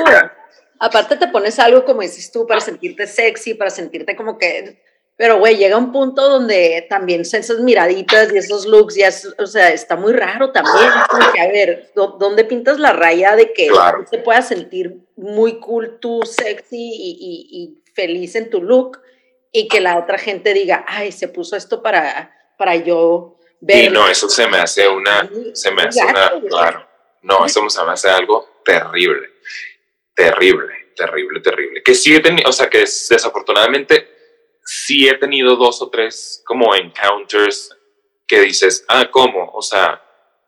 Aparte 0.81 1.17
te 1.17 1.29
pones 1.29 1.59
algo, 1.59 1.85
como 1.85 2.01
dices 2.01 2.33
tú, 2.33 2.47
para 2.47 2.61
sentirte 2.61 3.07
sexy, 3.07 3.53
para 3.53 3.71
sentirte 3.71 4.17
como 4.17 4.39
que... 4.39 4.83
Pero, 5.15 5.39
güey, 5.39 5.59
llega 5.59 5.77
un 5.77 5.93
punto 5.93 6.27
donde 6.27 6.87
también 6.89 7.21
esas 7.21 7.61
miraditas 7.61 8.33
y 8.33 8.39
esos 8.39 8.65
looks, 8.65 8.95
ya 8.95 9.11
o 9.39 9.47
sea, 9.47 9.71
está 9.73 9.95
muy 9.95 10.15
raro 10.15 10.53
también. 10.53 10.89
A 10.89 11.47
ver, 11.49 11.93
¿dónde 11.95 12.45
pintas 12.45 12.81
la 12.81 12.95
raya 12.95 13.37
de 13.37 13.53
que 13.53 13.69
te 14.11 14.19
puedas 14.19 14.49
sentir 14.49 15.05
muy 15.17 15.61
cool, 15.61 15.99
tú, 16.01 16.23
sexy 16.25 16.79
y, 16.79 17.11
y, 17.21 17.63
y 17.63 17.93
feliz 17.93 18.35
en 18.37 18.49
tu 18.49 18.63
look? 18.63 19.03
Y 19.53 19.69
que 19.69 19.81
la 19.81 19.99
otra 19.99 20.19
gente 20.19 20.55
diga, 20.55 20.85
ay, 20.89 21.13
se 21.13 21.29
puso 21.29 21.57
esto 21.57 21.83
para, 21.83 22.35
para 22.57 22.75
yo 22.77 23.39
ver. 23.61 23.85
Y 23.85 23.89
no, 23.91 24.09
eso 24.09 24.29
se 24.29 24.49
me 24.49 24.59
hace 24.59 24.89
una, 24.89 25.29
se 25.53 25.71
me 25.71 25.83
hace 25.83 26.03
una, 26.03 26.33
claro, 26.49 26.89
no, 27.21 27.45
eso 27.45 27.69
se 27.69 27.85
me 27.85 27.93
hace 27.93 28.09
algo 28.09 28.61
terrible, 28.65 29.29
terrible, 30.15 30.93
terrible, 30.97 31.41
terrible. 31.41 31.83
Que 31.83 31.95
sí 31.95 32.15
he 32.15 32.21
tenido, 32.21 32.49
o 32.49 32.53
sea, 32.53 32.71
que 32.71 32.79
desafortunadamente 32.79 34.09
sí 34.65 35.07
he 35.07 35.19
tenido 35.19 35.57
dos 35.57 35.83
o 35.83 35.91
tres 35.91 36.43
como 36.47 36.75
encounters 36.75 37.77
que 38.27 38.41
dices, 38.41 38.85
ah, 38.89 39.11
¿cómo? 39.11 39.51
O 39.53 39.61
sea, 39.61 40.03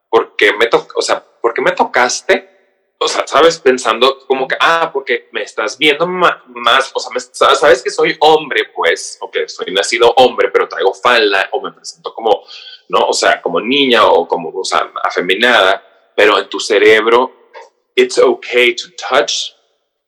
¿por 0.09 0.35
qué 0.37 0.53
me, 0.55 0.66
to 0.66 0.89
o 0.95 1.03
sea, 1.03 1.22
¿por 1.43 1.53
qué 1.53 1.61
me 1.61 1.72
tocaste? 1.72 2.54
O 2.99 3.09
sea, 3.09 3.26
sabes, 3.26 3.59
pensando 3.59 4.24
como 4.26 4.49
que, 4.49 4.57
ah, 4.61 4.90
porque 4.92 5.28
me 5.32 5.42
estás 5.42 5.76
viendo 5.76 6.07
más, 6.07 6.90
o 6.95 7.01
sea, 7.01 7.55
sabes 7.55 7.82
que 7.82 7.90
soy 7.90 8.16
hombre, 8.20 8.70
pues, 8.74 9.18
o 9.20 9.30
que 9.30 9.49
soy 9.49 9.72
nacido 9.72 10.12
hombre, 10.16 10.51
pero 10.51 10.68
traigo 10.68 10.95
falda, 10.95 11.49
o 11.53 11.61
me 11.61 11.72
presento 11.72 12.14
como, 12.14 12.45
no, 12.88 13.01
o 13.09 13.12
sea, 13.12 13.42
como 13.42 13.61
niña 13.61 14.07
o 14.07 14.26
como, 14.26 14.51
o 14.51 14.64
sea, 14.64 14.90
afeminada, 15.03 16.12
pero 16.16 16.38
en 16.38 16.49
tu 16.49 16.61
cerebro, 16.61 17.51
it's 17.95 18.18
okay 18.18 18.74
to 18.74 18.88
touch, 18.97 19.53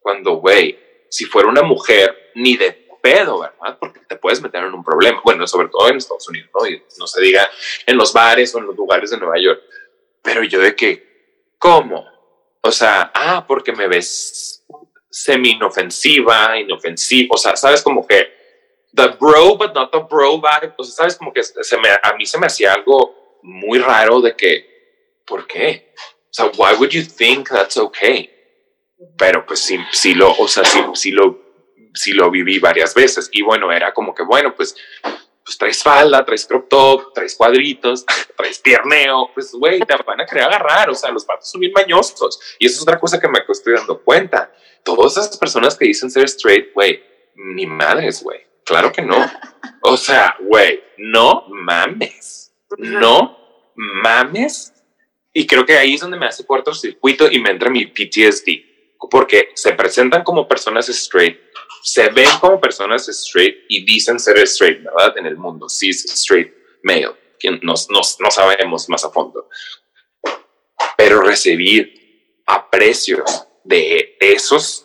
cuando, 0.01 0.35
güey, 0.35 0.79
si 1.09 1.25
fuera 1.25 1.49
una 1.49 1.63
mujer, 1.63 2.31
ni 2.35 2.57
de 2.57 2.87
pedo, 3.03 3.41
¿verdad? 3.41 3.79
Porque 3.79 4.01
te 4.01 4.17
puedes 4.17 4.43
meter 4.43 4.65
en 4.65 4.75
un 4.75 4.83
problema, 4.83 5.21
bueno, 5.25 5.47
sobre 5.47 5.69
todo 5.69 5.89
en 5.89 5.97
Estados 5.97 6.29
Unidos, 6.29 6.51
¿no? 6.55 6.67
Y 6.67 6.83
no 6.99 7.07
se 7.07 7.21
diga 7.21 7.49
en 7.87 7.97
los 7.97 8.13
bares 8.13 8.55
o 8.55 8.59
en 8.59 8.67
los 8.67 8.77
lugares 8.77 9.11
de 9.11 9.19
Nueva 9.19 9.39
York, 9.39 9.63
pero 10.23 10.43
yo 10.43 10.61
de 10.61 10.75
que, 10.75 11.55
¿cómo? 11.59 12.16
O 12.67 12.73
sea, 12.73 13.11
ah, 13.15 13.45
porque 13.47 13.73
me 13.73 13.89
ves 13.89 14.65
semi 15.11 15.53
inofensiva, 15.53 16.59
inofensiva, 16.59 17.29
o 17.35 17.39
sea, 17.39 17.57
sabes 17.57 17.83
como 17.83 18.07
que 18.07 18.35
the 18.95 19.09
bro, 19.19 19.57
but 19.57 19.75
not 19.75 19.91
the 19.91 20.01
bro 20.01 20.37
vibe, 20.37 20.75
o 20.77 20.85
sea, 20.85 20.95
sabes 20.95 21.17
como 21.17 21.33
que 21.33 21.43
se 21.43 21.79
me, 21.79 21.89
a 21.89 22.15
mí 22.19 22.27
se 22.27 22.39
me 22.39 22.47
hacía 22.47 22.75
algo 22.75 23.39
muy 23.43 23.79
raro 23.79 24.21
de 24.21 24.37
que, 24.37 25.21
¿por 25.25 25.47
qué? 25.47 25.93
O 25.97 26.33
sea, 26.37 26.47
why 26.57 26.75
would 26.79 26.91
you 26.91 27.03
think 27.03 27.49
that's 27.49 27.77
okay? 27.77 28.31
Pero 29.17 29.47
pues 29.47 29.61
sí, 29.61 29.79
sí 29.93 30.15
lo, 30.15 30.37
o 30.37 30.49
sea, 30.49 30.65
sí, 30.65 30.81
sí 30.95 31.11
lo, 31.11 31.41
sí 31.95 32.13
lo 32.13 32.31
viví 32.31 32.59
varias 32.59 32.95
veces 32.95 33.29
y 33.33 33.43
bueno, 33.43 33.73
era 33.73 33.93
como 33.95 34.15
que, 34.15 34.23
bueno, 34.23 34.55
pues 34.55 34.77
pues 35.47 35.57
traes 35.57 35.81
falda, 35.81 36.25
traes 36.25 36.45
crop 36.45 36.69
top, 36.69 37.13
traes 37.15 37.37
cuadritos, 37.37 38.05
traes 38.37 38.59
pierneo, 38.59 39.31
pues 39.33 39.53
güey, 39.53 39.79
te 39.79 39.95
van 40.05 40.21
a 40.21 40.27
querer 40.27 40.43
agarrar, 40.43 40.91
o 40.91 40.95
sea, 40.95 41.13
los 41.13 41.25
patos 41.25 41.49
son 41.49 41.61
bien 41.61 41.73
mañosos. 41.73 42.41
Y 42.59 42.67
eso 42.67 42.77
es 42.77 42.83
otra 42.83 42.99
cosa 42.99 43.21
que 43.21 43.29
me 43.29 43.39
estoy 43.49 43.75
dando 43.75 44.03
cuenta. 44.03 44.53
Todas 44.83 45.13
esas 45.13 45.39
personas 45.39 45.77
que 45.77 45.87
dicen 45.87 46.11
ser 46.11 46.25
straight, 46.25 46.75
güey, 46.75 47.01
ni 47.37 47.65
madres, 47.65 48.25
güey. 48.25 48.41
Claro 48.65 48.91
que 48.91 49.03
no. 49.03 49.25
O 49.83 49.97
sea, 49.97 50.37
güey, 50.41 50.83
no 50.99 51.45
mames. 51.49 52.53
No 52.79 53.39
mames. 53.77 54.73
Y 55.33 55.47
creo 55.47 55.65
que 55.65 55.79
ahí 55.79 55.95
es 55.95 56.01
donde 56.01 56.19
me 56.19 56.27
hace 56.27 56.45
circuito 56.75 57.31
y 57.31 57.39
me 57.39 57.51
entra 57.51 57.71
mi 57.71 57.87
PTSD. 57.87 58.99
Porque 59.09 59.51
se 59.55 59.73
presentan 59.75 60.25
como 60.25 60.49
personas 60.49 60.89
straight 60.89 61.46
se 61.87 62.09
ven 62.09 62.29
como 62.41 62.61
personas 62.61 63.09
straight 63.09 63.59
y 63.69 63.85
dicen 63.85 64.19
ser 64.19 64.37
straight, 64.39 64.83
¿verdad? 64.83 65.17
En 65.19 65.27
el 65.27 65.37
mundo, 65.37 65.69
cis, 65.69 66.05
straight, 66.07 66.53
male, 66.83 67.15
que 67.39 67.53
no, 67.63 67.75
no 67.89 68.31
sabemos 68.33 68.89
más 68.89 69.05
a 69.05 69.11
fondo. 69.11 69.49
Pero 70.97 71.21
recibir 71.21 72.43
aprecios 72.45 73.47
de 73.63 74.17
esos 74.19 74.85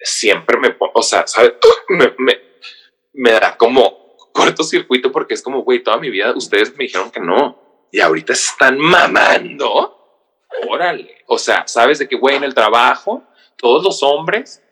siempre 0.00 0.58
me, 0.58 0.76
o 0.76 1.02
sea, 1.04 1.24
¿sabes? 1.24 1.52
Me, 1.88 2.12
me, 2.18 2.40
me 3.12 3.30
da 3.30 3.56
como 3.56 4.16
cortocircuito 4.32 5.12
porque 5.12 5.34
es 5.34 5.42
como, 5.42 5.62
güey, 5.62 5.84
toda 5.84 5.98
mi 5.98 6.10
vida 6.10 6.32
ustedes 6.34 6.72
me 6.76 6.84
dijeron 6.84 7.12
que 7.12 7.20
no 7.20 7.86
y 7.92 8.00
ahorita 8.00 8.32
están 8.32 8.76
mamando. 8.78 10.26
Órale. 10.68 11.22
O 11.28 11.38
sea, 11.38 11.68
sabes 11.68 12.00
de 12.00 12.08
que, 12.08 12.16
güey, 12.16 12.34
en 12.34 12.42
el 12.42 12.54
trabajo, 12.54 13.22
todos 13.56 13.84
los 13.84 14.02
hombres 14.02 14.63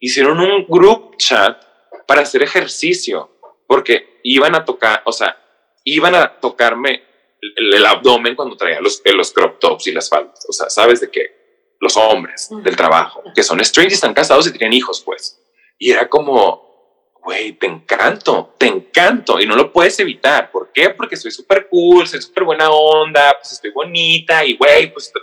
hicieron 0.00 0.40
un 0.40 0.66
group 0.66 1.16
chat 1.18 1.62
para 2.06 2.22
hacer 2.22 2.42
ejercicio, 2.42 3.30
porque 3.66 4.18
iban 4.24 4.54
a 4.56 4.64
tocar, 4.64 5.02
o 5.04 5.12
sea, 5.12 5.36
iban 5.84 6.14
a 6.14 6.40
tocarme 6.40 7.04
el, 7.40 7.86
abdomen 7.86 8.34
cuando 8.34 8.56
traía 8.56 8.80
los, 8.80 9.00
los 9.04 9.32
crop 9.32 9.60
tops 9.60 9.86
y 9.86 9.92
las 9.92 10.08
faldas. 10.08 10.44
O 10.48 10.52
sea, 10.52 10.68
sabes 10.68 11.00
de 11.00 11.10
qué? 11.10 11.76
Los 11.78 11.96
hombres 11.96 12.50
del 12.62 12.76
trabajo, 12.76 13.22
que 13.34 13.42
son 13.42 13.60
straight 13.60 13.90
y 13.90 13.94
están 13.94 14.12
casados 14.12 14.46
y 14.46 14.52
tienen 14.52 14.72
hijos, 14.72 15.02
pues. 15.02 15.40
Y 15.78 15.90
era 15.90 16.08
como, 16.08 17.14
güey, 17.22 17.52
te 17.52 17.66
encanto, 17.66 18.54
te 18.58 18.66
encanto 18.66 19.40
y 19.40 19.46
no 19.46 19.56
lo 19.56 19.72
puedes 19.72 19.98
evitar. 20.00 20.50
¿Por 20.50 20.72
qué? 20.72 20.90
Porque 20.90 21.16
soy 21.16 21.30
súper 21.30 21.68
cool, 21.68 22.06
soy 22.06 22.20
súper 22.20 22.44
buena 22.44 22.70
onda, 22.70 23.36
pues 23.38 23.52
estoy 23.52 23.70
bonita 23.70 24.44
y, 24.44 24.56
güey, 24.56 24.92
pues 24.92 25.12
te, 25.12 25.20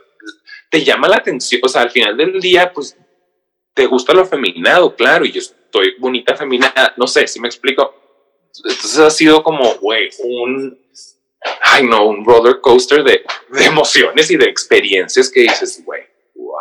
te 0.72 0.84
llama 0.84 1.08
la 1.08 1.18
atención. 1.18 1.62
O 1.64 1.68
sea, 1.68 1.84
al 1.84 1.92
final 1.92 2.18
del 2.18 2.40
día, 2.40 2.74
pues 2.74 2.98
te 3.78 3.86
gusta 3.86 4.12
lo 4.12 4.26
feminado, 4.26 4.96
claro, 4.96 5.24
y 5.24 5.32
yo 5.32 5.40
estoy 5.40 5.96
bonita 6.00 6.36
feminada, 6.36 6.96
no 6.98 7.06
sé 7.06 7.28
si 7.28 7.40
me 7.40 7.48
explico. 7.48 7.94
Entonces 8.58 8.98
ha 8.98 9.12
sido 9.12 9.44
como, 9.44 9.76
güey, 9.76 10.10
un, 10.24 10.84
ay 11.62 11.84
no, 11.84 12.08
un 12.08 12.26
roller 12.26 12.60
coaster 12.60 13.04
de, 13.04 13.24
de 13.50 13.66
emociones 13.66 14.32
y 14.32 14.38
de 14.38 14.46
experiencias 14.46 15.30
que 15.30 15.42
dices, 15.42 15.86
güey, 15.86 16.02
wow. 16.34 16.58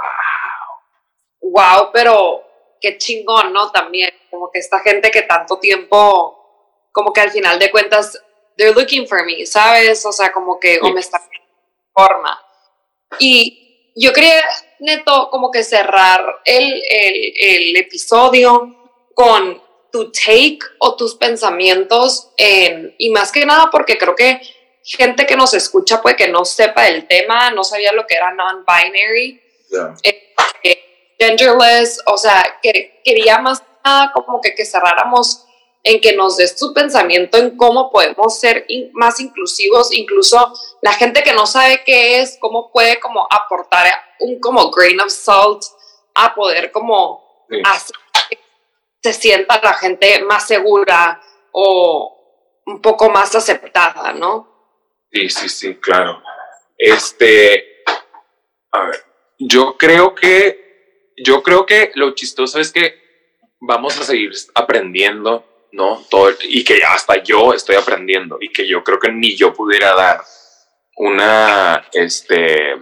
Wow, 1.40 1.90
pero 1.90 2.44
qué 2.82 2.98
chingón, 2.98 3.50
¿no? 3.50 3.72
También, 3.72 4.10
como 4.30 4.50
que 4.50 4.58
esta 4.58 4.80
gente 4.80 5.10
que 5.10 5.22
tanto 5.22 5.58
tiempo, 5.58 6.90
como 6.92 7.14
que 7.14 7.22
al 7.22 7.30
final 7.30 7.58
de 7.58 7.70
cuentas, 7.70 8.22
they're 8.58 8.78
looking 8.78 9.08
for 9.08 9.24
me, 9.24 9.46
¿sabes? 9.46 10.04
O 10.04 10.12
sea, 10.12 10.30
como 10.32 10.60
que, 10.60 10.80
o 10.82 10.92
me 10.92 11.00
está 11.00 11.18
forma. 11.94 12.38
Y 13.18 13.65
yo 13.96 14.12
quería 14.12 14.44
neto, 14.78 15.28
como 15.30 15.50
que 15.50 15.64
cerrar 15.64 16.20
el, 16.44 16.82
el, 16.88 17.32
el 17.40 17.76
episodio 17.76 18.92
con 19.14 19.62
tu 19.90 20.12
take 20.12 20.58
o 20.78 20.94
tus 20.94 21.14
pensamientos, 21.14 22.28
y 22.98 23.08
más 23.10 23.32
que 23.32 23.46
nada 23.46 23.70
porque 23.72 23.96
creo 23.96 24.14
que 24.14 24.40
gente 24.84 25.26
que 25.26 25.36
nos 25.36 25.54
escucha 25.54 26.02
puede 26.02 26.16
que 26.16 26.28
no 26.28 26.44
sepa 26.44 26.86
el 26.86 27.08
tema, 27.08 27.50
no 27.50 27.64
sabía 27.64 27.92
lo 27.92 28.06
que 28.06 28.14
era 28.14 28.32
non-binary, 28.32 29.40
eh, 30.02 30.34
eh, 30.62 31.14
genderless, 31.18 32.02
o 32.06 32.18
sea, 32.18 32.58
que 32.62 33.00
quería 33.02 33.38
más 33.38 33.62
nada 33.82 34.12
como 34.12 34.40
que, 34.40 34.54
que 34.54 34.66
cerráramos 34.66 35.45
en 35.86 36.00
que 36.00 36.16
nos 36.16 36.36
des 36.36 36.56
tu 36.56 36.74
pensamiento 36.74 37.38
en 37.38 37.56
cómo 37.56 37.92
podemos 37.92 38.40
ser 38.40 38.66
más 38.92 39.20
inclusivos, 39.20 39.92
incluso 39.92 40.52
la 40.82 40.92
gente 40.92 41.22
que 41.22 41.32
no 41.32 41.46
sabe 41.46 41.84
qué 41.86 42.20
es, 42.20 42.38
cómo 42.40 42.72
puede 42.72 42.98
como 42.98 43.24
aportar 43.30 43.86
un 44.18 44.40
como 44.40 44.72
grain 44.72 45.00
of 45.00 45.12
salt 45.12 45.62
a 46.12 46.34
poder 46.34 46.72
como 46.72 47.46
hacer 47.64 47.94
que 48.28 48.38
se 49.00 49.12
sienta 49.12 49.60
la 49.62 49.74
gente 49.74 50.24
más 50.24 50.48
segura 50.48 51.22
o 51.52 52.60
un 52.66 52.82
poco 52.82 53.08
más 53.08 53.36
aceptada, 53.36 54.12
¿no? 54.12 54.74
Sí, 55.12 55.28
sí, 55.28 55.48
sí, 55.48 55.76
claro. 55.76 56.20
Este, 56.76 57.84
a 58.72 58.86
ver, 58.86 59.04
yo 59.38 59.76
creo 59.78 60.16
que, 60.16 61.12
yo 61.24 61.44
creo 61.44 61.64
que 61.64 61.92
lo 61.94 62.12
chistoso 62.16 62.58
es 62.58 62.72
que 62.72 63.00
vamos 63.60 64.00
a 64.00 64.02
seguir 64.02 64.32
aprendiendo 64.52 65.44
¿no? 65.72 66.04
Todo, 66.10 66.30
y 66.42 66.64
que 66.64 66.80
hasta 66.82 67.22
yo 67.22 67.52
estoy 67.52 67.76
aprendiendo 67.76 68.38
y 68.40 68.50
que 68.50 68.66
yo 68.66 68.82
creo 68.82 68.98
que 68.98 69.12
ni 69.12 69.36
yo 69.36 69.52
pudiera 69.52 69.94
dar 69.94 70.22
una, 70.96 71.88
este, 71.92 72.74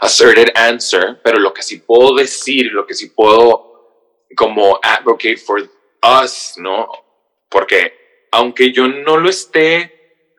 asserted 0.00 0.52
answer, 0.54 1.20
pero 1.22 1.38
lo 1.38 1.52
que 1.52 1.62
sí 1.62 1.78
puedo 1.78 2.14
decir, 2.14 2.72
lo 2.72 2.86
que 2.86 2.94
sí 2.94 3.10
puedo 3.10 4.26
como 4.36 4.78
advocate 4.82 5.36
for 5.36 5.60
us, 6.22 6.54
¿no? 6.56 6.88
Porque 7.48 8.26
aunque 8.30 8.72
yo 8.72 8.88
no 8.88 9.18
lo 9.18 9.28
esté 9.28 9.92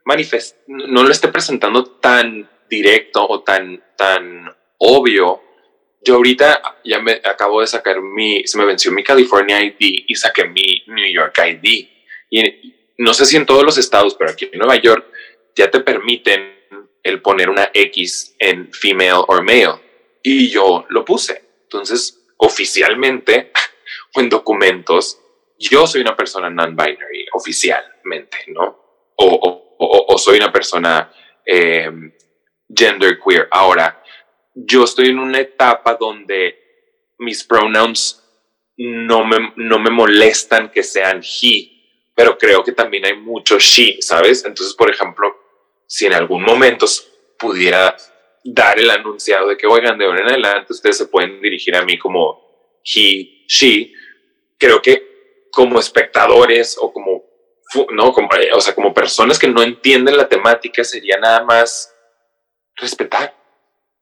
manifest 0.05 0.57
no 0.67 1.03
lo 1.03 1.11
esté 1.11 1.29
presentando 1.29 1.85
tan 1.85 2.49
directo 2.69 3.25
o 3.27 3.41
tan, 3.43 3.83
tan 3.95 4.53
obvio, 4.79 5.41
yo 6.03 6.15
ahorita 6.15 6.79
ya 6.83 6.99
me 6.99 7.21
acabo 7.23 7.61
de 7.61 7.67
sacar 7.67 8.01
mi, 8.01 8.45
se 8.45 8.57
me 8.57 8.65
venció 8.65 8.91
mi 8.91 9.03
California 9.03 9.61
ID 9.61 10.05
y 10.07 10.15
saqué 10.15 10.45
mi 10.45 10.83
New 10.87 11.11
York 11.11 11.37
ID. 11.37 11.87
Y 12.29 12.75
no 12.97 13.13
sé 13.13 13.25
si 13.25 13.37
en 13.37 13.45
todos 13.45 13.63
los 13.63 13.77
estados, 13.77 14.15
pero 14.15 14.31
aquí 14.31 14.49
en 14.51 14.59
Nueva 14.59 14.75
York 14.75 15.05
ya 15.55 15.69
te 15.71 15.79
permiten 15.79 16.53
el 17.03 17.21
poner 17.21 17.49
una 17.49 17.69
X 17.73 18.35
en 18.39 18.71
female 18.73 19.23
or 19.27 19.43
male. 19.43 19.81
Y 20.21 20.49
yo 20.49 20.85
lo 20.89 21.03
puse. 21.05 21.43
Entonces, 21.63 22.25
oficialmente 22.37 23.51
o 24.15 24.19
en 24.19 24.29
documentos, 24.29 25.19
yo 25.57 25.87
soy 25.87 26.01
una 26.01 26.15
persona 26.15 26.49
non-binary, 26.49 27.27
oficialmente, 27.33 28.37
¿no? 28.47 28.83
O, 29.15 29.25
o, 29.77 30.05
o, 30.07 30.17
soy 30.17 30.37
una 30.37 30.51
persona 30.51 31.11
eh, 31.45 31.89
gender 32.75 33.19
queer. 33.19 33.47
Ahora, 33.51 34.03
yo 34.53 34.83
estoy 34.83 35.09
en 35.09 35.19
una 35.19 35.39
etapa 35.39 35.95
donde 35.95 36.59
mis 37.17 37.43
pronouns 37.43 38.23
no 38.77 39.25
me, 39.25 39.53
no 39.55 39.79
me 39.79 39.89
molestan 39.89 40.69
que 40.71 40.83
sean 40.83 41.21
he, 41.21 42.11
pero 42.15 42.37
creo 42.37 42.63
que 42.63 42.71
también 42.71 43.05
hay 43.05 43.17
mucho 43.17 43.57
she, 43.59 44.01
¿sabes? 44.01 44.45
Entonces, 44.45 44.75
por 44.75 44.89
ejemplo, 44.89 45.35
si 45.87 46.05
en 46.05 46.13
algún 46.13 46.43
momento 46.43 46.85
pudiera 47.37 47.95
dar 48.43 48.79
el 48.79 48.89
anunciado 48.89 49.47
de 49.47 49.57
que, 49.57 49.67
oigan, 49.67 49.97
de 49.97 50.05
ahora 50.05 50.21
en 50.21 50.29
adelante 50.29 50.73
ustedes 50.73 50.97
se 50.97 51.07
pueden 51.07 51.41
dirigir 51.41 51.75
a 51.75 51.83
mí 51.83 51.97
como 51.97 52.79
he, 52.83 53.45
she, 53.47 53.93
creo 54.57 54.81
que 54.81 55.47
como 55.51 55.79
espectadores 55.79 56.77
o 56.79 56.91
como, 56.91 57.23
no, 57.91 58.11
como, 58.11 58.29
o 58.53 58.61
sea, 58.61 58.75
como 58.75 58.93
personas 58.93 59.39
que 59.39 59.47
no 59.47 59.61
entienden 59.61 60.17
la 60.17 60.27
temática 60.27 60.83
sería 60.83 61.17
nada 61.17 61.43
más 61.43 61.93
respetar 62.75 63.42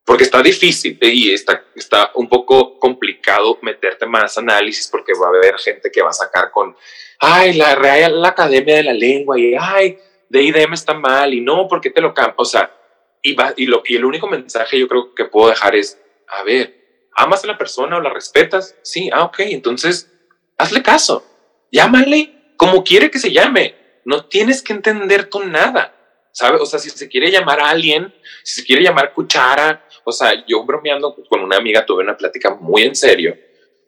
porque 0.05 0.23
está 0.23 0.41
difícil 0.41 0.97
y 1.01 1.33
está, 1.33 1.63
está 1.75 2.11
un 2.15 2.27
poco 2.27 2.79
complicado 2.79 3.59
meterte 3.61 4.05
más 4.05 4.37
análisis 4.37 4.87
porque 4.87 5.13
va 5.13 5.27
a 5.27 5.29
haber 5.29 5.57
gente 5.59 5.91
que 5.91 6.01
va 6.01 6.09
a 6.09 6.13
sacar 6.13 6.51
con, 6.51 6.75
ay, 7.19 7.53
la 7.53 7.75
Real 7.75 8.21
la 8.21 8.29
Academia 8.29 8.75
de 8.77 8.83
la 8.83 8.93
Lengua 8.93 9.39
y, 9.39 9.55
ay, 9.59 9.97
de 10.29 10.43
IDM 10.43 10.73
está 10.73 10.93
mal 10.93 11.33
y 11.33 11.41
no, 11.41 11.67
¿por 11.67 11.81
qué 11.81 11.89
te 11.89 12.01
lo 12.01 12.13
cambio? 12.13 12.35
O 12.37 12.45
sea, 12.45 12.75
y, 13.21 13.35
va, 13.35 13.53
y, 13.55 13.67
lo, 13.67 13.83
y 13.85 13.95
el 13.95 14.05
único 14.05 14.27
mensaje 14.27 14.79
yo 14.79 14.87
creo 14.87 15.13
que 15.13 15.25
puedo 15.25 15.49
dejar 15.49 15.75
es, 15.75 16.01
a 16.27 16.43
ver, 16.43 17.07
¿amas 17.15 17.43
a 17.43 17.47
la 17.47 17.57
persona 17.57 17.97
o 17.97 18.01
la 18.01 18.09
respetas? 18.09 18.75
Sí, 18.81 19.09
ah, 19.13 19.23
ok, 19.23 19.39
entonces 19.41 20.11
hazle 20.57 20.81
caso, 20.81 21.25
llámale 21.71 22.53
como 22.57 22.83
quiere 22.83 23.11
que 23.11 23.19
se 23.19 23.31
llame, 23.31 23.75
no 24.05 24.25
tienes 24.25 24.61
que 24.61 24.73
entender 24.73 25.29
tú 25.29 25.43
nada, 25.43 25.95
¿sabes? 26.31 26.61
O 26.61 26.65
sea, 26.65 26.79
si 26.79 26.89
se 26.89 27.07
quiere 27.07 27.31
llamar 27.31 27.59
a 27.59 27.69
alguien, 27.69 28.13
si 28.43 28.61
se 28.61 28.65
quiere 28.65 28.83
llamar 28.83 29.13
cuchara, 29.13 29.85
o 30.03 30.11
sea, 30.11 30.45
yo 30.45 30.63
bromeando 30.63 31.15
con 31.29 31.41
una 31.41 31.57
amiga 31.57 31.85
tuve 31.85 32.03
una 32.03 32.17
plática 32.17 32.55
muy 32.55 32.83
en 32.83 32.95
serio, 32.95 33.37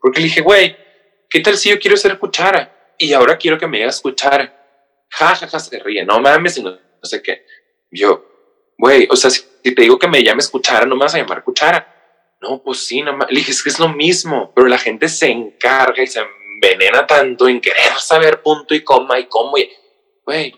porque 0.01 0.19
le 0.19 0.25
dije, 0.25 0.41
güey, 0.41 0.75
¿qué 1.29 1.39
tal 1.39 1.57
si 1.57 1.69
yo 1.69 1.79
quiero 1.79 1.97
ser 1.97 2.19
cuchara? 2.19 2.93
Y 2.97 3.13
ahora 3.13 3.37
quiero 3.37 3.57
que 3.57 3.67
me 3.67 3.77
digas 3.77 4.01
cuchara. 4.01 4.59
Ja, 5.09 5.35
ja, 5.35 5.47
ja, 5.47 5.59
se 5.59 5.79
ríe, 5.79 6.05
no 6.05 6.19
mames, 6.19 6.61
no, 6.61 6.71
no 6.71 6.79
sé 7.03 7.21
qué. 7.21 7.45
Yo, 7.91 8.25
güey, 8.77 9.07
o 9.09 9.15
sea, 9.15 9.29
si, 9.29 9.43
te 9.61 9.81
digo 9.81 9.99
que 9.99 10.07
me 10.07 10.23
llames 10.23 10.49
cuchara, 10.49 10.85
no 10.85 10.95
me 10.95 11.03
vas 11.03 11.15
a 11.15 11.19
llamar 11.19 11.43
cuchara. 11.43 11.89
No, 12.41 12.61
pues 12.61 12.79
sí, 12.79 13.01
no 13.01 13.17
Le 13.29 13.39
dije, 13.39 13.51
es 13.51 13.63
que 13.63 13.69
es 13.69 13.79
lo 13.79 13.89
mismo, 13.89 14.51
pero 14.53 14.67
la 14.67 14.77
gente 14.77 15.07
se 15.07 15.27
encarga 15.27 16.03
y 16.03 16.07
se 16.07 16.19
envenena 16.19 17.07
tanto 17.07 17.47
en 17.47 17.61
querer 17.61 17.93
saber 17.99 18.41
punto 18.41 18.75
y 18.75 18.83
coma 18.83 19.19
y 19.19 19.27
cómo. 19.27 19.53
Güey, 20.25 20.53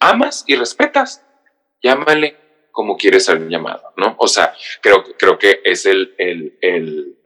amas 0.00 0.44
y 0.46 0.54
respetas. 0.54 1.25
Llámale 1.82 2.36
como 2.72 2.96
quieres 2.96 3.24
ser 3.24 3.48
llamado, 3.48 3.92
¿no? 3.96 4.16
O 4.18 4.28
sea, 4.28 4.54
creo, 4.82 5.02
creo 5.18 5.38
que 5.38 5.60
es 5.64 5.86
el, 5.86 6.14
el, 6.18 6.58
el 6.60 7.16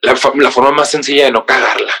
la, 0.00 0.12
la, 0.12 0.50
forma 0.50 0.70
más 0.70 0.90
sencilla 0.90 1.24
de 1.24 1.32
no 1.32 1.44
cagarla. 1.46 1.92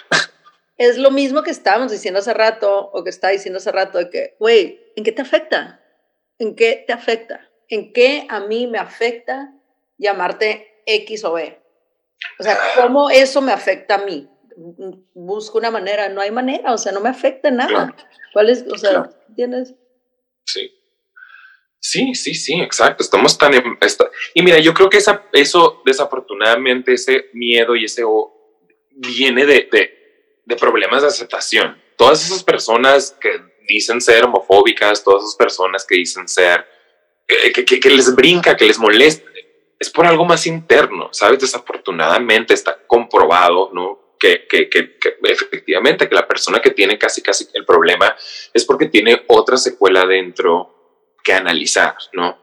Es 0.76 0.98
lo 0.98 1.10
mismo 1.10 1.42
que 1.42 1.50
estábamos 1.50 1.92
diciendo 1.92 2.20
hace 2.20 2.34
rato, 2.34 2.90
o 2.92 3.04
que 3.04 3.10
está 3.10 3.28
diciendo 3.28 3.58
hace 3.58 3.72
rato, 3.72 3.98
de 3.98 4.10
que, 4.10 4.36
güey, 4.38 4.92
¿en 4.96 5.04
qué 5.04 5.12
te 5.12 5.22
afecta? 5.22 5.80
¿En 6.38 6.56
qué 6.56 6.84
te 6.86 6.92
afecta? 6.92 7.48
¿En 7.68 7.92
qué 7.92 8.26
a 8.28 8.40
mí 8.40 8.66
me 8.66 8.78
afecta 8.78 9.54
llamarte 9.98 10.82
X 10.86 11.24
o 11.24 11.32
B? 11.32 11.60
O 12.38 12.42
sea, 12.42 12.58
¿cómo 12.80 13.10
eso 13.10 13.40
me 13.40 13.52
afecta 13.52 13.96
a 13.96 14.04
mí? 14.04 14.28
Busco 15.14 15.58
una 15.58 15.70
manera, 15.70 16.08
no 16.08 16.20
hay 16.20 16.30
manera, 16.30 16.72
o 16.72 16.78
sea, 16.78 16.92
no 16.92 17.00
me 17.00 17.08
afecta 17.08 17.50
nada. 17.50 17.94
¿Cuál 18.32 18.50
es? 18.50 18.64
O 18.70 18.78
sea, 18.78 19.10
¿tienes? 19.34 19.74
Sí. 20.44 20.72
Sí, 21.86 22.14
sí, 22.14 22.34
sí, 22.34 22.54
exacto. 22.62 23.02
Estamos 23.02 23.36
tan... 23.36 23.52
y 24.32 24.42
mira, 24.42 24.58
yo 24.58 24.72
creo 24.72 24.88
que 24.88 24.96
esa, 24.96 25.26
eso, 25.34 25.82
desafortunadamente, 25.84 26.94
ese 26.94 27.28
miedo 27.34 27.76
y 27.76 27.84
ese 27.84 28.04
viene 28.92 29.44
de, 29.44 29.68
de, 30.46 30.56
problemas 30.56 31.02
de 31.02 31.08
aceptación. 31.08 31.78
Todas 31.98 32.24
esas 32.24 32.42
personas 32.42 33.14
que 33.20 33.38
dicen 33.68 34.00
ser 34.00 34.24
homofóbicas, 34.24 35.04
todas 35.04 35.24
esas 35.24 35.36
personas 35.36 35.84
que 35.84 35.96
dicen 35.96 36.26
ser, 36.26 36.66
que, 37.26 37.90
les 37.90 38.14
brinca, 38.14 38.56
que 38.56 38.64
les 38.64 38.78
molesta, 38.78 39.30
es 39.78 39.90
por 39.90 40.06
algo 40.06 40.24
más 40.24 40.46
interno, 40.46 41.10
¿sabes? 41.12 41.40
Desafortunadamente 41.40 42.54
está 42.54 42.78
comprobado, 42.86 43.68
¿no? 43.74 44.14
Que, 44.18 44.46
que, 44.48 44.70
que, 44.70 44.96
efectivamente 45.24 46.08
que 46.08 46.14
la 46.14 46.26
persona 46.26 46.62
que 46.62 46.70
tiene 46.70 46.96
casi 46.96 47.20
casi 47.20 47.46
el 47.52 47.66
problema 47.66 48.16
es 48.54 48.64
porque 48.64 48.86
tiene 48.86 49.22
otra 49.28 49.58
secuela 49.58 50.06
dentro 50.06 50.73
que 51.24 51.32
analizar, 51.32 51.96
¿no? 52.12 52.38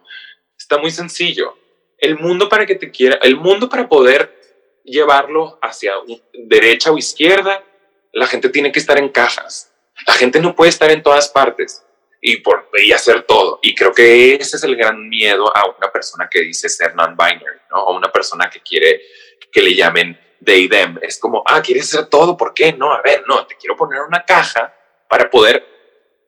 Está 0.57 0.77
muy 0.77 0.91
sencillo. 0.91 1.57
El 1.97 2.17
mundo 2.17 2.49
para 2.49 2.65
que 2.65 2.75
te 2.75 2.91
quiera, 2.91 3.19
el 3.21 3.37
mundo 3.37 3.69
para 3.69 3.87
poder 3.87 4.39
llevarlo 4.83 5.59
hacia 5.61 5.93
derecha 6.33 6.91
o 6.91 6.97
izquierda, 6.97 7.63
la 8.11 8.27
gente 8.27 8.49
tiene 8.49 8.71
que 8.71 8.79
estar 8.79 8.97
en 8.97 9.09
cajas. 9.09 9.71
La 10.07 10.13
gente 10.13 10.39
no 10.39 10.55
puede 10.55 10.69
estar 10.69 10.91
en 10.91 11.03
todas 11.03 11.29
partes 11.29 11.83
y, 12.19 12.37
por, 12.37 12.69
y 12.77 12.91
hacer 12.91 13.23
todo. 13.23 13.59
Y 13.61 13.75
creo 13.75 13.93
que 13.93 14.35
ese 14.35 14.57
es 14.57 14.63
el 14.63 14.75
gran 14.75 15.07
miedo 15.07 15.55
a 15.55 15.69
una 15.77 15.91
persona 15.91 16.27
que 16.29 16.41
dice 16.41 16.67
ser 16.69 16.95
non-binary, 16.95 17.61
¿no? 17.69 17.83
O 17.83 17.95
una 17.95 18.11
persona 18.11 18.49
que 18.49 18.61
quiere 18.61 19.01
que 19.51 19.61
le 19.61 19.75
llamen 19.75 20.19
they, 20.43 20.67
them. 20.67 20.97
Es 21.01 21.19
como, 21.19 21.43
ah, 21.45 21.61
quieres 21.61 21.93
hacer 21.93 22.07
todo, 22.07 22.37
¿por 22.37 22.53
qué? 22.53 22.73
No, 22.73 22.91
a 22.93 23.01
ver, 23.01 23.23
no, 23.27 23.45
te 23.45 23.55
quiero 23.55 23.75
poner 23.75 24.01
una 24.01 24.23
caja 24.25 24.73
para 25.07 25.29
poder 25.29 25.65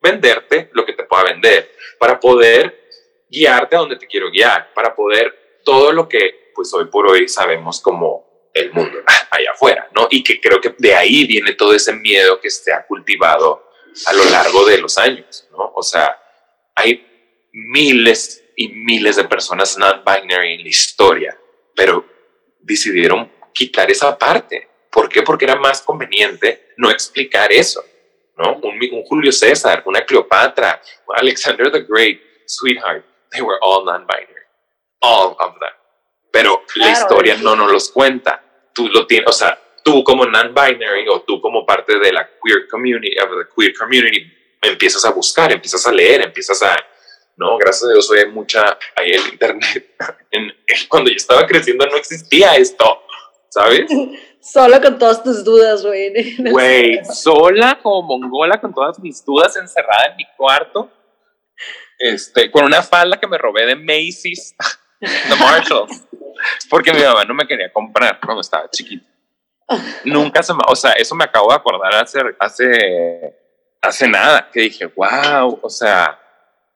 venderte 0.04 0.68
lo 0.72 0.84
que 0.84 0.92
te 0.92 1.04
pueda 1.04 1.24
vender, 1.24 1.72
para 1.98 2.20
poder 2.20 2.88
guiarte 3.28 3.74
a 3.74 3.80
donde 3.80 3.96
te 3.96 4.06
quiero 4.06 4.30
guiar, 4.30 4.72
para 4.74 4.94
poder 4.94 5.60
todo 5.64 5.92
lo 5.92 6.08
que 6.08 6.52
pues 6.54 6.72
hoy 6.72 6.84
por 6.84 7.10
hoy 7.10 7.26
sabemos 7.28 7.80
como 7.80 8.50
el 8.52 8.72
mundo 8.72 8.98
allá 9.30 9.50
afuera, 9.52 9.88
¿no? 9.94 10.06
Y 10.10 10.22
que 10.22 10.40
creo 10.40 10.60
que 10.60 10.74
de 10.78 10.94
ahí 10.94 11.26
viene 11.26 11.54
todo 11.54 11.74
ese 11.74 11.92
miedo 11.94 12.38
que 12.40 12.50
se 12.50 12.72
ha 12.72 12.86
cultivado 12.86 13.70
a 14.06 14.12
lo 14.12 14.24
largo 14.26 14.64
de 14.66 14.78
los 14.78 14.98
años, 14.98 15.48
¿no? 15.50 15.72
O 15.74 15.82
sea, 15.82 16.16
hay 16.74 17.48
miles 17.52 18.44
y 18.56 18.68
miles 18.68 19.16
de 19.16 19.24
personas 19.24 19.76
non-binary 19.78 20.54
en 20.54 20.62
la 20.62 20.68
historia, 20.68 21.38
pero 21.74 22.04
decidieron 22.60 23.32
quitar 23.52 23.90
esa 23.90 24.16
parte. 24.16 24.68
¿Por 24.90 25.08
qué? 25.08 25.22
Porque 25.22 25.44
era 25.46 25.56
más 25.56 25.82
conveniente 25.82 26.72
no 26.76 26.90
explicar 26.90 27.52
eso. 27.52 27.84
¿No? 28.36 28.60
Un, 28.62 29.04
Julio 29.04 29.32
César, 29.32 29.82
una 29.86 30.04
Cleopatra, 30.04 30.80
Alexander 31.16 31.70
the 31.70 31.82
Great, 31.82 32.20
sweetheart, 32.46 33.04
they 33.30 33.40
were 33.40 33.58
all 33.62 33.84
non-binary, 33.84 34.46
all 35.00 35.36
of 35.40 35.58
them. 35.60 35.72
Pero 36.32 36.62
la 36.76 36.90
historia 36.90 37.36
no 37.36 37.54
nos 37.54 37.70
los 37.70 37.90
cuenta. 37.90 38.42
Tú 38.72 38.88
lo 38.88 39.06
tienes, 39.06 39.28
o 39.28 39.32
sea, 39.32 39.58
tú 39.84 40.02
como 40.02 40.26
non-binary 40.26 41.06
o 41.08 41.22
tú 41.22 41.40
como 41.40 41.64
parte 41.64 41.98
de 41.98 42.12
la 42.12 42.28
queer 42.42 42.66
community, 42.68 43.16
of 43.18 43.30
the 43.30 43.46
queer 43.54 43.72
community, 43.74 44.26
empiezas 44.62 45.04
a 45.04 45.10
buscar, 45.10 45.52
empiezas 45.52 45.86
a 45.86 45.92
leer, 45.92 46.22
empiezas 46.22 46.60
a, 46.62 46.76
no, 47.36 47.56
gracias 47.58 47.84
a 47.84 47.92
Dios 47.92 48.10
hoy 48.10 48.18
hay 48.20 48.26
mucha, 48.26 48.78
hay 48.96 49.12
el 49.12 49.28
internet. 49.28 49.94
cuando 50.88 51.10
yo 51.10 51.16
estaba 51.16 51.46
creciendo 51.46 51.86
no 51.86 51.96
existía 51.96 52.56
esto, 52.56 53.02
¿sabes? 53.48 53.86
Sola 54.44 54.78
con 54.78 54.98
todas 54.98 55.22
tus 55.22 55.42
dudas, 55.42 55.84
güey. 55.86 56.36
Güey, 56.36 57.02
sola 57.06 57.78
como 57.82 58.18
mongola 58.18 58.60
con 58.60 58.74
todas 58.74 58.98
mis 58.98 59.24
dudas 59.24 59.56
encerrada 59.56 60.08
en 60.10 60.16
mi 60.16 60.26
cuarto. 60.36 60.90
Este, 61.98 62.50
con 62.50 62.64
una 62.64 62.82
falda 62.82 63.18
que 63.18 63.26
me 63.26 63.38
robé 63.38 63.64
de 63.64 63.74
Macy's, 63.74 64.54
de 65.00 65.36
Marshalls. 65.36 66.06
Porque 66.68 66.92
mi 66.92 67.02
mamá 67.02 67.24
no 67.24 67.32
me 67.32 67.46
quería 67.46 67.72
comprar 67.72 68.20
cuando 68.20 68.42
estaba 68.42 68.68
chiquita. 68.68 69.06
Nunca 70.04 70.42
se 70.42 70.52
me, 70.52 70.60
o 70.68 70.76
sea, 70.76 70.92
eso 70.92 71.14
me 71.14 71.24
acabo 71.24 71.48
de 71.48 71.54
acordar 71.54 71.94
hace, 71.94 72.20
hace, 72.38 73.34
hace 73.80 74.06
nada, 74.06 74.50
que 74.52 74.60
dije, 74.60 74.84
wow, 74.84 75.58
o 75.62 75.70
sea, 75.70 76.20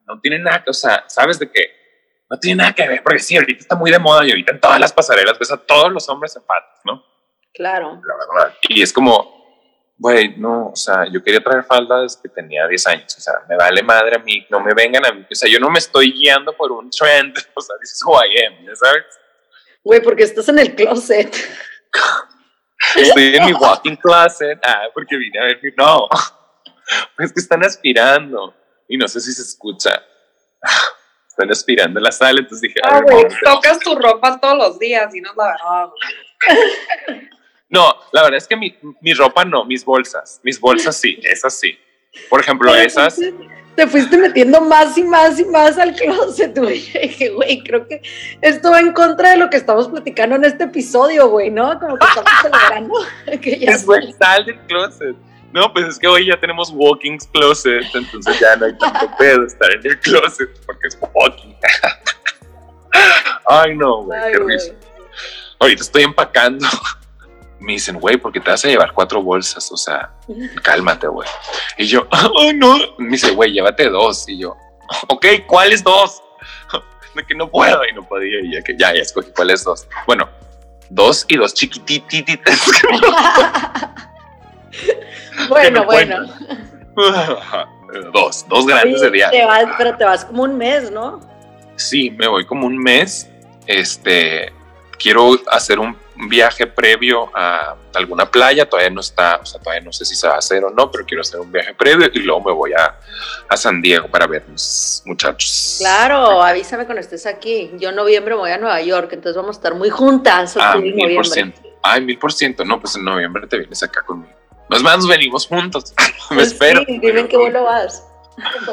no 0.07 0.19
tiene 0.21 0.39
nada 0.39 0.64
que, 0.64 0.71
o 0.71 0.75
sea, 0.75 1.05
¿sabes 1.07 1.39
de 1.39 1.51
qué? 1.51 1.71
No 2.31 2.39
tiene 2.39 2.62
nada 2.62 2.75
que 2.75 2.89
ver, 2.89 3.03
porque 3.03 3.19
sí, 3.19 3.37
ahorita 3.37 3.61
está 3.61 3.77
muy 3.77 3.91
de 3.91 3.99
moda 3.99 4.25
y 4.25 4.31
ahorita 4.31 4.53
en 4.53 4.61
todas 4.61 4.81
las 4.81 4.95
pasarelas 4.95 5.39
ves 5.39 5.53
a 5.53 5.59
todos 5.59 5.93
los 5.93 6.09
hombres 6.09 6.35
en 6.35 6.43
patas, 6.45 6.81
¿no? 6.85 7.05
Claro. 7.59 8.00
La 8.06 8.14
verdad. 8.14 8.56
Y 8.68 8.80
es 8.80 8.92
como, 8.92 9.38
güey, 9.98 10.36
no, 10.38 10.68
o 10.68 10.76
sea, 10.76 11.06
yo 11.12 11.22
quería 11.22 11.42
traer 11.42 11.64
falda 11.64 12.02
desde 12.02 12.22
que 12.22 12.28
tenía 12.28 12.68
10 12.68 12.86
años, 12.86 13.16
o 13.18 13.20
sea, 13.20 13.34
me 13.48 13.56
vale 13.56 13.82
madre 13.82 14.16
a 14.16 14.20
mí, 14.20 14.46
no 14.48 14.61
me 14.61 14.72
vengan 14.72 15.04
a 15.04 15.12
mí, 15.12 15.26
o 15.28 15.34
sea, 15.34 15.50
yo 15.50 15.59
no 15.59 15.68
me 15.68 15.80
estoy 15.80 16.12
guiando 16.12 16.56
por 16.56 16.70
un 16.70 16.88
trend, 16.88 17.36
o 17.54 17.61
sea, 17.61 17.76
this 17.80 17.92
is 17.92 18.02
who 18.06 18.14
I 18.14 18.44
am, 18.46 18.76
¿sabes? 18.76 19.04
Güey, 19.82 20.00
porque 20.00 20.22
estás 20.22 20.48
en 20.48 20.61
el 20.61 20.74
closet. 20.74 21.34
Estoy 22.94 23.34
en 23.34 23.44
mi 23.44 23.52
walking 23.54 23.96
closet, 23.96 24.59
ah, 24.62 24.84
porque 24.94 25.16
vine 25.16 25.40
a 25.40 25.44
ver 25.44 25.59
mi, 25.61 25.70
no, 25.76 26.09
es 27.18 27.32
que 27.32 27.40
están 27.40 27.64
aspirando, 27.64 28.54
y 28.88 28.96
no 28.96 29.09
sé 29.09 29.20
si 29.20 29.32
se 29.32 29.42
escucha. 29.42 30.00
Están 31.28 31.50
aspirando 31.50 31.98
en 31.98 32.04
la 32.04 32.12
sala, 32.12 32.38
entonces 32.38 32.61
dije, 32.61 32.80
ah, 32.84 33.00
güey, 33.00 33.26
tocas 33.44 33.80
tu 33.80 33.96
ropa 33.96 34.38
todos 34.40 34.56
los 34.56 34.78
días 34.78 35.12
y 35.14 35.20
no 35.20 35.30
es 35.30 35.36
la 35.36 35.46
verdad. 35.46 35.90
No, 37.71 37.95
la 38.12 38.23
verdad 38.23 38.39
es 38.39 38.47
que 38.47 38.57
mi, 38.57 38.75
mi, 39.01 39.12
ropa 39.12 39.45
no, 39.45 39.64
mis 39.64 39.85
bolsas. 39.85 40.41
Mis 40.43 40.59
bolsas 40.59 40.97
sí, 40.97 41.19
esas 41.23 41.59
sí. 41.59 41.79
Por 42.31 42.41
ejemplo, 42.41 42.75
esas. 42.75 43.21
Te 43.77 43.87
fuiste 43.87 44.16
metiendo 44.16 44.61
más 44.61 44.97
y 44.97 45.05
más 45.05 45.39
y 45.39 45.45
más 45.45 45.79
al 45.79 45.95
closet, 45.95 46.59
güey. 46.59 46.81
Dije, 47.03 47.29
güey, 47.29 47.62
creo 47.62 47.87
que 47.87 48.01
esto 48.41 48.71
va 48.71 48.81
en 48.81 48.93
contra 48.93 49.33
de 49.33 49.37
lo 49.37 49.51
que 49.51 49.59
estamos 49.59 49.89
platicando 49.89 50.37
en 50.37 50.45
este 50.47 50.64
episodio, 50.64 51.29
güey, 51.29 51.51
¿no? 51.51 51.79
Como 51.79 51.97
que 51.99 52.07
estamos 52.07 52.31
celebrando 52.43 52.95
que 53.43 53.59
ya 53.59 53.73
es 53.73 53.87
sal 54.19 54.47
del 54.47 54.59
closet. 54.61 55.16
No, 55.53 55.73
pues 55.73 55.87
es 55.87 55.99
que 55.99 56.07
hoy 56.07 56.27
ya 56.27 56.39
tenemos 56.39 56.71
walking 56.75 57.19
closet, 57.33 57.85
entonces 57.95 58.39
ya 58.39 58.57
no 58.57 58.66
hay 58.66 58.77
tanto 58.77 59.11
pedo 59.19 59.47
estar 59.47 59.71
en 59.73 59.87
el 59.87 59.99
closet 60.01 60.51
porque 60.66 60.89
es 60.89 60.99
walking. 61.14 61.55
Ay, 63.47 63.75
no, 63.77 64.03
güey, 64.03 64.33
qué 64.33 64.39
risa. 64.41 64.73
Ahorita 65.59 65.83
estoy 65.83 66.03
empacando 66.03 66.66
me 67.61 67.72
dicen, 67.72 67.98
güey, 67.98 68.16
porque 68.16 68.40
te 68.40 68.50
vas 68.50 68.64
a 68.64 68.68
llevar 68.68 68.92
cuatro 68.92 69.22
bolsas, 69.22 69.70
o 69.72 69.76
sea, 69.76 70.11
cálmate, 70.62 71.09
güey. 71.09 71.28
Y 71.76 71.86
yo, 71.86 72.06
oh, 72.34 72.52
no. 72.52 72.78
Me 72.98 73.11
dice, 73.11 73.32
güey, 73.32 73.52
llévate 73.52 73.88
dos. 73.88 74.28
Y 74.28 74.38
yo, 74.38 74.56
ok, 75.09 75.26
¿cuáles 75.46 75.82
dos? 75.82 76.22
De 77.14 77.24
que 77.24 77.34
no 77.34 77.48
puedo 77.48 77.80
y 77.84 77.92
no 77.94 78.06
podía. 78.06 78.40
Y 78.42 78.54
ya 78.54 78.62
que 78.62 78.76
ya, 78.76 78.94
ya 78.94 79.02
escogí 79.02 79.32
cuáles 79.34 79.64
dos. 79.64 79.88
Bueno, 80.06 80.28
dos 80.88 81.24
y 81.28 81.36
dos 81.36 81.52
chiquitititas. 81.52 82.61
bueno, 85.48 85.84
bueno. 85.84 86.26
dos, 88.12 88.46
dos 88.48 88.66
grandes 88.66 89.00
de 89.00 89.11
día. 89.11 89.30
pero 89.76 89.96
te 89.96 90.04
vas 90.04 90.24
como 90.24 90.44
un 90.44 90.56
mes, 90.56 90.92
¿no? 90.92 91.20
Sí, 91.74 92.11
me 92.11 92.28
voy 92.28 92.46
como 92.46 92.66
un 92.66 92.78
mes. 92.78 93.28
Este, 93.66 94.52
quiero 94.98 95.40
hacer 95.50 95.80
un 95.80 95.96
viaje 96.27 96.66
previo 96.66 97.31
a 97.35 97.77
alguna 97.95 98.31
playa, 98.31 98.69
todavía 98.69 98.91
no 98.91 99.01
está, 99.01 99.39
o 99.43 99.47
sea, 99.47 99.61
todavía 99.61 99.85
no 99.85 99.93
sé 99.93 100.05
si 100.05 100.16
se 100.16 100.27
va 100.27 100.35
a 100.35 100.39
hacer 100.39 100.64
o 100.64 100.71
no, 100.71 100.91
pero 100.91 101.05
quiero 101.05 101.21
hacer 101.21 101.39
un 101.39 101.53
viaje 101.53 101.75
previo 101.75 102.09
y 102.12 102.19
luego 102.21 102.41
me 102.41 102.53
voy 102.53 102.73
a, 102.73 102.99
a 103.49 103.57
San 103.57 103.81
Diego 103.81 104.09
para 104.09 104.27
vernos, 104.27 105.03
muchachos. 105.05 105.77
Claro, 105.79 106.43
avísame 106.43 106.87
cuando 106.87 107.01
estés 107.01 107.27
aquí. 107.27 107.71
Yo 107.79 107.91
en 107.91 107.97
noviembre 107.97 108.35
voy 108.35 108.51
a 108.51 108.59
Nueva 108.59 108.81
York, 108.81 109.11
entonces 109.12 109.37
vamos 109.37 109.57
a 109.57 109.59
estar 109.59 109.75
muy 109.75 109.91
juntas. 109.91 110.57
Ah, 110.59 110.77
mil 110.77 111.14
por 111.14 111.27
ciento. 111.27 111.61
Ay, 111.83 112.01
mil 112.01 112.19
por 112.19 112.33
ciento. 112.33 112.64
No, 112.64 112.81
pues 112.81 112.97
en 112.97 113.05
noviembre 113.05 113.47
te 113.47 113.59
vienes 113.59 113.83
acá 113.83 114.03
conmigo. 114.03 114.33
Nos 114.69 114.83
más 114.83 115.07
venimos 115.07 115.47
juntos. 115.47 115.95
me 116.31 116.37
pues 116.37 116.49
espero. 116.49 116.83
Sí, 116.87 116.99
dime 116.99 117.21
en 117.21 117.29
qué 117.29 117.37
vuelo 117.37 117.64
vas. 117.64 118.05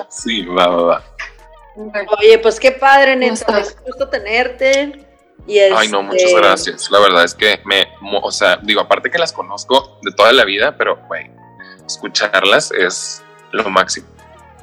sí, 0.09 0.43
va, 0.45 0.67
va, 0.67 0.83
va. 0.83 1.03
Oye, 2.19 2.39
pues 2.39 2.59
qué 2.59 2.71
padre, 2.71 3.15
Néstor. 3.15 3.59
Es 3.59 3.77
gusto 3.85 4.07
tenerte. 4.07 5.04
Ay, 5.47 5.89
no, 5.89 6.01
muchas 6.01 6.23
este, 6.23 6.39
gracias. 6.39 6.89
La 6.89 6.99
verdad 6.99 7.23
es 7.23 7.35
que 7.35 7.59
me, 7.65 7.87
o 8.21 8.31
sea, 8.31 8.57
digo, 8.63 8.81
aparte 8.81 9.11
que 9.11 9.17
las 9.17 9.31
conozco 9.31 9.99
de 10.01 10.11
toda 10.11 10.33
la 10.33 10.43
vida, 10.43 10.75
pero, 10.77 10.97
güey, 11.07 11.29
escucharlas 11.85 12.71
es 12.71 13.23
lo 13.51 13.69
máximo. 13.69 14.07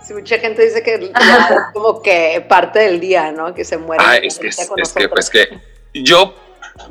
Sí, 0.04 0.14
mucha 0.14 0.38
gente 0.38 0.64
dice 0.64 0.82
que 0.82 0.94
es 0.94 1.10
como 1.72 2.02
que 2.02 2.44
parte 2.48 2.80
del 2.80 2.98
día, 2.98 3.30
¿no? 3.30 3.54
Que 3.54 3.64
se 3.64 3.78
muere. 3.78 4.02
Ah, 4.04 4.16
es 4.16 4.38
que, 4.38 4.48
es, 4.48 4.92
que, 4.92 5.08
pues 5.08 5.30
que 5.30 5.60
yo, 5.94 6.34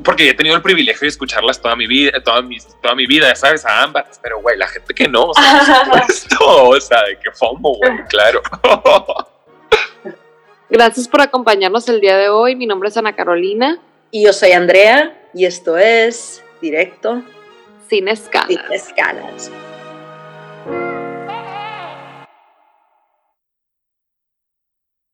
porque 0.02 0.30
he 0.30 0.34
tenido 0.34 0.56
el 0.56 0.62
privilegio 0.62 1.02
de 1.02 1.08
escucharlas 1.08 1.60
toda 1.60 1.76
mi 1.76 1.86
vida, 1.86 2.22
toda 2.24 2.40
mi, 2.40 2.56
toda 2.80 2.94
mi 2.94 3.06
vida, 3.06 3.34
¿sabes? 3.34 3.66
A 3.66 3.82
ambas, 3.82 4.18
pero, 4.22 4.40
güey, 4.40 4.56
la 4.56 4.68
gente 4.68 4.94
que 4.94 5.06
no, 5.08 5.24
o 5.24 5.34
sea, 5.34 5.82
o 6.40 6.80
sea, 6.80 7.02
de 7.02 7.18
que 7.18 7.30
fomo, 7.32 7.74
güey, 7.74 8.04
claro. 8.08 8.40
Gracias 10.72 11.06
por 11.06 11.20
acompañarnos 11.20 11.86
el 11.90 12.00
día 12.00 12.16
de 12.16 12.30
hoy. 12.30 12.56
Mi 12.56 12.64
nombre 12.64 12.88
es 12.88 12.96
Ana 12.96 13.14
Carolina. 13.14 13.78
Y 14.10 14.24
yo 14.24 14.32
soy 14.32 14.52
Andrea 14.52 15.14
y 15.34 15.44
esto 15.44 15.76
es 15.76 16.42
Directo 16.62 17.22
Sin 17.90 18.08
Escalas. 18.08 18.48
Sin 18.48 18.72
Escalas. 18.72 19.50